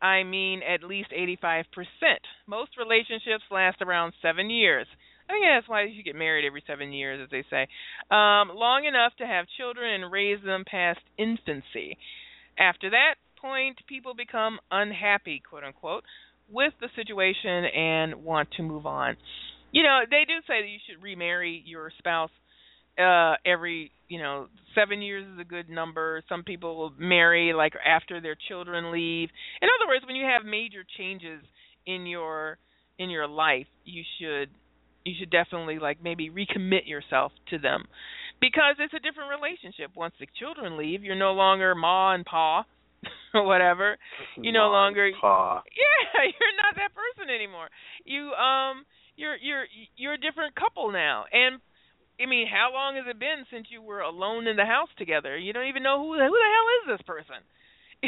[0.01, 1.63] I mean at least 85%.
[2.47, 4.87] Most relationships last around seven years.
[5.29, 7.67] I think that's why you get married every seven years, as they say.
[8.09, 11.97] Um, long enough to have children and raise them past infancy.
[12.57, 16.03] After that point, people become unhappy, quote unquote,
[16.49, 19.17] with the situation and want to move on.
[19.71, 22.31] You know, they do say that you should remarry your spouse
[22.97, 26.23] uh every you know seven years is a good number.
[26.29, 29.29] Some people will marry like after their children leave.
[29.61, 31.41] In other words when you have major changes
[31.85, 32.57] in your
[32.99, 34.49] in your life you should
[35.05, 37.85] you should definitely like maybe recommit yourself to them.
[38.39, 39.91] Because it's a different relationship.
[39.95, 42.65] Once the children leave you're no longer ma and pa
[43.33, 43.97] or whatever.
[44.35, 45.63] You no longer pa.
[45.75, 47.69] yeah you're not that person anymore.
[48.05, 49.65] You um you're you're
[49.97, 51.25] you're a different couple now.
[51.31, 51.59] And
[52.19, 55.37] I mean, how long has it been since you were alone in the house together?
[55.37, 57.41] You don't even know who who the hell is this person.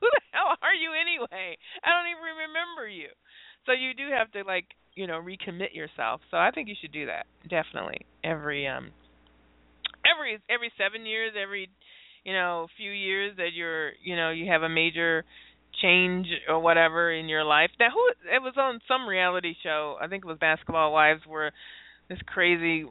[0.00, 1.56] who the hell are you anyway?
[1.82, 3.10] I don't even remember you.
[3.66, 6.20] So you do have to like, you know, recommit yourself.
[6.30, 7.26] So I think you should do that.
[7.48, 8.06] Definitely.
[8.22, 8.90] Every um
[10.06, 11.68] every every 7 years, every
[12.24, 15.24] you know, few years that you're, you know, you have a major
[15.82, 17.70] change or whatever in your life.
[17.78, 21.52] Now who it was on some reality show, I think it was Basketball Wives where
[22.08, 22.84] this crazy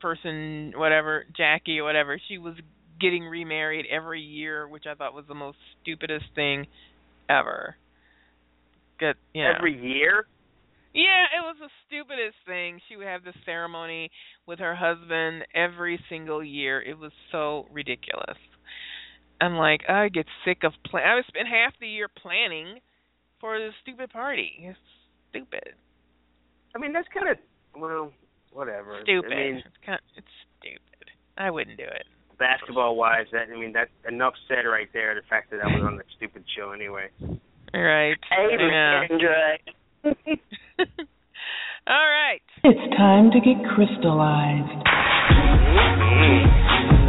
[0.00, 2.54] person, whatever, Jackie or whatever, she was
[3.00, 6.66] getting remarried every year, which I thought was the most stupidest thing
[7.28, 7.76] ever.
[8.98, 9.52] Good, you know.
[9.56, 10.26] Every year?
[10.94, 12.80] Yeah, it was the stupidest thing.
[12.88, 14.10] She would have this ceremony
[14.46, 16.80] with her husband every single year.
[16.80, 18.38] It was so ridiculous.
[19.40, 21.04] I'm like, oh, I get sick of plan.
[21.04, 22.78] I would spend half the year planning
[23.40, 24.52] for this stupid party.
[24.60, 24.78] It's
[25.30, 25.74] stupid.
[26.76, 27.38] I mean, that's kind of
[27.76, 28.12] well,
[28.54, 29.00] whatever.
[29.02, 29.32] Stupid.
[29.32, 30.26] I mean, it's kind it's
[30.58, 31.10] stupid.
[31.36, 32.06] I wouldn't do it.
[32.38, 35.14] basketball wives, that I mean, that's enough said right there.
[35.14, 37.08] The fact that I was on that stupid show anyway.
[37.74, 38.16] Right.
[38.32, 39.56] Amen, Yeah.
[41.86, 42.40] All right.
[42.62, 44.86] It's time to get crystallized.
[45.76, 47.03] Mm-hmm.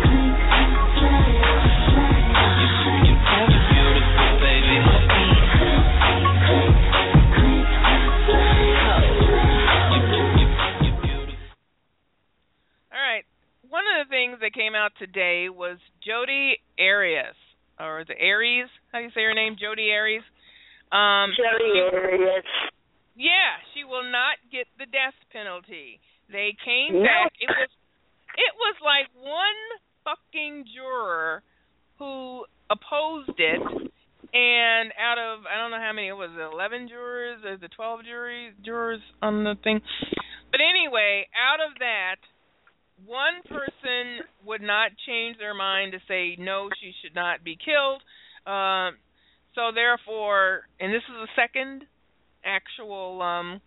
[13.95, 17.35] Of the things that came out today was Jodi Arias,
[17.79, 18.67] or the Aries.
[18.91, 19.55] How do you say her name?
[19.59, 20.23] Jodi Aries.
[20.91, 22.45] Um, Jodi Arias.
[23.15, 25.99] Yeah, she will not get the death penalty.
[26.27, 27.07] They came No.
[27.07, 27.31] back.
[27.39, 27.71] It was
[28.35, 29.61] it was like one
[30.03, 31.41] fucking juror
[31.97, 33.61] who opposed it
[34.35, 38.03] and out of I don't know how many it was eleven jurors or the twelve
[38.03, 39.79] jury jurors on the thing.
[40.51, 42.19] But anyway, out of that
[43.03, 48.01] one person would not change their mind to say no, she should not be killed.
[48.47, 48.95] Um,
[49.53, 51.83] so therefore, and this is the second
[52.43, 53.61] actual um,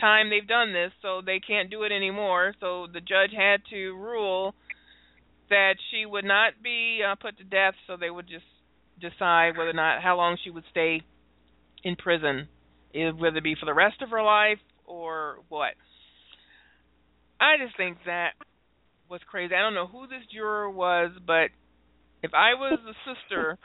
[0.00, 2.54] time they've done this, so they can't do it anymore.
[2.60, 4.54] So the judge had to rule
[5.50, 7.74] that she would not be uh, put to death.
[7.86, 8.44] So they would just
[9.00, 11.02] decide whether or not how long she would stay
[11.82, 12.48] in prison,
[12.92, 15.74] whether it be for the rest of her life or what.
[17.40, 18.30] I just think that
[19.10, 19.54] was crazy.
[19.54, 21.48] I don't know who this juror was, but
[22.22, 23.58] if I was the sister,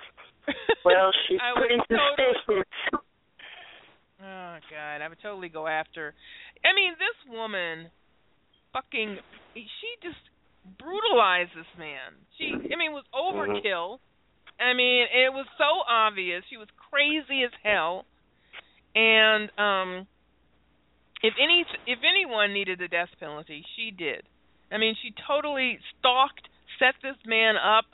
[0.86, 2.64] Well, she's I would pretty totally.
[4.22, 6.14] Oh God, I would totally go after.
[6.64, 7.90] I mean, this woman,
[8.74, 9.18] fucking,
[9.56, 10.20] she just
[10.78, 12.20] brutalized this man.
[12.38, 14.00] She, I mean, it was overkill.
[14.60, 16.44] I mean, it was so obvious.
[16.50, 18.04] She was crazy as hell.
[18.94, 20.08] And um,
[21.24, 24.24] if any, if anyone needed the death penalty, she did.
[24.72, 26.48] I mean, she totally stalked,
[26.78, 27.86] set this man up.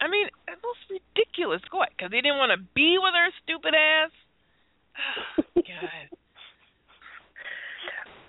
[0.00, 1.60] I mean, it was ridiculous.
[1.70, 1.90] What?
[1.96, 4.10] Because he didn't want to be with her stupid ass.
[5.56, 6.18] Oh, God.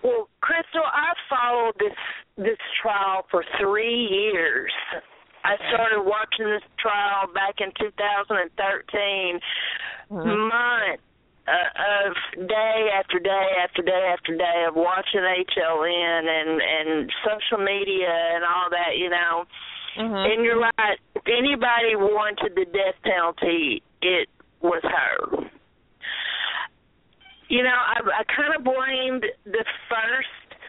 [0.03, 1.97] well, Crystal, I followed this
[2.37, 4.71] this trial for three years.
[5.43, 9.39] I started watching this trial back in 2013.
[10.09, 10.47] Mm-hmm.
[10.47, 11.03] Months
[11.47, 17.63] uh, of day after day after day after day of watching HLN and and social
[17.63, 19.45] media and all that, you know.
[19.97, 20.33] Mhm.
[20.33, 20.99] And you're right.
[21.15, 24.27] If anybody wanted the death penalty, it
[24.61, 25.49] was her.
[27.47, 30.59] You know, I, I kind of blamed the first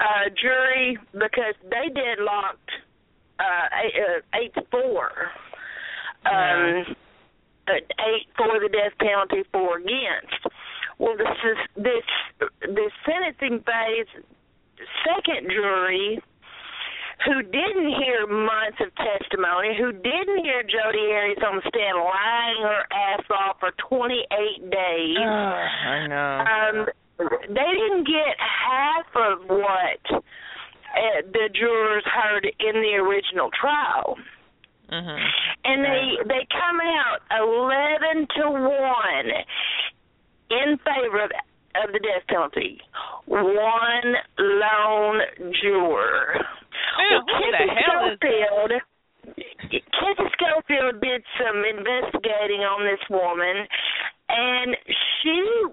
[0.00, 2.70] uh, jury because they deadlocked
[3.40, 5.10] uh, eight, uh, eight four.
[6.26, 6.84] Um,
[7.76, 10.46] eight for the death penalty, four against.
[10.98, 12.06] Well, this is this
[12.62, 14.24] this sentencing phase
[15.04, 16.20] second jury
[17.26, 22.62] who didn't hear months of testimony, who didn't hear Jodi Arias on the stand lying
[22.62, 25.16] her ass off for 28 days.
[25.18, 26.44] I know.
[26.46, 26.86] Um,
[27.18, 34.16] they didn't get half of what uh, the jurors heard in the original trial.
[34.90, 35.20] Mhm.
[35.64, 39.30] And they they come out eleven to one
[40.50, 41.30] in favor of,
[41.84, 42.80] of the death penalty.
[43.26, 45.20] One lone
[45.60, 46.40] juror.
[46.96, 48.28] Man, the Kissy hell is that?
[48.28, 48.72] Schofield,
[49.92, 53.68] Kissy Schofield did some investigating on this woman,
[54.28, 54.76] and
[55.20, 55.64] she,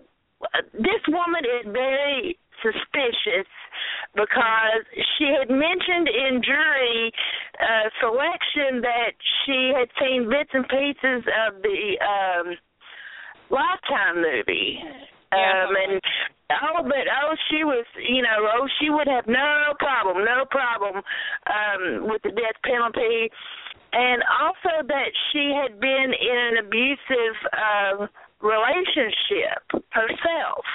[0.73, 3.47] this woman is very suspicious
[4.15, 4.84] because
[5.18, 7.11] she had mentioned in jury
[7.60, 9.14] uh, selection that
[9.45, 12.56] she had seen bits and pieces of the um
[13.49, 14.81] Lifetime movie.
[14.81, 15.68] Yeah.
[15.68, 16.02] Um and
[16.64, 21.03] oh but oh she was you know, oh she would have no problem, no problem
[21.47, 23.30] um with the death penalty
[23.93, 28.07] and also that she had been in an abusive uh
[28.41, 30.65] relationship herself.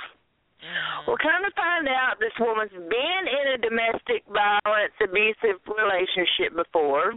[1.06, 7.14] Well, kind of find out this woman's been in a domestic violence abusive relationship before.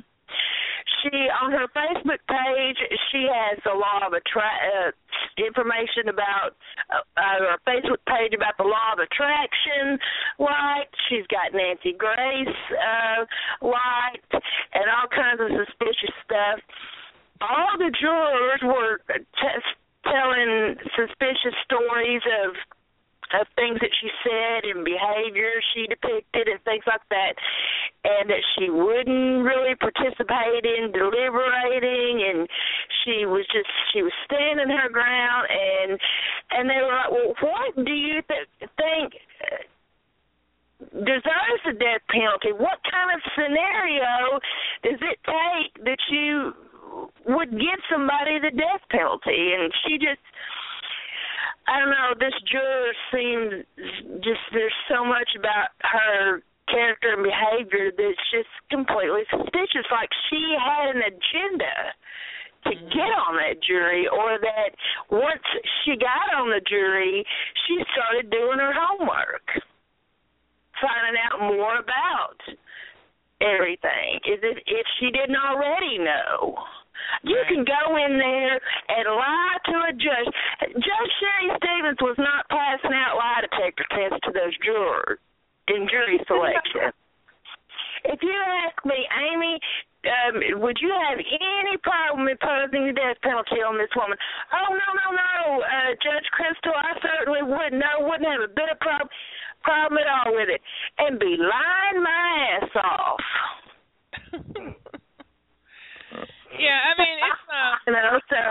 [1.02, 2.80] She on her Facebook page
[3.12, 4.92] she has a law of attract uh,
[5.38, 6.56] information about
[6.92, 10.00] uh, uh, her Facebook page about the law of attraction
[10.40, 10.96] liked.
[11.10, 13.24] She's got Nancy Grace uh,
[13.62, 14.32] liked
[14.74, 16.60] and all kinds of suspicious stuff.
[17.42, 22.56] All the jurors were t- telling suspicious stories of
[23.74, 27.34] things that she said and behavior she depicted and things like that.
[28.04, 32.24] And that she wouldn't really participate in deliberating.
[32.30, 32.48] And
[33.04, 35.48] she was just she was standing her ground.
[35.50, 36.00] And
[36.52, 39.14] and they were like well what do you th- think
[40.92, 42.52] deserves the death penalty?
[42.52, 44.40] What kind of scenario
[44.84, 46.54] does it take that you
[47.26, 49.56] would give somebody the death penalty?
[49.56, 50.22] And she just
[51.74, 53.66] I don't know, this juror seems
[54.22, 59.90] just there's so much about her character and behavior that's just completely suspicious.
[59.90, 61.98] Like she had an agenda
[62.66, 62.94] to mm-hmm.
[62.94, 64.70] get on that jury or that
[65.10, 65.42] once
[65.82, 67.26] she got on the jury
[67.66, 69.50] she started doing her homework.
[70.78, 72.38] Finding out more about
[73.42, 74.22] everything.
[74.30, 76.54] Is it if she didn't already know?
[77.24, 80.30] You can go in there and lie to a judge.
[80.74, 85.20] Judge Sherry Stephens was not passing out lie detector tests to those jurors
[85.68, 86.92] in jury selection.
[88.06, 88.36] if you
[88.68, 89.60] ask me, Amy,
[90.04, 94.18] um, would you have any problem imposing the death penalty on this woman?
[94.52, 97.80] Oh no, no, no, uh, Judge Crystal, I certainly wouldn't.
[97.80, 99.08] No, wouldn't have a bit of problem
[99.64, 100.62] problem at all with it,
[101.00, 103.24] and be lying my ass off.
[106.60, 108.42] Yeah, I mean it's uh You know, so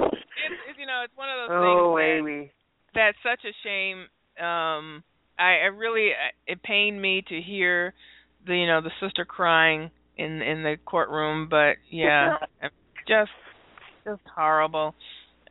[0.00, 2.52] it's, it's you know it's one of those Oh, things Amy.
[2.94, 4.06] that, that's such a shame.
[4.38, 5.02] Um,
[5.38, 6.10] I, I really
[6.46, 7.94] it pained me to hear
[8.46, 12.36] the you know the sister crying in in the courtroom, but yeah,
[13.08, 13.30] just
[14.04, 14.94] just horrible.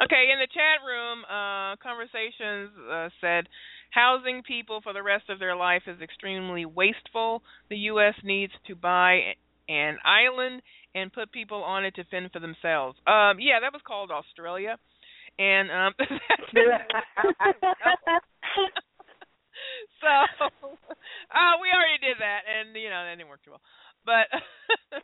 [0.02, 3.48] Okay, in the chat room, uh, conversations uh, said
[3.92, 7.42] housing people for the rest of their life is extremely wasteful.
[7.70, 8.14] The U.S.
[8.24, 9.36] needs to buy
[9.68, 10.62] an island
[10.96, 12.98] and put people on it to fend for themselves.
[13.06, 14.78] Um, yeah, that was called Australia,
[15.38, 15.94] and um,
[20.02, 20.14] so
[21.32, 23.62] uh, we already did that, and you know that didn't work too well.
[24.06, 24.28] But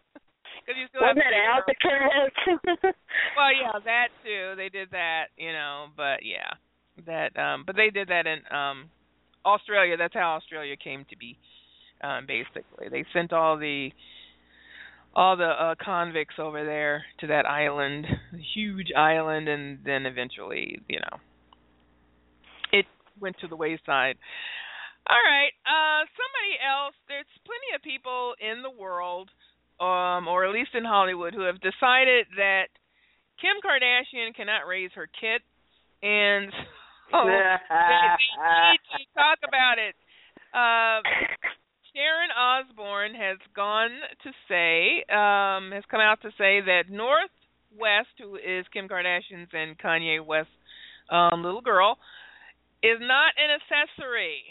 [0.65, 2.93] because you still wasn't have to that own-
[3.37, 4.55] well, yeah, that too.
[4.57, 6.49] They did that, you know, but yeah,
[7.05, 7.37] that.
[7.37, 8.89] Um, but they did that in um,
[9.45, 9.97] Australia.
[9.97, 11.37] That's how Australia came to be.
[12.03, 13.91] Um, basically, they sent all the
[15.15, 18.05] all the uh, convicts over there to that island,
[18.53, 21.17] huge island, and then eventually, you know,
[22.73, 22.85] it
[23.19, 24.17] went to the wayside.
[25.07, 25.53] All right.
[25.63, 26.95] Uh, somebody else.
[27.07, 29.29] There's plenty of people in the world,
[29.79, 32.67] um, or at least in Hollywood, who have decided that
[33.39, 35.39] Kim Kardashian cannot raise her kid,
[36.01, 36.51] and
[37.13, 37.21] they,
[37.69, 39.95] they need to talk about it.
[40.51, 40.99] Uh,
[41.95, 47.31] Sharon Osbourne has gone to say, um, has come out to say that North
[47.71, 50.51] West, who is Kim Kardashian's and Kanye West's
[51.09, 51.97] um, little girl,
[52.83, 54.43] is not an accessory.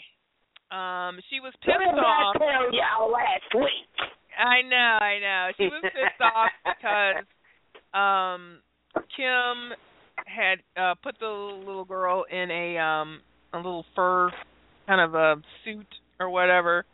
[0.73, 2.35] Um, she was pissed what did off.
[2.35, 3.93] I tell y'all last week?
[4.33, 5.51] I know, I know.
[5.55, 7.23] She was pissed off because
[7.93, 8.57] um
[9.15, 9.77] Kim
[10.25, 13.21] had uh put the little girl in a um
[13.53, 14.31] a little fur
[14.87, 15.87] kind of a suit
[16.19, 16.85] or whatever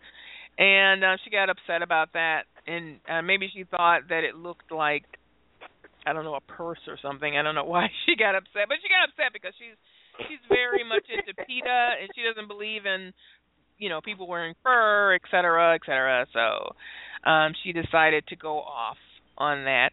[0.58, 4.72] and uh, she got upset about that and uh, maybe she thought that it looked
[4.72, 5.04] like
[6.06, 7.38] I don't know a purse or something.
[7.38, 9.78] I don't know why she got upset, but she got upset because she's
[10.28, 13.14] she's very much into PETA and she doesn't believe in
[13.78, 16.26] you know people wearing fur, et cetera, et cetera.
[16.34, 18.98] So um, she decided to go off
[19.38, 19.92] on that.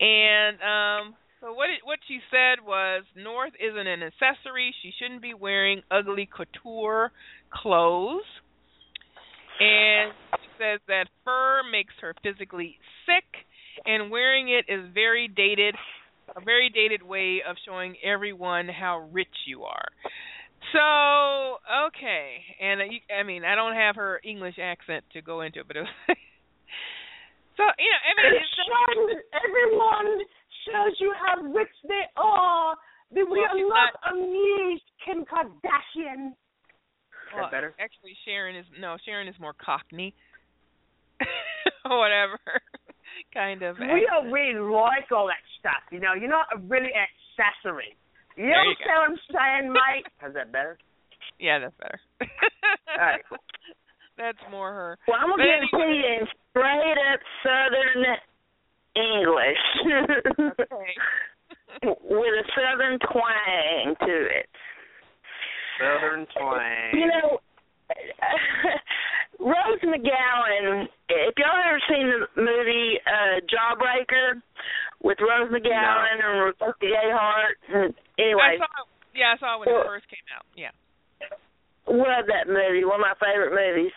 [0.00, 4.74] And um, so what it, what she said was North isn't an accessory.
[4.82, 7.12] She shouldn't be wearing ugly couture
[7.52, 8.24] clothes.
[9.60, 13.28] And she says that fur makes her physically sick,
[13.84, 15.74] and wearing it is very dated,
[16.34, 19.88] a very dated way of showing everyone how rich you are.
[20.72, 21.56] So
[21.88, 25.76] okay, and uh, I mean I don't have her English accent to go into, but
[25.76, 25.88] it was
[27.56, 29.10] so you know I mean It shows
[29.44, 30.20] everyone
[30.68, 32.76] shows you how rich they are.
[33.10, 36.32] We Well, are not not- amused, Kim Kardashian.
[37.34, 37.74] Well, that better?
[37.78, 40.14] actually Sharon is no Sharon is more Cockney,
[41.84, 42.38] whatever
[43.34, 43.78] kind of.
[43.78, 44.06] We accent.
[44.10, 46.14] don't really like all that stuff, you know.
[46.14, 47.96] You're not a really accessory.
[48.36, 50.06] You There you understand what I'm saying, mate?
[50.18, 50.78] How's that better?
[51.38, 52.00] Yeah, that's better.
[52.20, 53.38] All right, cool.
[54.16, 54.98] That's more her.
[55.08, 58.04] Well, I'm gonna give it to you in straight up Southern
[58.96, 59.64] English.
[60.60, 60.94] Okay.
[61.82, 64.50] With a southern twang to it.
[65.80, 66.90] Southern twang.
[66.94, 67.40] You know,
[69.40, 70.84] Rose McGowan.
[71.08, 74.40] If y'all ever seen the movie uh Jawbreaker
[75.02, 77.56] with Rose McGowan and Rebecca Gayheart?
[77.72, 78.84] And I Anyway, saw.
[79.14, 80.44] Yeah, I saw it when Well- it first came out.
[80.54, 80.70] Yeah.
[81.88, 82.84] love that movie.
[82.84, 83.92] One of my favorite movies.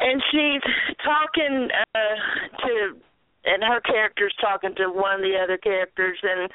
[0.00, 0.62] And she's
[1.04, 2.96] talking uh to
[3.44, 6.50] and her character's talking to one of the other characters and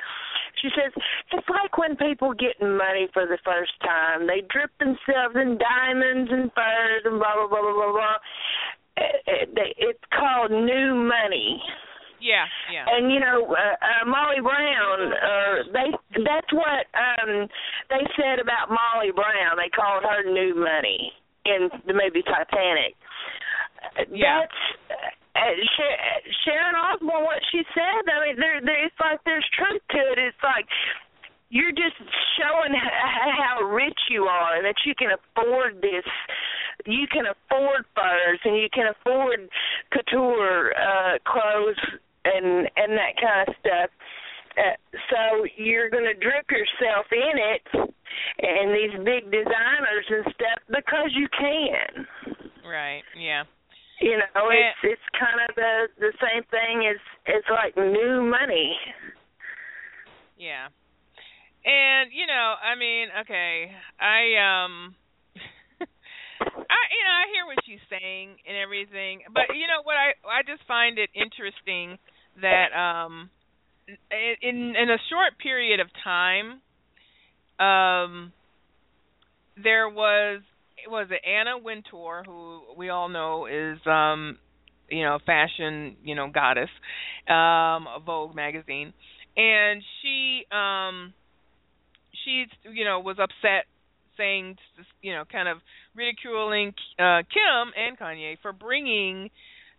[0.62, 0.92] she says
[1.32, 6.30] it's like when people get money for the first time they drip themselves in diamonds
[6.32, 8.18] and furs and blah blah blah blah blah blah
[8.98, 11.62] it, it, it's called new money
[12.20, 12.86] Yeah, yeah.
[12.90, 15.90] and you know, uh, uh, Molly Brown, uh, they
[16.26, 17.46] that's what um
[17.94, 19.54] they said about Molly Brown.
[19.62, 21.14] They called her new money
[21.46, 22.98] in the movie Titanic.
[24.10, 24.50] Yeah.
[24.50, 24.60] That's
[26.46, 27.24] Sharon Osbourne.
[27.24, 28.04] What she said.
[28.10, 28.86] I mean, there, there.
[28.86, 30.20] It's like there's truth to it.
[30.20, 30.66] It's like
[31.50, 31.96] you're just
[32.38, 36.06] showing how rich you are and that you can afford this.
[36.86, 39.50] You can afford furs and you can afford
[39.92, 41.80] couture uh, clothes
[42.26, 43.90] and and that kind of stuff.
[44.58, 44.74] Uh,
[45.10, 47.62] so you're going to drip yourself in it
[48.40, 52.08] and these big designers and stuff because you can.
[52.66, 53.04] Right.
[53.16, 53.44] Yeah.
[54.00, 58.78] You know, it's it's kind of the the same thing as as like new money.
[60.38, 60.70] Yeah.
[61.66, 64.96] And you know, I mean, okay, I um
[65.82, 70.14] I you know, I hear what she's saying and everything, but you know what I
[70.30, 71.98] I just find it interesting
[72.42, 73.30] that um
[74.12, 76.62] in in a short period of time
[77.58, 78.32] um
[79.58, 80.42] there was
[80.90, 84.38] was it Anna Wintour who we all know is um
[84.90, 86.70] you know fashion you know goddess
[87.28, 88.94] um of Vogue magazine.
[89.36, 91.14] And she um
[92.24, 93.66] she you know was upset
[94.18, 94.56] saying
[95.02, 95.58] you know kind of
[95.96, 99.30] ridiculing uh Kim and Kanye for bringing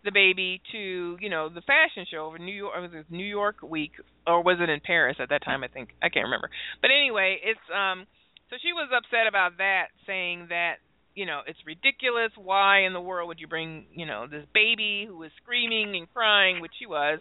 [0.05, 3.56] the baby to you know the fashion show over New York was it New York
[3.62, 3.93] week
[4.26, 5.90] or was it in Paris at that time I think?
[6.02, 6.51] I can't remember.
[6.80, 8.06] But anyway it's um
[8.51, 10.76] so she was upset about that saying that
[11.19, 12.31] you know it's ridiculous.
[12.39, 16.07] Why in the world would you bring you know this baby who was screaming and
[16.15, 17.19] crying which she was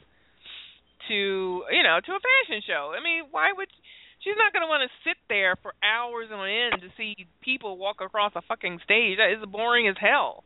[1.10, 1.18] to
[1.65, 2.94] you know to a fashion show?
[2.94, 3.74] I mean why would
[4.22, 7.82] she's not going to want to sit there for hours on end to see people
[7.82, 9.18] walk across a fucking stage.
[9.18, 10.45] That is boring as hell.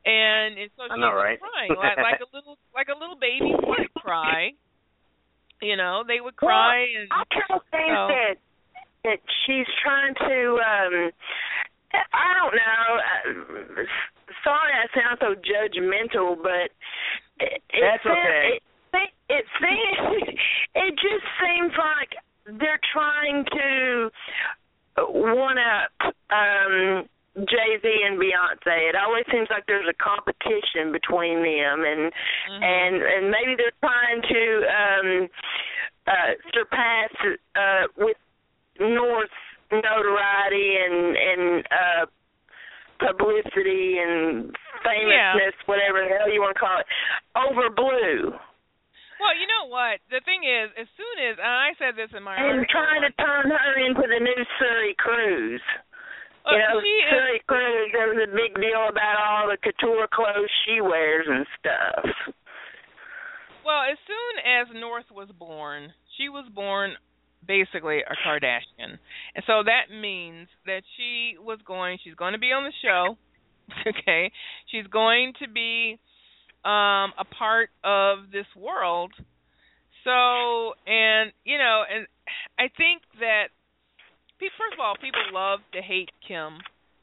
[0.00, 1.36] And, and so I she was right?
[1.36, 4.56] crying like, like a little like a little baby would cry.
[5.60, 8.40] You know they would cry and I kind of think so- that
[9.04, 11.12] that she's trying to um
[11.92, 12.86] I don't know.
[12.98, 13.84] Uh,
[14.44, 16.70] sorry, I sound so judgmental, but
[17.40, 18.56] it, it That's sound- okay.
[18.56, 18.62] It,
[18.92, 20.38] it, it seems
[20.74, 22.10] it just seems like
[22.58, 24.10] they're trying to
[25.08, 27.04] one up um
[27.46, 28.90] Jay Z and Beyonce.
[28.90, 32.12] It always seems like there's a competition between them, and
[32.62, 35.28] and and maybe they're trying to um
[36.06, 37.10] uh surpass
[37.54, 38.16] uh with
[38.80, 39.30] North's
[39.72, 42.04] notoriety and and uh
[43.00, 44.52] publicity and
[44.84, 46.88] famousness, whatever the hell you want to call it,
[47.32, 48.36] over Blue.
[49.20, 50.00] Well, you know what?
[50.08, 53.02] The thing is, as soon as and I said this in my And article, trying
[53.04, 55.64] to turn her into the new Suri Cruise.
[56.48, 60.08] You know, she is- Suri Cruise, there was a big deal about all the couture
[60.08, 62.04] clothes she wears and stuff.
[63.64, 66.96] Well, as soon as North was born, she was born
[67.46, 68.98] basically a Kardashian.
[69.34, 73.16] And so that means that she was going she's going to be on the show.
[73.86, 74.32] Okay?
[74.72, 75.98] She's going to be
[76.64, 79.12] um a part of this world.
[80.02, 82.06] So, and you know, and
[82.58, 83.54] I think that
[84.40, 86.58] pe- first of all, people love to hate Kim.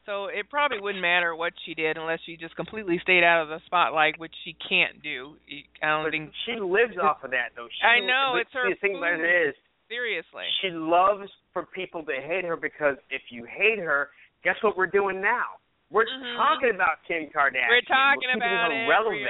[0.08, 3.48] So it probably wouldn't matter what she did unless she just completely stayed out of
[3.48, 5.36] the spotlight, which she can't do.
[5.82, 7.68] I don't think She lives off of that, though.
[7.68, 9.54] She, I know, it's her The thing about it is,
[9.88, 10.44] seriously.
[10.62, 14.10] she loves for people to hate her because if you hate her,
[14.44, 15.58] guess what we're doing now?
[15.90, 16.04] We're
[16.36, 17.64] talking about Kim Kardashian.
[17.64, 17.72] Mm-hmm.
[17.72, 18.84] We're talking keeping about it.
[18.84, 19.24] relevant.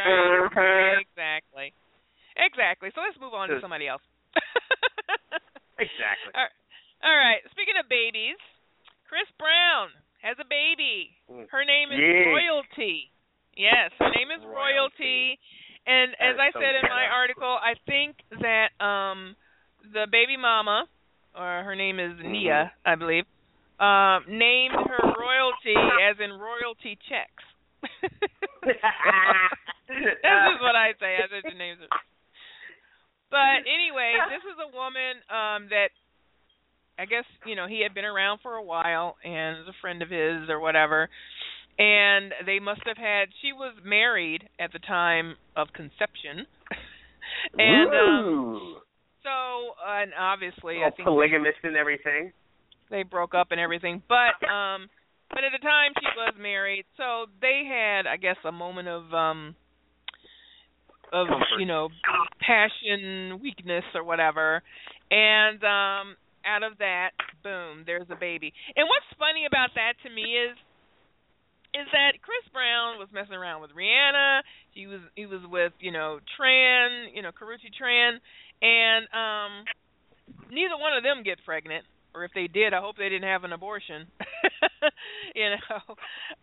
[0.58, 0.98] Right.
[1.06, 1.70] Exactly.
[2.34, 2.90] Exactly.
[2.94, 4.02] So let's move on to somebody else.
[5.78, 6.34] Exactly.
[6.34, 6.56] All right.
[7.06, 7.40] All right.
[7.54, 8.34] Speaking of babies,
[9.06, 9.94] Chris Brown
[10.26, 11.14] has a baby.
[11.54, 12.34] Her name is Yeah.
[12.34, 13.14] Royalty.
[13.54, 15.38] Yes, her name is Royalty.
[15.86, 19.36] And as I said in my article, I think that um
[19.92, 20.86] the baby mama,
[21.34, 22.32] or her name is Mm-hmm.
[22.32, 23.24] Nia, I believe,
[23.80, 25.76] um, named her Royalty
[26.10, 27.44] as in royalty checks.
[28.62, 28.74] this
[29.94, 31.16] is what I say.
[31.16, 31.78] I said the names.
[33.30, 35.90] But anyway, this is a woman um that
[36.98, 40.02] I guess you know he had been around for a while and was a friend
[40.02, 41.08] of his or whatever,
[41.78, 43.28] and they must have had.
[43.42, 46.46] She was married at the time of conception,
[47.58, 48.76] and um,
[49.22, 52.32] So and obviously All I think polygamist and everything.
[52.90, 54.88] they broke up and everything but um
[55.30, 59.12] but at the time she was married so they had i guess a moment of
[59.12, 59.54] um
[61.12, 61.58] of Comfort.
[61.60, 61.88] you know
[62.40, 64.62] passion weakness or whatever
[65.10, 66.16] and um
[66.46, 67.10] out of that
[67.42, 70.56] boom there's a baby and what's funny about that to me is
[71.76, 74.40] is that Chris Brown was messing around with Rihanna.
[74.72, 78.16] He was he was with, you know, Tran, you know, Karrueche Tran
[78.62, 79.52] and um
[80.50, 83.44] neither one of them get pregnant or if they did, I hope they didn't have
[83.44, 84.08] an abortion.
[85.38, 85.80] you know,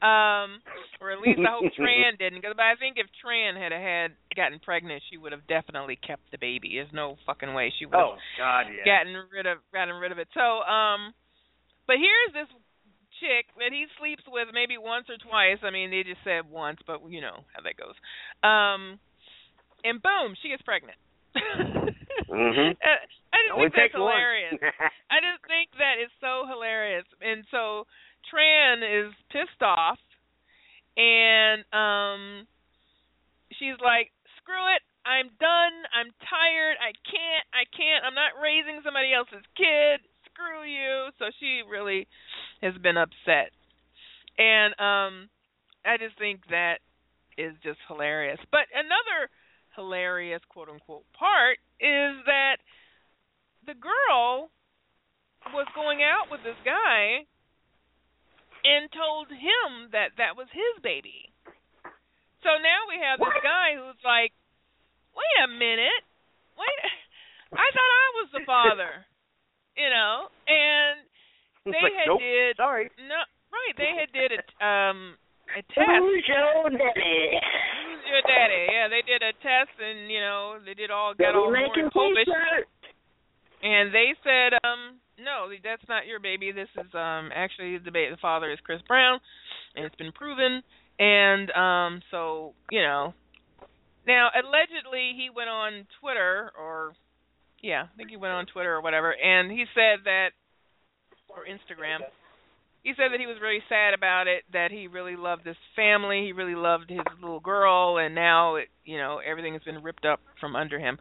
[0.05, 0.61] um,
[1.01, 2.39] or at least I hope Tran didn't.
[2.39, 6.37] Because I think if Tran had had gotten pregnant, she would have definitely kept the
[6.37, 6.77] baby.
[6.79, 8.85] There's no fucking way she would have Oh God, yeah.
[8.85, 10.27] gotten rid of gotten rid of it.
[10.33, 11.13] So, um,
[11.87, 12.51] but here's this
[13.19, 15.59] chick that he sleeps with maybe once or twice.
[15.63, 17.95] I mean, they just said once, but you know how that goes.
[18.43, 18.99] Um,
[19.83, 20.97] and boom, she gets pregnant.
[21.35, 22.71] Mhm.
[22.71, 22.99] Uh,
[23.33, 24.55] I just Only think that's hilarious.
[25.11, 27.05] I just think that is so hilarious.
[27.21, 27.85] And so
[28.31, 29.99] Tran is pissed off
[30.97, 32.47] and um
[33.59, 38.81] she's like, Screw it, I'm done, I'm tired, I can't, I can't, I'm not raising
[38.83, 41.09] somebody else's kid, screw you.
[41.19, 42.07] So she really
[42.61, 43.51] has been upset.
[44.37, 45.29] And um
[45.85, 46.79] I just think that
[47.37, 48.39] is just hilarious.
[48.49, 49.29] But another
[49.75, 52.57] hilarious quote unquote part is that
[53.67, 54.49] the girl
[55.53, 57.25] was going out with this guy
[58.65, 61.29] and told him that that was his baby.
[62.41, 64.33] So now we have this guy who's like,
[65.13, 66.01] "Wait a minute.
[66.57, 66.79] Wait
[67.53, 69.05] I thought I was the father."
[69.77, 71.03] You know, and
[71.65, 72.89] they like, had nope, did sorry.
[73.01, 73.19] no
[73.51, 75.17] right, they had did a um
[75.55, 75.95] a test.
[75.99, 77.39] Who's your daddy?
[77.39, 78.63] Who's your daddy?
[78.67, 82.11] Yeah, they did a test and you know, they did all got all making more
[83.63, 86.51] And they said, um, no, that's not your baby.
[86.51, 89.19] This is um actually the ba- the father is Chris Brown,
[89.75, 90.61] and it's been proven.
[90.99, 93.13] And um, so you know,
[94.05, 96.93] now allegedly he went on Twitter or
[97.63, 100.29] yeah, I think he went on Twitter or whatever, and he said that
[101.29, 102.03] or Instagram.
[102.85, 106.21] He said that he was really sad about it, that he really loved this family,
[106.23, 110.05] he really loved his little girl, and now it, you know everything has been ripped
[110.05, 110.99] up from under him.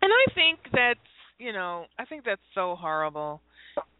[0.00, 1.04] And I think that's
[1.38, 3.42] you know I think that's so horrible.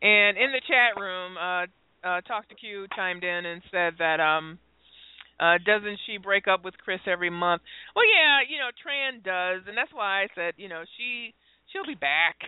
[0.01, 1.67] And in the chat room, uh
[2.01, 4.59] uh Talk to Q chimed in and said that um
[5.39, 7.61] uh doesn't she break up with Chris every month?
[7.95, 11.35] Well, yeah, you know, Tran does, and that's why I said, you know, she
[11.71, 12.41] she'll be back.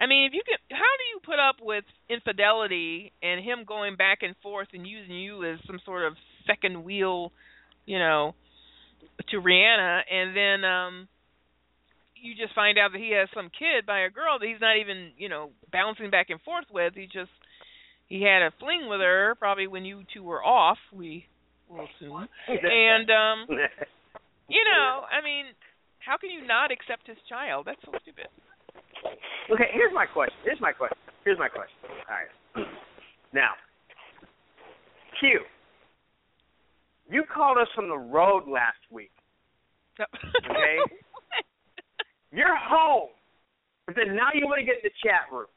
[0.00, 3.96] I mean, if you can, how do you put up with infidelity and him going
[3.96, 6.14] back and forth and using you as some sort of
[6.46, 7.32] second wheel,
[7.84, 8.34] you know,
[9.28, 11.08] to Rihanna, and then um
[12.16, 14.76] you just find out that he has some kid by a girl that he's not
[14.76, 16.94] even, you know, bouncing back and forth with.
[16.94, 17.32] He just
[18.08, 20.78] he had a fling with her probably when you two were off.
[20.92, 21.26] We
[21.68, 23.46] will assume, and um,
[24.48, 25.46] you know, I mean,
[25.98, 27.66] how can you not accept his child?
[27.66, 28.28] That's so stupid.
[29.52, 30.36] Okay, here's my question.
[30.44, 30.98] Here's my question.
[31.24, 31.76] Here's my question.
[31.84, 32.66] All right.
[33.32, 33.50] Now,
[35.18, 35.40] Q,
[37.10, 39.10] you called us from the road last week.
[40.00, 40.76] Okay?
[42.32, 43.10] You're home.
[43.86, 45.50] But then now you want to get in the chat room.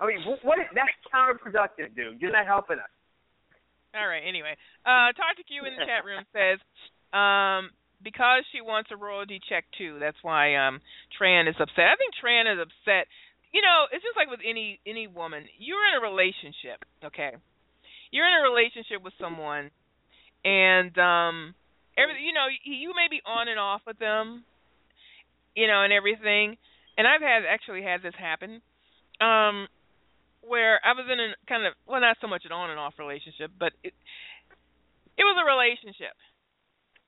[0.00, 0.58] I mean, wh- what?
[0.60, 2.20] Is, that's counterproductive, dude.
[2.20, 2.92] You're not helping us.
[3.96, 4.20] All right.
[4.20, 4.52] Anyway,
[4.84, 6.60] uh, Talk to Q in the chat room says,
[7.16, 9.98] um, because she wants a royalty check too.
[10.00, 10.80] That's why um
[11.14, 11.92] Tran is upset.
[11.92, 13.08] I think Tran is upset.
[13.52, 15.44] You know, it's just like with any any woman.
[15.58, 17.32] You're in a relationship, okay?
[18.10, 19.70] You're in a relationship with someone,
[20.44, 21.54] and um,
[21.96, 24.44] every you know you may be on and off with them,
[25.54, 26.56] you know, and everything.
[26.96, 28.62] And I've had actually had this happen,
[29.20, 29.68] um,
[30.40, 32.94] where I was in a kind of well, not so much an on and off
[32.98, 33.92] relationship, but it
[35.16, 36.14] it was a relationship.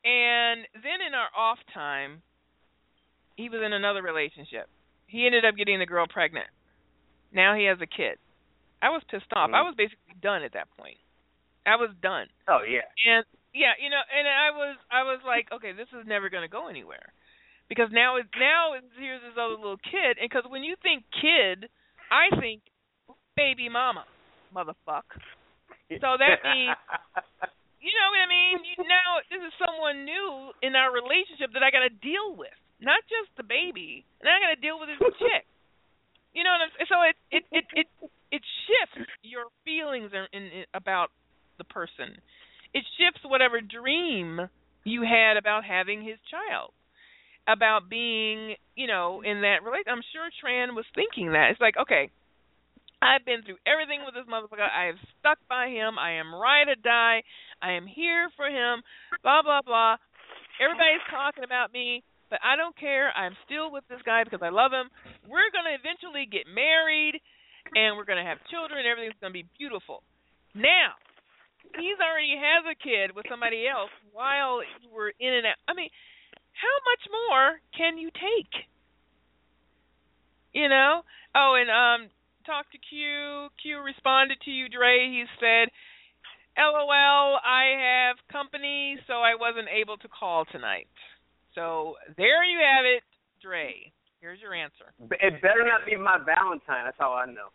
[0.08, 2.22] And then in our off time,
[3.36, 4.64] he was in another relationship.
[5.06, 6.48] He ended up getting the girl pregnant.
[7.32, 8.16] Now he has a kid.
[8.80, 9.50] I was pissed off.
[9.52, 9.66] I Mhm.
[9.66, 10.96] was basically done at that point.
[11.66, 12.30] I was done.
[12.48, 12.88] Oh yeah.
[13.04, 16.42] And yeah, you know, and I was I was like, okay, this is never going
[16.42, 17.12] to go anywhere.
[17.68, 21.04] Because now it's now it's, here's this other little kid, and because when you think
[21.20, 21.68] kid,
[22.10, 22.62] I think
[23.36, 24.06] baby mama,
[24.54, 25.04] motherfuck.
[26.00, 26.76] So that means
[27.78, 28.56] you know what I mean?
[28.62, 32.54] You, now this is someone new in our relationship that I got to deal with,
[32.82, 35.46] not just the baby, and I got to deal with this chick.
[36.34, 36.90] You know what I'm saying?
[36.90, 37.88] So it it it it
[38.30, 41.10] it shifts your feelings in, in, about
[41.56, 42.18] the person.
[42.74, 44.48] It shifts whatever dream
[44.84, 46.72] you had about having his child,
[47.48, 49.88] about being, you know, in that relation.
[49.88, 51.50] I'm sure Tran was thinking that.
[51.50, 52.10] It's like, okay,
[53.00, 54.66] I've been through everything with this motherfucker.
[54.66, 55.98] I have stuck by him.
[55.98, 57.22] I am ride or die.
[57.62, 58.82] I am here for him.
[59.22, 59.96] Blah blah blah.
[60.58, 63.14] Everybody's talking about me, but I don't care.
[63.14, 64.90] I'm still with this guy because I love him.
[65.30, 67.22] We're gonna eventually get married,
[67.78, 68.82] and we're gonna have children.
[68.82, 70.02] Everything's gonna be beautiful.
[70.58, 70.98] Now,
[71.78, 74.58] he's already has a kid with somebody else while
[74.90, 75.60] were in and out.
[75.70, 75.90] I mean,
[76.58, 78.66] how much more can you take?
[80.50, 81.06] You know?
[81.36, 82.10] Oh, and um
[82.48, 83.52] talk to Q.
[83.60, 85.04] Q responded to you, Dre.
[85.12, 85.68] He said,
[86.56, 90.88] LOL, I have company, so I wasn't able to call tonight.
[91.54, 93.04] So there you have it,
[93.44, 93.92] Dre.
[94.24, 94.90] Here's your answer.
[95.20, 96.88] It better not be my Valentine.
[96.88, 97.52] That's all I know.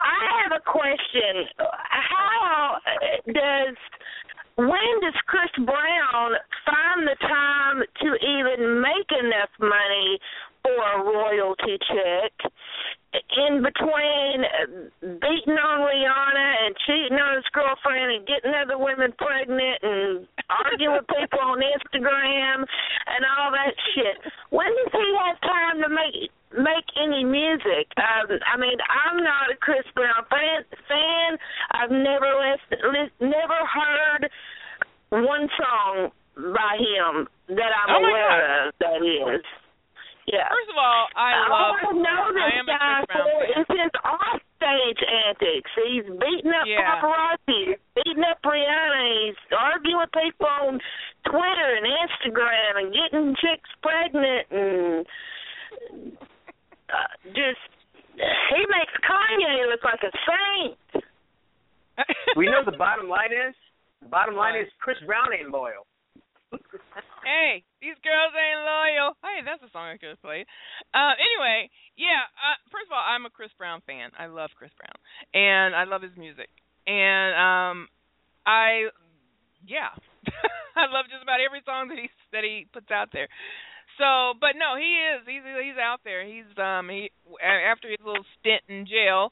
[0.00, 1.46] I have a question.
[1.60, 2.80] How
[3.28, 3.76] does
[4.56, 6.30] when does Chris Brown
[6.66, 10.18] find the time to even make enough money
[10.62, 12.52] for a royalty check
[13.14, 14.38] in between
[15.22, 20.98] beating on Rihanna and cheating on his girlfriend and getting other women pregnant and arguing
[20.98, 24.18] with people on Instagram and all that shit?
[24.50, 27.90] When does he have time to make make any music.
[27.98, 30.62] Um, I mean, I'm not a Chris Brown fan.
[30.86, 31.36] Fan.
[31.72, 34.30] I've never listened, li- never heard
[35.10, 37.26] one song by him
[37.58, 38.68] that I'm Oh aware God.
[38.68, 38.74] of.
[38.78, 39.42] That is.
[40.26, 40.48] Yeah.
[40.48, 43.28] First of all, I All love I know I this am a guy Chris Brown
[43.28, 43.60] for fan.
[43.60, 45.70] is his offstage antics.
[45.76, 46.80] He's beating up Yeah.
[46.96, 49.02] paparazzi, beating up Rihanna.
[49.28, 50.80] He's arguing with people on
[51.28, 55.06] Twitter and Instagram and getting chicks pregnant and
[56.88, 57.60] uh, just
[58.16, 61.04] he makes Kanye look like a saint.
[62.36, 63.54] We know the bottom line is.
[64.02, 65.86] The bottom line is Chris Brown ain't loyal.
[67.24, 69.16] Hey, these girls ain't loyal.
[69.24, 70.46] Hey, that's a song I could have played.
[70.92, 72.28] Uh, anyway, yeah.
[72.36, 74.12] Uh, first of all, I'm a Chris Brown fan.
[74.16, 74.96] I love Chris Brown,
[75.32, 76.48] and I love his music.
[76.86, 77.76] And um,
[78.44, 78.92] I,
[79.64, 79.92] yeah,
[80.76, 83.28] I love just about every song that he that he puts out there.
[83.98, 85.22] So, but no, he is.
[85.26, 86.26] He's he's out there.
[86.26, 87.10] He's um he
[87.40, 89.28] after his little stint in jail.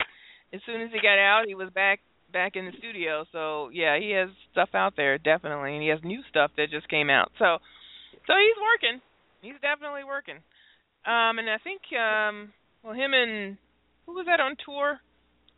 [0.53, 2.01] As soon as he got out, he was back
[2.33, 3.25] back in the studio.
[3.33, 6.89] So yeah, he has stuff out there definitely, and he has new stuff that just
[6.89, 7.33] came out.
[7.39, 7.59] So
[8.27, 9.01] so he's working.
[9.41, 10.39] He's definitely working.
[11.05, 13.59] Um, and I think um, well, him and
[14.07, 15.01] who was that on tour?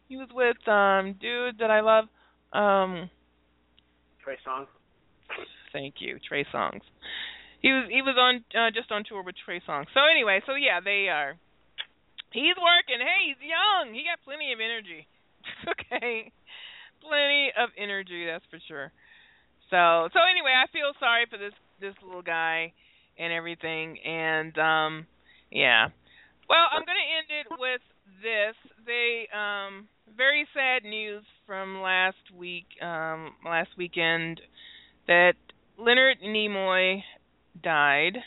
[0.08, 2.04] he was with um dude that I love.
[2.52, 3.10] Um
[4.22, 4.66] Trey Songz.
[5.72, 6.80] Thank you, Trey Songz.
[7.60, 9.86] He was he was on uh, just on tour with Trey Songz.
[9.94, 11.36] So anyway, so yeah, they are.
[12.32, 12.98] He's working.
[12.98, 13.94] Hey, he's young.
[13.94, 15.06] He got plenty of energy.
[15.72, 16.32] okay,
[17.00, 18.26] plenty of energy.
[18.26, 18.92] That's for sure.
[19.70, 22.72] So so anyway, I feel sorry for this this little guy
[23.18, 23.98] and everything.
[24.04, 25.06] And um
[25.50, 25.88] yeah.
[26.48, 27.80] Well, I'm going to end it with
[28.22, 28.56] this.
[28.86, 34.40] They um very sad news from last week um last weekend
[35.06, 35.34] that
[35.78, 37.02] Leonard Nimoy
[37.62, 38.18] died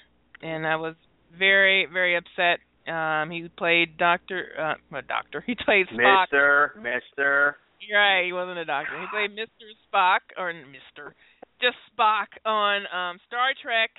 [0.42, 0.96] and I was
[1.38, 2.60] very very upset.
[2.92, 5.44] Um he played Doctor uh Doctor.
[5.48, 6.26] He played Spock.
[6.32, 7.58] Mister, Mister.
[7.94, 9.00] Right, he wasn't a doctor.
[9.00, 9.70] He played Mr.
[9.88, 11.14] Spock or Mr.
[11.62, 13.92] Just Spock on um Star Trek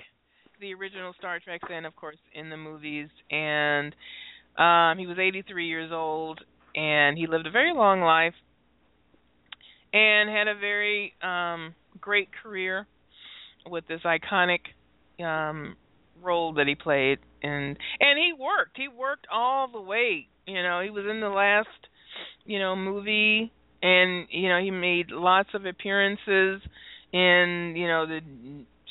[0.59, 3.09] the original Star Trek and of course in the movies.
[3.31, 3.95] And
[4.57, 6.41] um he was 83 years old
[6.75, 8.33] and he lived a very long life
[9.93, 12.87] and had a very um great career
[13.69, 14.59] with this iconic
[15.23, 15.75] um
[16.21, 17.19] role that he played.
[17.41, 18.75] And and he worked.
[18.75, 20.27] He worked all the way.
[20.45, 21.67] You know he was in the last
[22.45, 26.61] you know movie and you know he made lots of appearances
[27.13, 28.19] in you know the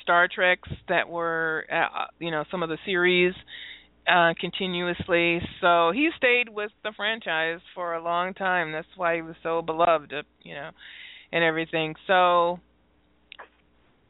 [0.08, 3.34] Star Treks that were, uh, you know, some of the series
[4.10, 5.38] uh, continuously.
[5.60, 8.72] So he stayed with the franchise for a long time.
[8.72, 10.70] That's why he was so beloved, uh, you know,
[11.30, 11.94] and everything.
[12.06, 12.58] So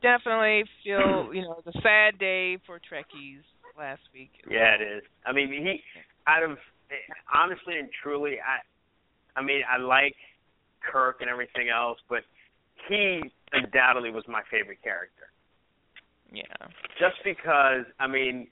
[0.00, 3.42] definitely feel, you know, the sad day for Trekkies
[3.76, 4.30] last week.
[4.48, 5.02] Yeah, it is.
[5.26, 5.80] I mean, he
[6.28, 6.58] out of
[7.34, 10.14] honestly and truly, I, I mean, I like
[10.92, 12.20] Kirk and everything else, but
[12.88, 15.30] he undoubtedly was my favorite character.
[16.32, 16.42] Yeah.
[16.98, 18.48] Just because, I mean,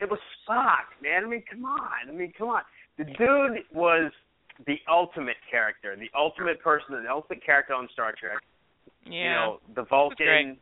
[0.00, 1.24] it was Spock, man.
[1.24, 2.08] I mean, come on.
[2.08, 2.62] I mean, come on.
[2.98, 4.12] The dude was
[4.66, 8.38] the ultimate character, the ultimate person, the ultimate character on Star Trek.
[9.04, 9.12] Yeah.
[9.12, 10.56] You know, the Vulcan,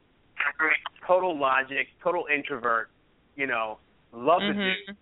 [1.07, 2.91] total logic, total introvert.
[3.37, 3.79] You know,
[4.13, 4.93] love the mm-hmm.
[4.93, 4.97] dude.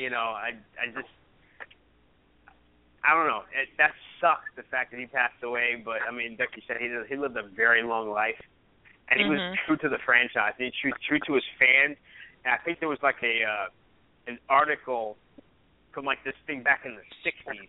[0.00, 0.50] You know, I
[0.80, 1.08] I just
[3.04, 3.42] I don't know.
[3.56, 6.76] It, that sucks the fact that he passed away, but I mean, like you said,
[6.78, 8.40] he he lived a very long life
[9.10, 9.34] and he mm-hmm.
[9.34, 10.54] was true to the franchise.
[10.56, 11.98] He true true to his fans.
[12.44, 13.66] And I think there was like a uh,
[14.30, 15.18] an article
[15.92, 17.68] from like this thing back in the '60s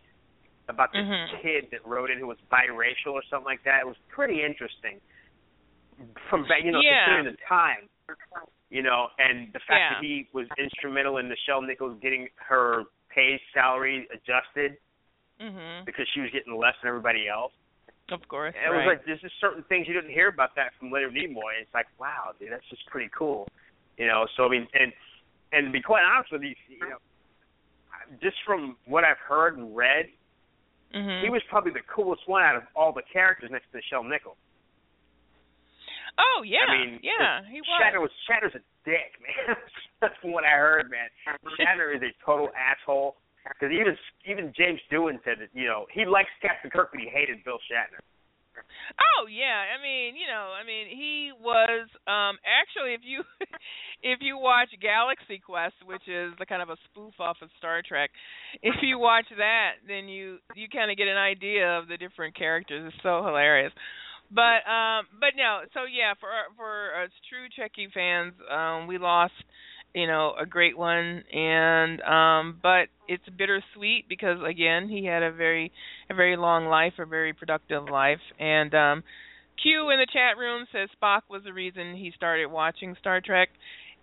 [0.70, 1.42] about this mm-hmm.
[1.42, 3.82] kid that wrote it who was biracial or something like that.
[3.82, 5.02] It was pretty interesting
[6.30, 7.06] from you know yeah.
[7.06, 7.90] considering the time.
[8.70, 9.90] You know, and the fact yeah.
[10.00, 12.84] that he was instrumental in Nichelle Nichols getting her
[13.14, 14.78] pay salary adjusted
[15.42, 15.86] mm-hmm.
[15.86, 17.52] because she was getting less than everybody else.
[18.12, 18.54] Of course.
[18.54, 18.86] And it right.
[18.86, 21.64] was like there's just certain things you didn't hear about that from Leonard Nimoy.
[21.64, 23.48] It's like, wow, dude, that's just pretty cool.
[23.98, 24.92] You know, so I mean, and
[25.52, 27.00] and to be quite honest with you, you know,
[28.22, 30.08] just from what I've heard and read,
[30.94, 31.24] mm-hmm.
[31.24, 34.38] he was probably the coolest one out of all the characters next to Nichelle Nichols.
[36.20, 37.72] Oh yeah, I mean, yeah, he was.
[37.80, 39.56] Shatner was Shatner's a dick, man.
[40.02, 41.08] That's from what I heard, man.
[41.56, 43.16] Shatner is a total asshole.
[43.44, 47.10] Because even even James Doohan said that you know he likes Captain Kirk, but he
[47.10, 48.02] hated Bill Shatner.
[49.00, 53.24] Oh yeah, I mean, you know, I mean, he was um actually if you
[54.04, 57.82] if you watch Galaxy Quest, which is the kind of a spoof off of Star
[57.82, 58.12] Trek,
[58.62, 62.36] if you watch that, then you you kind of get an idea of the different
[62.36, 62.92] characters.
[62.94, 63.74] It's so hilarious.
[64.30, 69.36] But um but no, so yeah, for for us true Trekkie fans, um we lost
[69.94, 71.24] you know a great one.
[71.34, 75.72] And um but it's bittersweet because again he had a very
[76.10, 78.22] a very long life a very productive life.
[78.40, 79.04] And um
[79.62, 83.50] q in the chat room says spock was the reason he started watching star trek.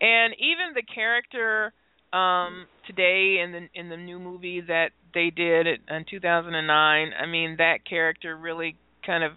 [0.01, 1.73] And even the character
[2.13, 7.57] um today in the in the new movie that they did in 2009 i mean
[7.59, 9.33] that character really kind of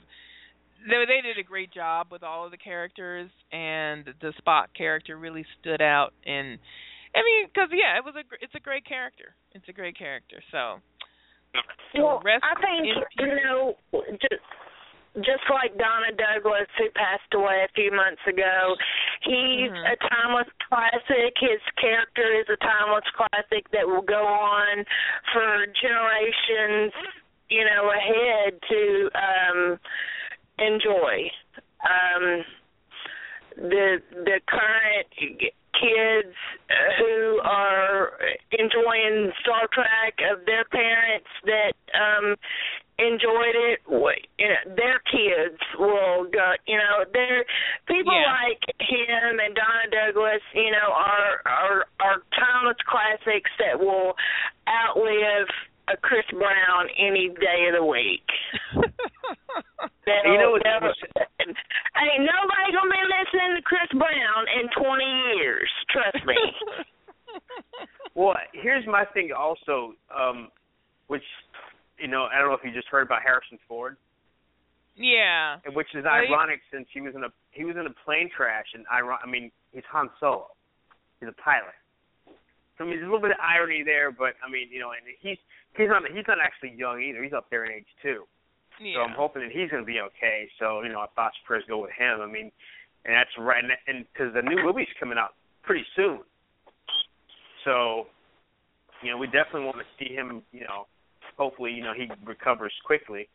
[0.87, 5.17] they they did a great job with all of the characters, and the Spock character
[5.17, 6.13] really stood out.
[6.25, 6.57] And
[7.15, 9.35] I mean, because yeah, it was a it's a great character.
[9.53, 10.41] It's a great character.
[10.51, 10.79] So,
[11.95, 12.87] so well, I think
[13.19, 13.75] you know
[14.21, 14.41] just
[15.17, 18.75] just like Donna Douglas, who passed away a few months ago,
[19.21, 19.91] he's Mhm.
[19.91, 21.35] a timeless classic.
[21.37, 24.85] His character is a timeless classic that will go on
[25.33, 26.93] for generations,
[27.49, 29.79] you know, ahead to um
[30.61, 31.31] enjoy.
[31.83, 32.43] Um
[33.57, 35.07] the the current
[35.73, 36.35] kids
[36.99, 38.11] who are
[38.51, 42.35] enjoying Star Trek of their parents that um
[42.99, 47.45] enjoyed it you know their kids will go you know there
[47.87, 48.31] people Yeah.
[48.45, 54.13] like him and Donna Douglas you know are are are timeless classics that will
[54.69, 55.49] outlive
[55.93, 58.25] a Chris Brown any day of the week.
[58.75, 60.63] you know what?
[60.65, 65.03] Ain't nobody gonna be listening to Chris Brown in 20
[65.37, 65.69] years.
[65.91, 66.35] Trust me.
[68.15, 70.49] well, here's my thing also, um,
[71.07, 71.23] which
[71.99, 73.97] you know I don't know if you just heard about Harrison Ford.
[74.95, 75.57] Yeah.
[75.73, 78.29] Which is Well, he- ironic since he was in a he was in a plane
[78.35, 80.47] crash and iron I mean he's Han Solo.
[81.19, 81.75] He's a pilot.
[82.77, 84.91] So I mean there's a little bit of irony there, but I mean, you know,
[84.91, 85.37] and he's
[85.77, 87.23] he's not he's not actually young either.
[87.23, 88.23] He's up there in age too.
[88.79, 88.95] Yeah.
[88.95, 90.49] So I'm hoping that he's going to be okay.
[90.59, 92.21] So you know, our thoughts and prayers go with him.
[92.21, 92.51] I mean,
[93.05, 93.63] and that's right.
[93.87, 96.21] And because the new movie's coming out pretty soon,
[97.65, 98.07] so
[99.03, 100.41] you know, we definitely want to see him.
[100.51, 100.87] You know,
[101.37, 103.27] hopefully, you know, he recovers quickly.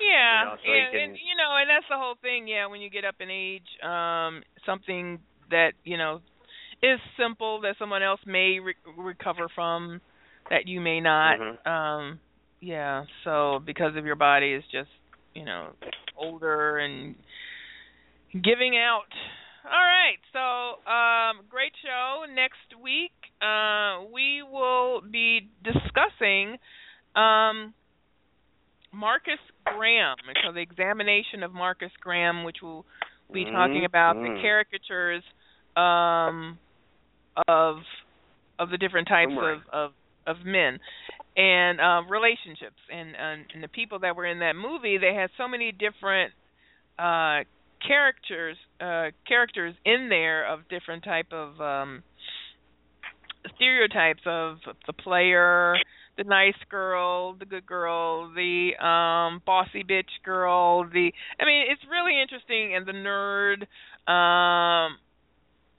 [0.00, 2.46] Yeah, You know, so and, can- and you know, and that's the whole thing.
[2.48, 5.18] Yeah, when you get up in age, um, something
[5.50, 6.20] that you know
[6.82, 10.00] is simple that someone else may re- recover from
[10.50, 11.38] that you may not.
[11.38, 11.66] Mhm.
[11.66, 12.20] Um,
[12.60, 14.90] yeah, so because of your body is just
[15.34, 15.74] you know
[16.16, 17.14] older and
[18.42, 19.12] giving out.
[19.64, 22.24] All right, so um, great show.
[22.32, 23.12] Next week,
[23.42, 26.58] uh, we will be discussing.
[27.14, 27.74] Um,
[28.92, 32.86] Marcus Graham, so the examination of Marcus Graham, which we'll
[33.32, 34.40] be talking about the Mhm.
[34.40, 35.22] caricatures
[35.76, 36.58] um,
[37.48, 37.76] of
[38.58, 39.90] of the different types of, of
[40.26, 40.78] of men.
[41.36, 42.80] And uh, relationships.
[42.90, 44.98] And, and and the people that were in that movie.
[44.98, 46.32] They had so many different
[46.98, 47.44] uh,
[47.86, 52.02] characters uh, characters in there of different type of um,
[53.54, 55.76] stereotypes of the player,
[56.16, 61.82] the nice girl, the good girl, the um bossy bitch girl, the I mean it's
[61.90, 62.74] really interesting.
[62.74, 63.62] And the nerd
[64.10, 64.96] um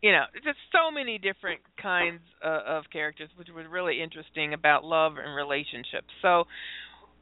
[0.01, 4.83] you know, just so many different kinds uh, of characters which was really interesting about
[4.83, 6.07] love and relationships.
[6.21, 6.43] So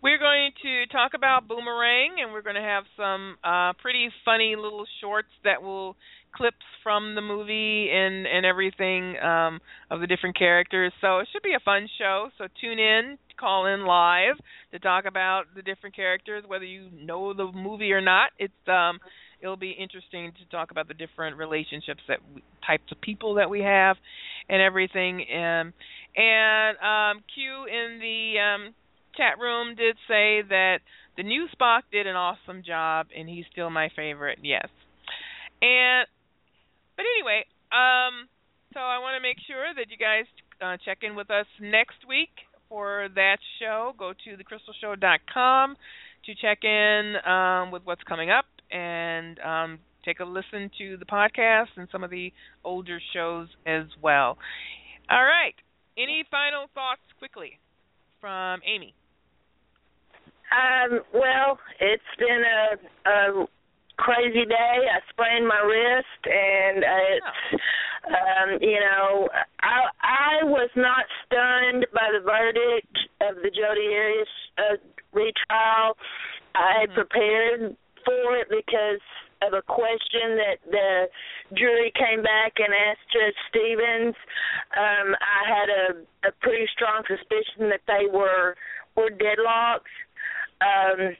[0.01, 4.55] we're going to talk about Boomerang and we're going to have some uh pretty funny
[4.55, 5.95] little shorts that will
[6.35, 10.91] clips from the movie and and everything um of the different characters.
[11.01, 12.29] So it should be a fun show.
[12.37, 14.35] So tune in, call in live
[14.73, 18.29] to talk about the different characters whether you know the movie or not.
[18.37, 18.99] It's um
[19.45, 23.47] it'll be interesting to talk about the different relationships that we, types of people that
[23.47, 23.95] we have
[24.49, 25.71] and everything um
[26.17, 28.73] and um Q in the um
[29.15, 30.79] chat room did say that
[31.15, 34.39] the new Spock did an awesome job and he's still my favorite.
[34.41, 34.67] Yes.
[35.61, 36.07] And
[36.97, 38.27] but anyway, um,
[38.73, 40.25] so I want to make sure that you guys
[40.61, 42.31] uh, check in with us next week
[42.67, 43.93] for that show.
[43.97, 45.75] Go to thecrystalshow.com
[46.25, 51.05] to check in um, with what's coming up and um, take a listen to the
[51.05, 52.31] podcast and some of the
[52.63, 54.37] older shows as well.
[55.09, 55.55] All right.
[55.97, 57.59] Any final thoughts quickly
[58.19, 58.93] from Amy?
[60.51, 63.45] Um, well, it's been a, a
[63.97, 64.77] crazy day.
[64.91, 67.63] I sprained my wrist, and it's,
[68.07, 69.29] um, you know,
[69.61, 74.27] I I was not stunned by the verdict of the Jodi Arias
[74.57, 74.77] uh,
[75.13, 75.97] retrial.
[76.55, 77.75] I had prepared
[78.05, 79.01] for it because
[79.41, 81.09] of a question that the
[81.55, 84.15] jury came back and asked Judge Stephens.
[84.77, 88.55] Um, I had a, a pretty strong suspicion that they were
[88.95, 89.91] were deadlocks.
[90.61, 91.15] Um,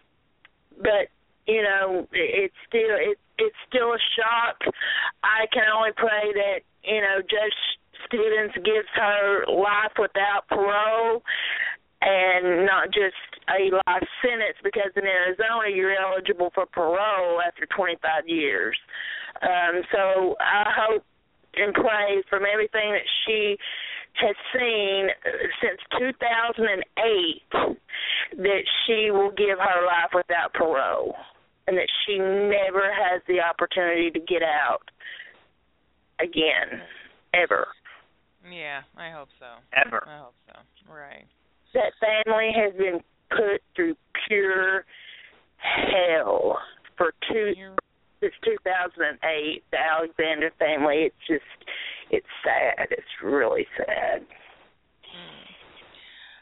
[0.82, 1.12] but
[1.48, 4.74] you know, it's still it, it's still a shock.
[5.24, 7.60] I can only pray that you know Judge
[8.07, 11.24] Stephens gives her life without parole
[12.02, 13.16] and not just
[13.50, 18.78] a life sentence because in Arizona you're eligible for parole after 25 years.
[19.42, 21.04] Um, so I hope
[21.56, 23.58] and pray from everything that she
[24.14, 25.30] has seen uh,
[25.62, 27.78] since 2008
[28.38, 31.16] that she will give her life without parole
[31.68, 34.84] and that she never has the opportunity to get out
[36.20, 36.82] again
[37.34, 37.68] ever.
[38.50, 39.46] Yeah, I hope so.
[39.74, 40.08] Ever.
[40.08, 40.94] I hope so.
[40.94, 41.26] Right.
[41.76, 43.95] That family has been put through
[44.27, 44.85] pure
[45.57, 46.57] hell
[46.97, 47.53] for two
[48.22, 49.64] since 2008.
[49.72, 51.11] The Alexander family.
[51.11, 51.69] It's just,
[52.11, 52.88] it's sad.
[52.91, 54.26] It's really sad.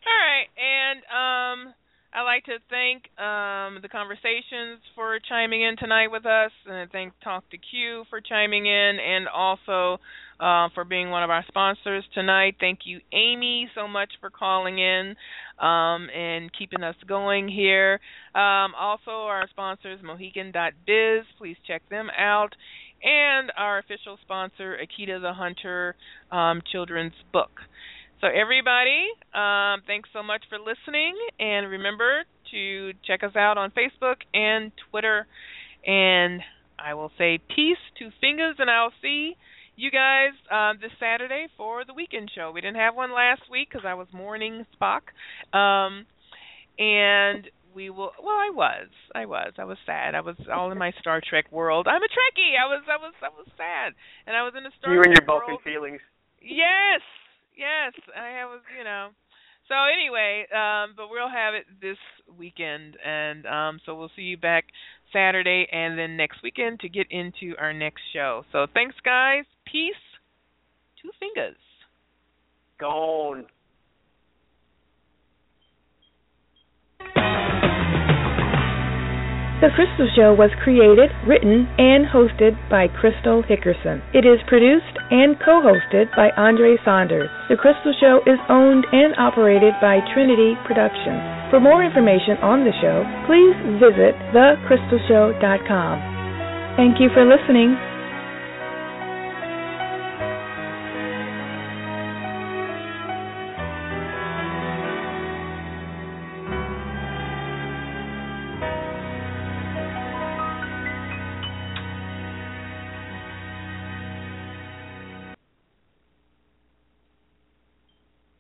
[0.05, 1.73] All right, and um,
[2.13, 6.85] I'd like to thank um, the conversations for chiming in tonight with us, and I
[6.91, 9.97] thank Talk to Q for chiming in, and also
[10.43, 12.57] uh, for being one of our sponsors tonight.
[12.59, 15.15] Thank you, Amy, so much for calling in
[15.57, 18.01] um, and keeping us going here.
[18.35, 22.49] Um, also, our sponsors, Mohican.biz, please check them out,
[23.01, 25.95] and our official sponsor, Akita the Hunter
[26.29, 27.51] um, Children's Book.
[28.19, 33.71] So everybody, um, thanks so much for listening, and remember to check us out on
[33.71, 35.25] Facebook and Twitter.
[35.85, 36.41] And
[36.77, 39.35] I will say peace, to fingers, and I'll see
[39.75, 42.51] you guys um, this Saturday for the weekend show.
[42.53, 45.09] We didn't have one last week because I was mourning Spock.
[45.57, 46.05] Um,
[46.77, 48.89] and we will well I was.
[49.15, 49.53] I was.
[49.57, 50.15] I was sad.
[50.15, 51.87] I was all in my Star Trek world.
[51.87, 52.53] I'm a Trekkie.
[52.57, 53.93] I was I was I was sad.
[54.27, 55.05] And I was in a Star Trek world.
[55.05, 55.61] You and Trek your Vulcan world.
[55.63, 56.01] feelings.
[56.41, 57.01] Yes.
[57.57, 57.93] Yes.
[58.15, 59.09] I was, you know.
[59.67, 61.97] So anyway, um but we'll have it this
[62.37, 64.65] weekend and um so we'll see you back
[65.11, 68.43] Saturday and then next weekend to get into our next show.
[68.51, 69.45] So thanks guys.
[69.65, 69.95] Peace.
[71.01, 71.57] Two fingers.
[72.79, 73.45] Gone.
[79.63, 84.03] The Crystal Show was created, written, and hosted by Crystal Hickerson.
[84.11, 87.31] It is produced and co-hosted by Andre Saunders.
[87.47, 91.47] The Crystal Show is owned and operated by Trinity Productions.
[91.47, 95.95] For more information on the show, please visit thecrystalshow.com.
[96.75, 97.79] Thank you for listening.